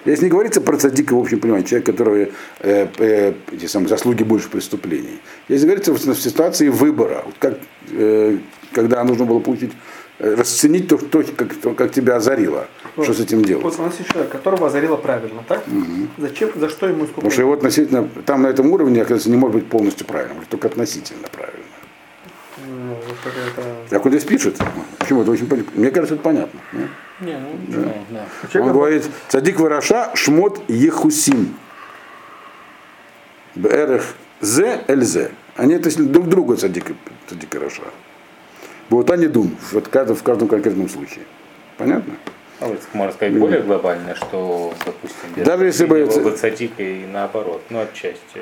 Здесь 0.06 0.22
не 0.22 0.30
говорится 0.30 0.62
про 0.62 0.78
цадика 0.78 1.16
в 1.16 1.20
общем 1.20 1.40
понимании, 1.40 1.66
человек, 1.66 1.86
который 1.88 2.32
э, 2.60 2.88
э, 2.98 3.34
эти 3.52 3.66
самые 3.66 3.90
заслуги 3.90 4.22
больше 4.22 4.50
преступлений. 4.50 5.20
Здесь 5.50 5.64
говорится 5.64 5.94
в, 5.94 5.98
в 5.98 6.22
ситуации 6.22 6.70
выбора, 6.70 7.24
вот 7.26 7.36
как, 7.40 7.58
э, 7.92 8.38
когда 8.72 9.04
нужно 9.04 9.26
было 9.26 9.40
получить, 9.40 9.72
э, 10.20 10.36
расценить 10.36 10.88
то, 10.88 10.98
то 10.98 11.24
как, 11.36 11.56
то, 11.56 11.74
как 11.74 11.92
тебя 11.92 12.18
озарило, 12.18 12.68
что 13.02 13.16
с 13.16 13.20
этим 13.20 13.44
делать. 13.44 13.64
Вот 13.64 13.80
у 13.80 13.82
нас 13.82 13.98
есть 13.98 14.12
человек, 14.12 14.32
которого 14.32 14.68
озарило 14.68 14.96
правильно, 14.96 15.44
так? 15.48 15.64
Зачем, 16.20 16.52
за 16.56 16.70
что 16.70 16.88
ему 16.88 17.06
сколько? 17.06 17.16
Потому 17.16 17.32
что 17.32 17.42
его 17.42 17.54
относительно, 17.54 18.08
там 18.28 18.44
на 18.44 18.48
этом 18.48 18.70
уровне, 18.72 19.02
оказывается, 19.02 19.32
не 19.32 19.38
может 19.38 19.56
быть 19.56 19.68
полностью 19.68 20.06
правильным, 20.06 20.46
только 20.48 20.68
относительно 20.68 21.28
правильно. 21.32 21.65
Вот 22.66 23.90
Так 23.90 24.06
он 24.06 24.12
здесь 24.12 24.24
пишет. 24.26 24.58
Почему 25.00 25.22
это 25.22 25.32
очень 25.32 25.48
понятно? 25.48 25.72
Мне 25.76 25.92
кажется, 25.92 26.16
это 26.16 26.24
понятно. 26.24 26.60
нет? 26.74 26.90
Не, 27.22 27.38
ну, 27.38 27.72
знаю, 27.82 27.96
да. 28.10 28.26
Человека 28.52 28.68
Он 28.68 28.74
говорит, 28.74 29.04
цадик 29.30 29.60
вараша 29.60 30.12
шмот 30.16 30.62
ехусим. 30.68 31.56
Бэрех 33.56 34.04
зе 34.42 34.82
эльзе. 34.88 35.32
Они 35.56 35.76
это 35.76 35.90
друг 36.04 36.28
друга 36.28 36.58
цадик, 36.58 36.86
цадик 37.30 37.56
и 37.56 37.58
раша. 37.58 37.84
Вот 38.90 39.10
они 39.10 39.28
дум 39.28 39.56
в 39.72 39.80
каждом, 39.82 40.16
в 40.16 40.24
каждом 40.24 40.48
конкретном 40.48 40.90
случае. 40.90 41.24
Понятно? 41.78 42.14
А 42.60 42.68
вот 42.68 42.80
можно 42.94 43.12
сказать 43.14 43.38
более 43.38 43.62
глобально, 43.62 44.16
что, 44.16 44.74
допустим, 44.86 45.44
Даже 45.44 45.66
если 45.66 45.86
бы 45.86 46.06
было 46.06 46.10
это- 46.10 46.20
бы 46.22 46.32
цадик 46.32 46.72
и 46.78 47.06
наоборот, 47.12 47.62
ну 47.70 47.82
отчасти. 47.82 48.42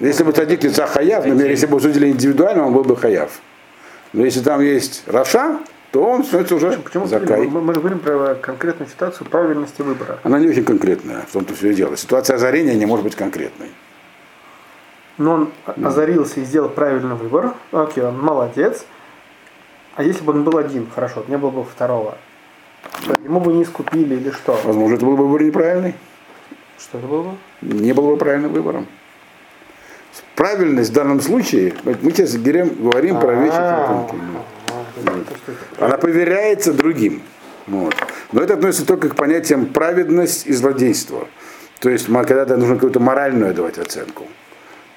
Если 0.00 0.24
бы 0.24 0.32
цадик 0.32 0.64
лица 0.64 0.86
хаяв, 0.86 1.24
например, 1.26 1.50
если 1.50 1.66
бы 1.66 1.80
судили 1.80 2.08
индивидуально, 2.08 2.66
он 2.66 2.72
был 2.72 2.82
бы 2.84 2.96
хаяв. 2.96 3.30
Но 4.12 4.24
если 4.24 4.40
там 4.40 4.60
есть 4.60 5.04
раша, 5.06 5.60
то 5.90 6.02
он 6.02 6.24
становится 6.24 6.56
уже 6.56 6.72
Почему 6.78 7.06
закай. 7.06 7.46
мы, 7.46 7.60
мы 7.60 7.74
говорим 7.74 7.98
про 7.98 8.34
конкретную 8.34 8.88
ситуацию 8.88 9.28
правильности 9.28 9.82
выбора. 9.82 10.18
Она 10.22 10.38
не 10.38 10.48
очень 10.48 10.64
конкретная, 10.64 11.22
в 11.28 11.32
том-то 11.32 11.54
все 11.54 11.70
и 11.70 11.74
дело. 11.74 11.96
Ситуация 11.96 12.36
озарения 12.36 12.74
не 12.74 12.86
может 12.86 13.04
быть 13.04 13.14
конкретной. 13.14 13.68
Но 15.18 15.34
он 15.34 15.50
озарился 15.84 16.40
и 16.40 16.44
сделал 16.44 16.70
правильный 16.70 17.14
выбор. 17.14 17.54
Окей, 17.70 18.02
он 18.02 18.18
молодец. 18.18 18.86
А 19.94 20.02
если 20.02 20.24
бы 20.24 20.32
он 20.32 20.44
был 20.44 20.56
один, 20.56 20.88
хорошо, 20.92 21.24
не 21.28 21.36
было 21.36 21.50
бы 21.50 21.64
второго. 21.64 22.16
То 23.06 23.14
Ему 23.22 23.40
бы 23.40 23.52
не 23.52 23.62
искупили 23.62 24.14
или 24.14 24.30
что? 24.30 24.58
Возможно, 24.64 24.94
это 24.94 25.04
был 25.04 25.16
бы 25.16 25.26
выбор 25.28 25.42
неправильный. 25.42 25.94
Что 26.78 26.98
это 26.98 27.06
было 27.06 27.22
бы? 27.22 27.36
не 27.60 27.92
был 27.92 28.08
бы 28.08 28.16
правильным 28.16 28.52
выбором. 28.52 28.86
Правильность 30.36 30.90
в 30.90 30.94
данном 30.94 31.20
случае, 31.20 31.74
мы 31.84 32.10
сейчас 32.10 32.34
говорим, 32.36 32.74
говорим 32.80 33.20
про 33.20 33.34
вещи 33.34 33.54
А, 33.54 34.06
тонкие. 34.08 34.20
Она 35.78 35.98
проверяется 35.98 36.72
другим. 36.72 37.22
Вот. 37.66 37.94
Но 38.32 38.42
это 38.42 38.54
относится 38.54 38.86
только 38.86 39.08
к 39.08 39.14
понятиям 39.16 39.66
праведность 39.66 40.46
и 40.46 40.52
злодейство. 40.52 41.28
То 41.80 41.90
есть, 41.90 42.06
когда 42.06 42.56
нужно 42.56 42.76
какую-то 42.76 43.00
моральную 43.00 43.54
давать 43.54 43.78
оценку, 43.78 44.26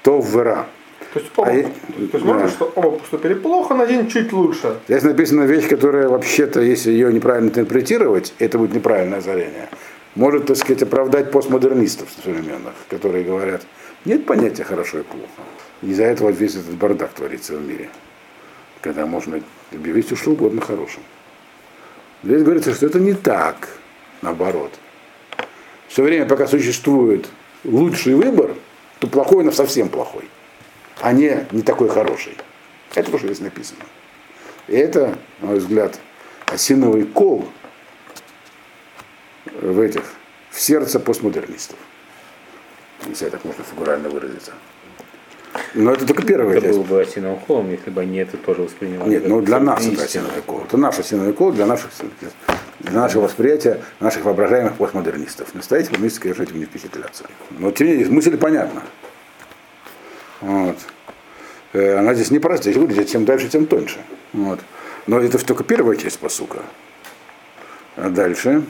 то 0.04 0.22
в 0.22 0.30
вера. 0.34 0.68
То 1.14 1.20
есть, 1.20 1.32
оба, 1.36 1.50
А 1.50 1.52
то 1.52 2.18
есть 2.18 2.26
можно, 2.26 2.44
да. 2.44 2.50
что 2.50 2.72
оба 2.76 2.92
поступили 2.92 3.34
плохо, 3.34 3.74
на 3.74 3.84
один 3.84 4.08
чуть 4.08 4.34
лучше. 4.34 4.76
Здесь 4.88 5.04
написана 5.04 5.44
вещь, 5.44 5.68
которая 5.68 6.10
вообще-то, 6.10 6.62
если 6.62 6.92
ее 6.92 7.12
неправильно 7.12 7.50
интерпретировать, 7.50 8.34
это 8.38 8.58
будет 8.58 8.74
неправильное 8.74 9.20
озарение. 9.20 9.70
Может, 10.16 10.48
так 10.48 10.58
сказать, 10.58 10.84
оправдать 10.84 11.32
постмодернистов 11.32 12.10
современных, 12.24 12.74
которые 12.90 13.24
говорят, 13.24 13.62
нет 14.06 14.26
понятия 14.26 14.64
хорошо 14.64 15.00
и 15.00 15.04
плохо. 15.04 15.28
Из-за 15.82 16.04
этого 16.04 16.30
весь 16.30 16.56
этот 16.56 16.76
бардак 16.76 17.14
творится 17.14 17.58
в 17.58 17.62
мире. 17.62 17.90
Когда 18.82 19.06
можно 19.06 19.42
объявить 19.72 20.06
все, 20.08 20.16
что 20.16 20.32
угодно 20.32 20.62
хорошим. 20.62 21.04
Здесь 22.24 22.44
говорится, 22.44 22.74
что 22.74 22.86
это 22.86 23.00
не 23.00 23.14
так, 23.14 23.70
наоборот. 24.22 24.72
Все 25.88 26.04
время, 26.04 26.26
пока 26.26 26.48
существует 26.48 27.28
лучший 27.64 28.16
выбор, 28.16 28.56
то 29.00 29.08
плохой, 29.08 29.44
но 29.44 29.52
совсем 29.52 29.90
плохой, 29.90 30.26
а 31.02 31.12
не, 31.12 31.46
не 31.52 31.62
такой 31.62 31.90
хороший. 31.90 32.36
Это 32.94 33.12
то, 33.12 33.18
что 33.18 33.28
здесь 33.28 33.42
написано. 33.42 33.82
И 34.68 34.76
это, 34.76 35.18
на 35.42 35.48
мой 35.48 35.60
взгляд, 35.60 36.00
осиновый 36.48 37.04
кол 37.04 37.48
в 39.62 39.80
этих, 39.80 40.04
в 40.50 40.60
сердце 40.60 41.00
постмодернистов. 41.00 41.78
Если 43.08 43.30
так 43.30 43.44
можно 43.46 43.64
фигурально 43.64 44.10
выразиться. 44.10 44.52
Но 45.74 45.94
это 45.94 46.06
только 46.06 46.24
первая 46.24 46.58
Это 46.58 46.68
часть. 46.68 46.78
был 46.78 46.84
бы 46.84 47.02
осиновым 47.02 47.40
холом, 47.40 47.72
если 47.72 47.90
бы 47.90 48.02
они 48.02 48.18
это 48.18 48.38
тоже 48.38 48.64
воспринимали. 48.64 49.10
Нет, 49.10 49.28
ну 49.28 49.42
для 49.42 49.60
нас 49.60 49.86
это 49.86 50.04
осиновый 50.04 50.42
кол. 50.42 50.64
Это 50.68 50.78
наш 50.78 51.00
осиновый 51.00 51.34
кол 51.34 51.52
для 51.52 51.66
наших, 51.66 51.92
для 52.80 52.92
нашего 52.92 53.24
восприятия, 53.24 53.82
наших 54.00 54.26
воображаемых 54.26 54.76
постмодернистов. 54.76 55.54
Настоящих 55.54 55.92
коммунисты, 55.92 56.22
конечно, 56.22 56.44
этим 56.44 56.60
не 56.60 56.66
впечатляться. 56.66 57.26
Но 57.52 57.72
тем 57.72 57.88
не 57.88 57.94
менее, 57.94 58.10
мысль 58.10 58.38
понятна. 58.38 58.84
Вот. 60.42 60.78
Э, 61.74 61.98
Она 62.00 62.14
здесь 62.14 62.32
не 62.32 62.40
простая, 62.40 62.74
здесь 62.74 62.82
выглядит, 62.82 63.10
чем 63.10 63.26
дальше, 63.26 63.48
тем 63.48 63.66
тоньше. 63.66 64.00
Вот. 64.34 64.60
Но 65.08 65.20
это 65.20 65.44
только 65.46 65.64
первая 65.64 65.96
часть 65.98 66.20
посука. 66.20 66.60
А 67.96 68.10
дальше, 68.10 68.64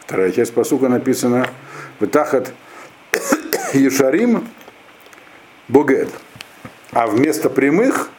вторая 0.00 0.32
часть 0.32 0.52
посука 0.52 0.88
написана 0.88 1.48
Вытахат 2.00 2.52
Ешарим 3.74 4.48
Бугет. 5.68 6.08
А 6.92 7.06
вместо 7.06 7.50
прямых, 7.50 8.10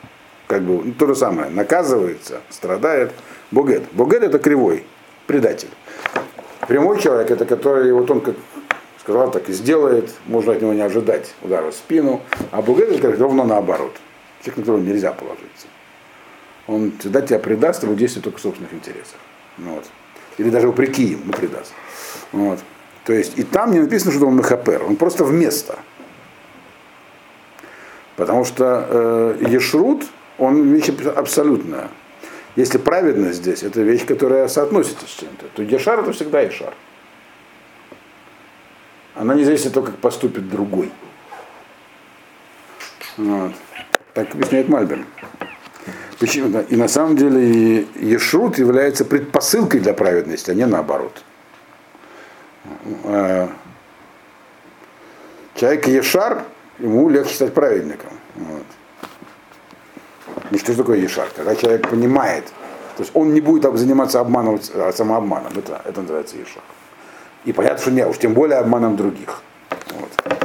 как 0.47 0.63
бы, 0.63 0.83
ну, 0.83 0.93
то 0.93 1.07
же 1.07 1.15
самое, 1.15 1.49
наказывается, 1.49 2.41
страдает 2.49 3.11
Бугет. 3.51 3.83
Бугет 3.91 4.23
это 4.23 4.39
кривой, 4.39 4.83
предатель. 5.27 5.69
Прямой 6.67 6.99
человек, 6.99 7.31
это 7.31 7.45
который, 7.45 7.91
вот 7.93 8.09
он 8.09 8.21
как 8.21 8.35
сказал, 8.99 9.29
так 9.29 9.49
и 9.49 9.53
сделает, 9.53 10.11
можно 10.25 10.53
от 10.53 10.61
него 10.61 10.73
не 10.73 10.81
ожидать 10.81 11.35
удара 11.43 11.71
в 11.71 11.75
спину. 11.75 12.21
А 12.51 12.61
Бугет 12.61 12.91
это 12.91 13.15
ровно 13.15 13.43
наоборот. 13.43 13.95
Человек, 14.41 14.57
на 14.57 14.63
которого 14.63 14.81
нельзя 14.81 15.11
положиться. 15.11 15.67
Он 16.67 16.91
всегда 16.99 17.21
тебя 17.21 17.39
предаст, 17.39 17.83
будет 17.83 17.99
действовать 17.99 18.23
только 18.23 18.39
в 18.39 18.41
собственных 18.41 18.73
интересах. 18.73 19.17
Ну 19.57 19.75
Вот. 19.75 19.85
Или 20.37 20.49
даже 20.49 20.67
вопреки 20.67 21.17
но 21.23 21.33
предаст. 21.33 21.71
Вот. 22.31 22.59
То 23.05 23.13
есть 23.13 23.37
и 23.37 23.43
там 23.43 23.71
не 23.71 23.79
написано, 23.79 24.11
что 24.11 24.27
он 24.27 24.35
мехапер, 24.35 24.83
он 24.83 24.95
просто 24.95 25.23
вместо. 25.23 25.77
Потому 28.15 28.45
что 28.45 28.87
э, 28.89 29.37
ешрут, 29.47 30.05
он 30.37 30.73
вещь 30.73 30.89
аб- 30.89 31.17
абсолютная. 31.17 31.89
Если 32.55 32.77
праведность 32.77 33.39
здесь, 33.39 33.63
это 33.63 33.81
вещь, 33.81 34.05
которая 34.05 34.47
соотносится 34.47 35.05
с 35.05 35.09
чем-то, 35.09 35.45
то 35.53 35.61
ешар 35.61 35.99
это 35.99 36.13
всегда 36.13 36.41
ешар. 36.41 36.73
Она 39.13 39.35
не 39.35 39.43
зависит 39.43 39.67
от 39.67 39.73
того, 39.73 39.85
как 39.85 39.97
поступит 39.97 40.49
другой. 40.49 40.91
Вот. 43.17 43.51
Так 44.13 44.33
объясняет 44.33 44.67
Мальбин. 44.67 45.05
Почему? 46.19 46.59
И 46.69 46.75
на 46.75 46.87
самом 46.87 47.17
деле 47.17 47.87
ешрут 47.95 48.57
является 48.57 49.05
предпосылкой 49.05 49.81
для 49.81 49.93
праведности, 49.93 50.49
а 50.49 50.53
не 50.53 50.65
наоборот. 50.65 51.23
Э, 53.03 53.47
Человек 55.55 55.87
ешар, 55.87 56.43
ему 56.79 57.07
легче 57.07 57.33
стать 57.33 57.53
праведником. 57.53 58.09
Вот. 58.35 58.65
И 60.51 60.57
что 60.57 60.75
такое 60.75 60.97
ешар? 60.97 61.29
Когда 61.33 61.55
человек 61.55 61.89
понимает, 61.89 62.45
то 62.97 63.03
есть 63.03 63.11
он 63.15 63.33
не 63.33 63.39
будет 63.39 63.63
заниматься 63.77 64.19
обманом, 64.19 64.59
а 64.75 64.91
самообманом, 64.91 65.53
это, 65.55 65.81
это 65.85 66.01
называется 66.01 66.35
ешар. 66.35 66.61
И 67.45 67.53
понятно, 67.53 67.77
что 67.79 67.91
не, 67.91 68.05
уж 68.05 68.17
тем 68.17 68.33
более 68.33 68.57
обманом 68.57 68.97
других. 68.97 69.41
Вот. 69.91 70.41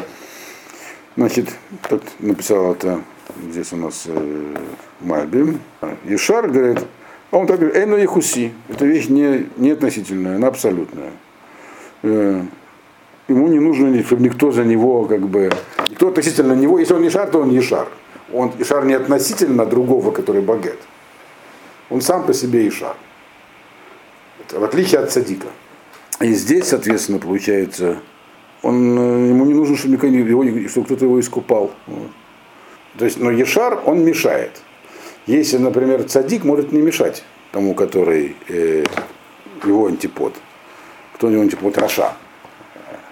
Значит, 1.16 1.48
тут 1.88 2.04
написал 2.20 2.72
это 2.74 3.02
здесь 3.50 3.72
у 3.72 3.76
нас 3.76 4.04
э, 4.06 4.56
Мальби. 5.00 5.58
Ешар 6.04 6.48
говорит, 6.48 6.86
а 7.32 7.36
он 7.36 7.48
так 7.48 7.58
говорит, 7.58 7.76
эйну 7.76 7.96
ехуси. 7.96 8.52
Это 8.68 8.84
вещь 8.84 9.08
не, 9.08 9.48
не 9.56 9.72
относительная, 9.72 10.36
она 10.36 10.46
абсолютная. 10.48 11.10
Э, 12.02 12.42
ему 13.28 13.48
не 13.48 13.58
нужно, 13.58 14.02
чтобы 14.02 14.22
никто 14.22 14.50
за 14.50 14.64
него, 14.64 15.04
как 15.04 15.28
бы, 15.28 15.50
никто 15.88 16.08
относительно 16.08 16.52
него, 16.54 16.78
если 16.78 16.94
он 16.94 17.02
не 17.02 17.10
шар, 17.10 17.28
то 17.30 17.40
он 17.40 17.50
не 17.50 17.60
шар. 17.60 17.88
Он 18.32 18.52
шар 18.64 18.84
не 18.84 18.94
относительно 18.94 19.66
другого, 19.66 20.12
который 20.12 20.42
багет. 20.42 20.78
Он 21.90 22.00
сам 22.00 22.24
по 22.24 22.32
себе 22.32 22.66
и 22.66 22.70
шар. 22.70 22.96
В 24.50 24.64
отличие 24.64 25.00
от 25.00 25.12
садика. 25.12 25.48
И 26.20 26.32
здесь, 26.34 26.66
соответственно, 26.66 27.18
получается, 27.18 27.98
он, 28.62 28.98
э, 28.98 29.28
ему 29.28 29.44
не 29.44 29.54
нужно, 29.54 29.76
чтобы, 29.76 29.94
его, 29.94 30.68
чтобы 30.68 30.86
кто-то 30.86 31.04
его 31.04 31.18
искупал. 31.18 31.70
То 32.98 33.04
есть, 33.04 33.18
но 33.18 33.30
Ешар, 33.30 33.80
он 33.86 34.04
мешает. 34.04 34.60
Если, 35.26 35.58
например, 35.58 36.04
цадик 36.04 36.44
может 36.44 36.72
не 36.72 36.80
мешать 36.80 37.22
тому, 37.52 37.74
который 37.74 38.36
э, 38.48 38.84
его 39.64 39.86
антипод. 39.86 40.34
Кто 41.20 41.26
у 41.26 41.30
него 41.32 41.42
антипод 41.42 41.76
Раша. 41.76 42.14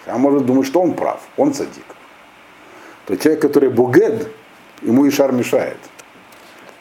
А 0.07 0.17
может 0.17 0.47
думать, 0.47 0.67
что 0.67 0.81
он 0.81 0.95
прав, 0.95 1.21
он 1.37 1.53
цадик. 1.53 1.85
То 3.05 3.15
человек, 3.19 3.43
который 3.43 3.69
бугед, 3.69 4.33
ему 4.81 5.07
Ишар 5.07 5.31
мешает. 5.31 5.77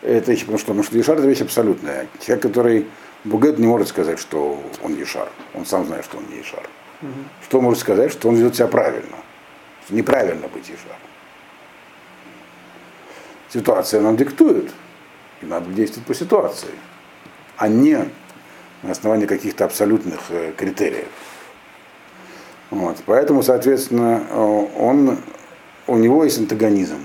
Это 0.01 0.31
еще 0.31 0.45
потому 0.45 0.57
что, 0.57 0.67
потому 0.67 0.83
что 0.83 0.97
Ишар 0.97 1.17
это 1.17 1.27
вещь 1.27 1.41
абсолютная. 1.41 2.07
Человек, 2.21 2.43
который 2.43 2.87
бугед, 3.25 3.59
не 3.59 3.67
может 3.67 3.89
сказать, 3.89 4.19
что 4.19 4.57
он 4.81 4.93
Ишар. 5.03 5.27
Он 5.53 5.65
сам 5.65 5.85
знает, 5.85 6.05
что 6.05 6.17
он 6.17 6.23
не 6.31 6.39
Ишар. 6.39 6.63
что 7.43 7.59
может 7.59 7.81
сказать, 7.81 8.09
что 8.09 8.29
он 8.29 8.35
ведет 8.35 8.55
себя 8.55 8.67
правильно? 8.67 9.17
Неправильно 9.89 10.47
быть 10.47 10.69
Ишаром. 10.69 11.01
Ситуация 13.49 13.99
нам 13.99 14.15
диктует, 14.15 14.71
и 15.41 15.45
надо 15.45 15.69
действовать 15.71 16.07
по 16.07 16.15
ситуации, 16.15 16.71
а 17.57 17.67
не 17.67 18.07
на 18.83 18.91
основании 18.91 19.25
каких-то 19.25 19.65
абсолютных 19.65 20.19
э, 20.29 20.53
критериев. 20.55 21.07
Вот. 22.69 22.97
Поэтому, 23.05 23.43
соответственно, 23.43 24.23
э, 24.29 24.65
он, 24.77 25.17
у 25.87 25.97
него 25.97 26.23
есть 26.23 26.39
антагонизм. 26.39 26.99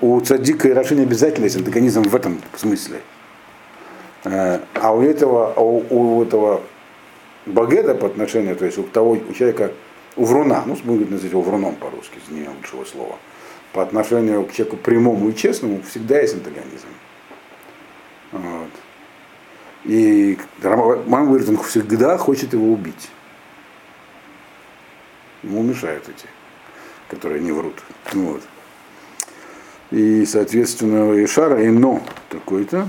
У 0.00 0.20
цадика 0.20 0.68
и 0.68 0.72
Раши 0.72 0.94
не 0.94 1.02
обязательно 1.02 1.44
есть 1.44 1.56
антагонизм 1.56 2.02
в 2.02 2.14
этом 2.14 2.40
смысле. 2.56 3.00
Э, 4.24 4.60
А 4.74 4.94
у 4.94 5.02
этого, 5.02 5.52
а 5.54 5.60
у, 5.60 5.84
у 5.90 6.22
этого 6.22 6.62
багеда 7.46 7.94
по 7.94 8.06
отношению, 8.06 8.56
то 8.56 8.64
есть 8.64 8.78
у 8.78 8.84
того 8.84 9.12
у 9.12 9.32
человека, 9.32 9.72
у 10.16 10.24
вруна, 10.24 10.64
ну, 10.66 10.76
будем 10.84 11.10
называть 11.10 11.32
его 11.32 11.42
вруном 11.42 11.76
по-русски, 11.76 12.18
не 12.30 12.38
имеем 12.38 12.52
лучшего 12.56 12.84
слова, 12.84 13.16
по 13.72 13.82
отношению 13.82 14.44
к 14.44 14.52
человеку 14.52 14.76
прямому 14.76 15.28
и 15.28 15.34
честному 15.34 15.82
всегда 15.82 16.20
есть 16.20 16.34
антагонизм. 16.34 16.88
Вот. 18.32 18.70
И 19.84 20.38
мама 20.62 21.26
говорит, 21.26 21.48
он 21.48 21.58
всегда 21.58 22.18
хочет 22.18 22.52
его 22.52 22.72
убить. 22.72 23.10
Ему 25.42 25.62
мешают 25.62 26.08
эти, 26.08 26.26
которые 27.08 27.40
не 27.40 27.52
врут. 27.52 27.76
Вот. 28.12 28.42
И, 29.90 30.26
соответственно, 30.26 31.24
Ишара 31.24 31.62
и 31.62 31.68
но 31.68 32.02
такой-то. 32.28 32.88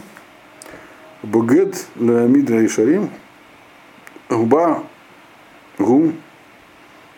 Бугет 1.21 1.85
Леомида 1.95 2.65
Ишарим. 2.65 3.09
Губа 4.29 4.83
гум 5.77 6.15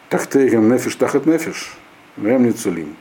тахтейгам 0.10 0.72
нефиш 0.72 0.96
тахат 0.96 1.26
нефиш. 1.26 1.74
Ницулим. 2.18 2.96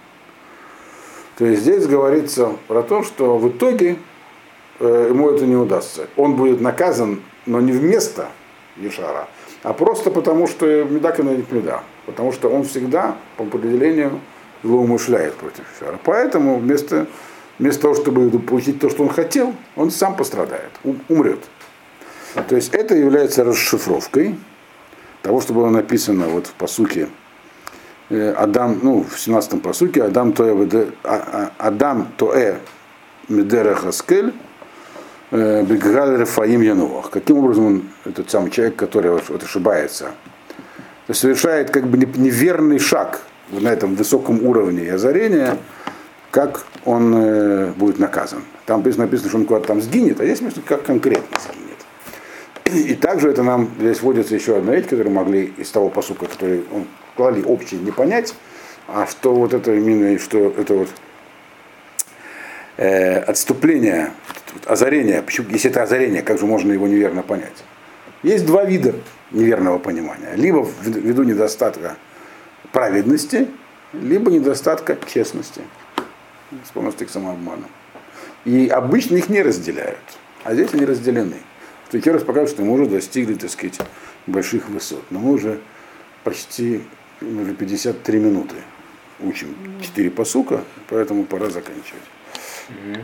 То 1.36 1.46
есть 1.46 1.62
здесь 1.62 1.86
говорится 1.86 2.56
про 2.68 2.82
то, 2.82 3.02
что 3.02 3.38
в 3.38 3.48
итоге 3.48 3.96
ему 4.80 5.30
это 5.30 5.46
не 5.46 5.56
удастся. 5.56 6.08
Он 6.16 6.36
будет 6.36 6.60
наказан, 6.60 7.22
но 7.46 7.60
не 7.60 7.72
вместо 7.72 8.28
Ешара, 8.76 9.28
а 9.62 9.72
просто 9.72 10.10
потому, 10.10 10.46
что 10.46 10.66
медак 10.84 11.20
и 11.20 11.22
меда. 11.22 11.82
Потому 12.06 12.32
что 12.32 12.48
он 12.48 12.64
всегда, 12.64 13.16
по 13.36 13.44
определению, 13.44 14.20
злоумышляет 14.62 15.34
против 15.34 15.64
Ешара. 15.76 15.98
Поэтому 16.02 16.58
вместо, 16.58 17.06
вместо 17.58 17.82
того, 17.82 17.94
чтобы 17.94 18.30
получить 18.38 18.80
то, 18.80 18.88
что 18.90 19.02
он 19.02 19.10
хотел, 19.10 19.54
он 19.76 19.90
сам 19.90 20.16
пострадает, 20.16 20.70
умрет. 21.08 21.40
То 22.48 22.56
есть 22.56 22.74
это 22.74 22.94
является 22.94 23.44
расшифровкой 23.44 24.38
того, 25.22 25.40
что 25.40 25.52
было 25.52 25.68
написано 25.68 26.28
вот 26.28 26.46
в 26.46 26.52
посуке 26.52 27.08
Адам, 28.08 28.80
ну, 28.82 29.04
в 29.04 29.14
17-м 29.14 29.60
посуке, 29.60 30.02
Адам 30.02 30.32
Тоэ, 30.32 30.90
Адам 31.58 32.08
Тоэ 32.16 32.56
Медера 33.28 33.74
Хаскель, 33.74 34.32
Беггаль 35.30 36.16
Рафаим 36.16 36.60
Януах. 36.60 37.10
Каким 37.10 37.38
образом 37.38 37.66
он, 37.66 37.82
этот 38.04 38.30
самый 38.30 38.50
человек, 38.50 38.76
который 38.76 39.10
вот 39.10 39.42
ошибается, 39.42 40.10
совершает 41.10 41.70
как 41.70 41.86
бы 41.86 41.98
неверный 41.98 42.78
шаг 42.78 43.22
на 43.50 43.68
этом 43.68 43.94
высоком 43.94 44.44
уровне 44.44 44.92
озарения, 44.92 45.56
как 46.30 46.64
он 46.84 47.14
э, 47.14 47.72
будет 47.76 47.98
наказан. 47.98 48.42
Там 48.66 48.82
написано, 48.84 49.28
что 49.28 49.36
он 49.36 49.46
куда-то 49.46 49.68
там 49.68 49.82
сгинет, 49.82 50.20
а 50.20 50.24
здесь 50.24 50.40
написано, 50.40 50.64
как 50.66 50.84
конкретно 50.84 51.38
сгинет. 51.40 52.86
И 52.88 52.94
также 52.94 53.30
это 53.30 53.42
нам 53.42 53.68
здесь 53.78 54.00
вводится 54.00 54.34
еще 54.34 54.56
одна 54.58 54.74
вещь, 54.76 54.86
которую 54.86 55.12
могли 55.12 55.52
из 55.56 55.70
того 55.70 55.88
посука, 55.88 56.26
который 56.26 56.64
он 56.72 56.86
клали 57.16 57.42
общий, 57.42 57.76
не 57.76 57.90
понять, 57.90 58.34
а 58.86 59.06
что 59.06 59.34
вот 59.34 59.54
это 59.54 59.74
именно, 59.74 60.18
что 60.18 60.54
это 60.56 60.74
вот 60.74 60.88
э, 62.80 63.18
отступление, 63.18 64.10
озарение, 64.64 65.22
почему, 65.22 65.48
если 65.50 65.70
это 65.70 65.82
озарение, 65.82 66.22
как 66.22 66.38
же 66.38 66.46
можно 66.46 66.72
его 66.72 66.88
неверно 66.88 67.22
понять? 67.22 67.64
Есть 68.22 68.46
два 68.46 68.64
вида 68.64 68.94
неверного 69.30 69.78
понимания. 69.78 70.32
Либо 70.34 70.66
ввиду 70.82 71.22
недостатка 71.22 71.96
праведности, 72.72 73.48
либо 73.92 74.30
недостатка 74.30 74.96
честности, 75.12 75.60
склонности 76.66 77.04
к 77.04 77.10
самообману. 77.10 77.64
И 78.44 78.68
обычно 78.68 79.16
их 79.16 79.28
не 79.28 79.42
разделяют, 79.42 79.98
а 80.44 80.54
здесь 80.54 80.72
они 80.72 80.86
разделены. 80.86 81.36
Что 81.88 81.98
еще 81.98 82.12
раз 82.12 82.22
показывает, 82.22 82.50
что 82.50 82.62
мы 82.62 82.72
уже 82.72 82.86
достигли, 82.86 83.34
так 83.34 83.50
сказать, 83.50 83.78
больших 84.26 84.68
высот. 84.68 85.04
Но 85.10 85.18
мы 85.18 85.32
уже 85.32 85.60
почти 86.24 86.82
уже 87.20 87.54
53 87.54 88.18
минуты 88.18 88.56
учим 89.18 89.54
4 89.82 90.10
посука, 90.10 90.64
поэтому 90.88 91.24
пора 91.24 91.50
заканчивать. 91.50 92.00
mm 92.72 93.00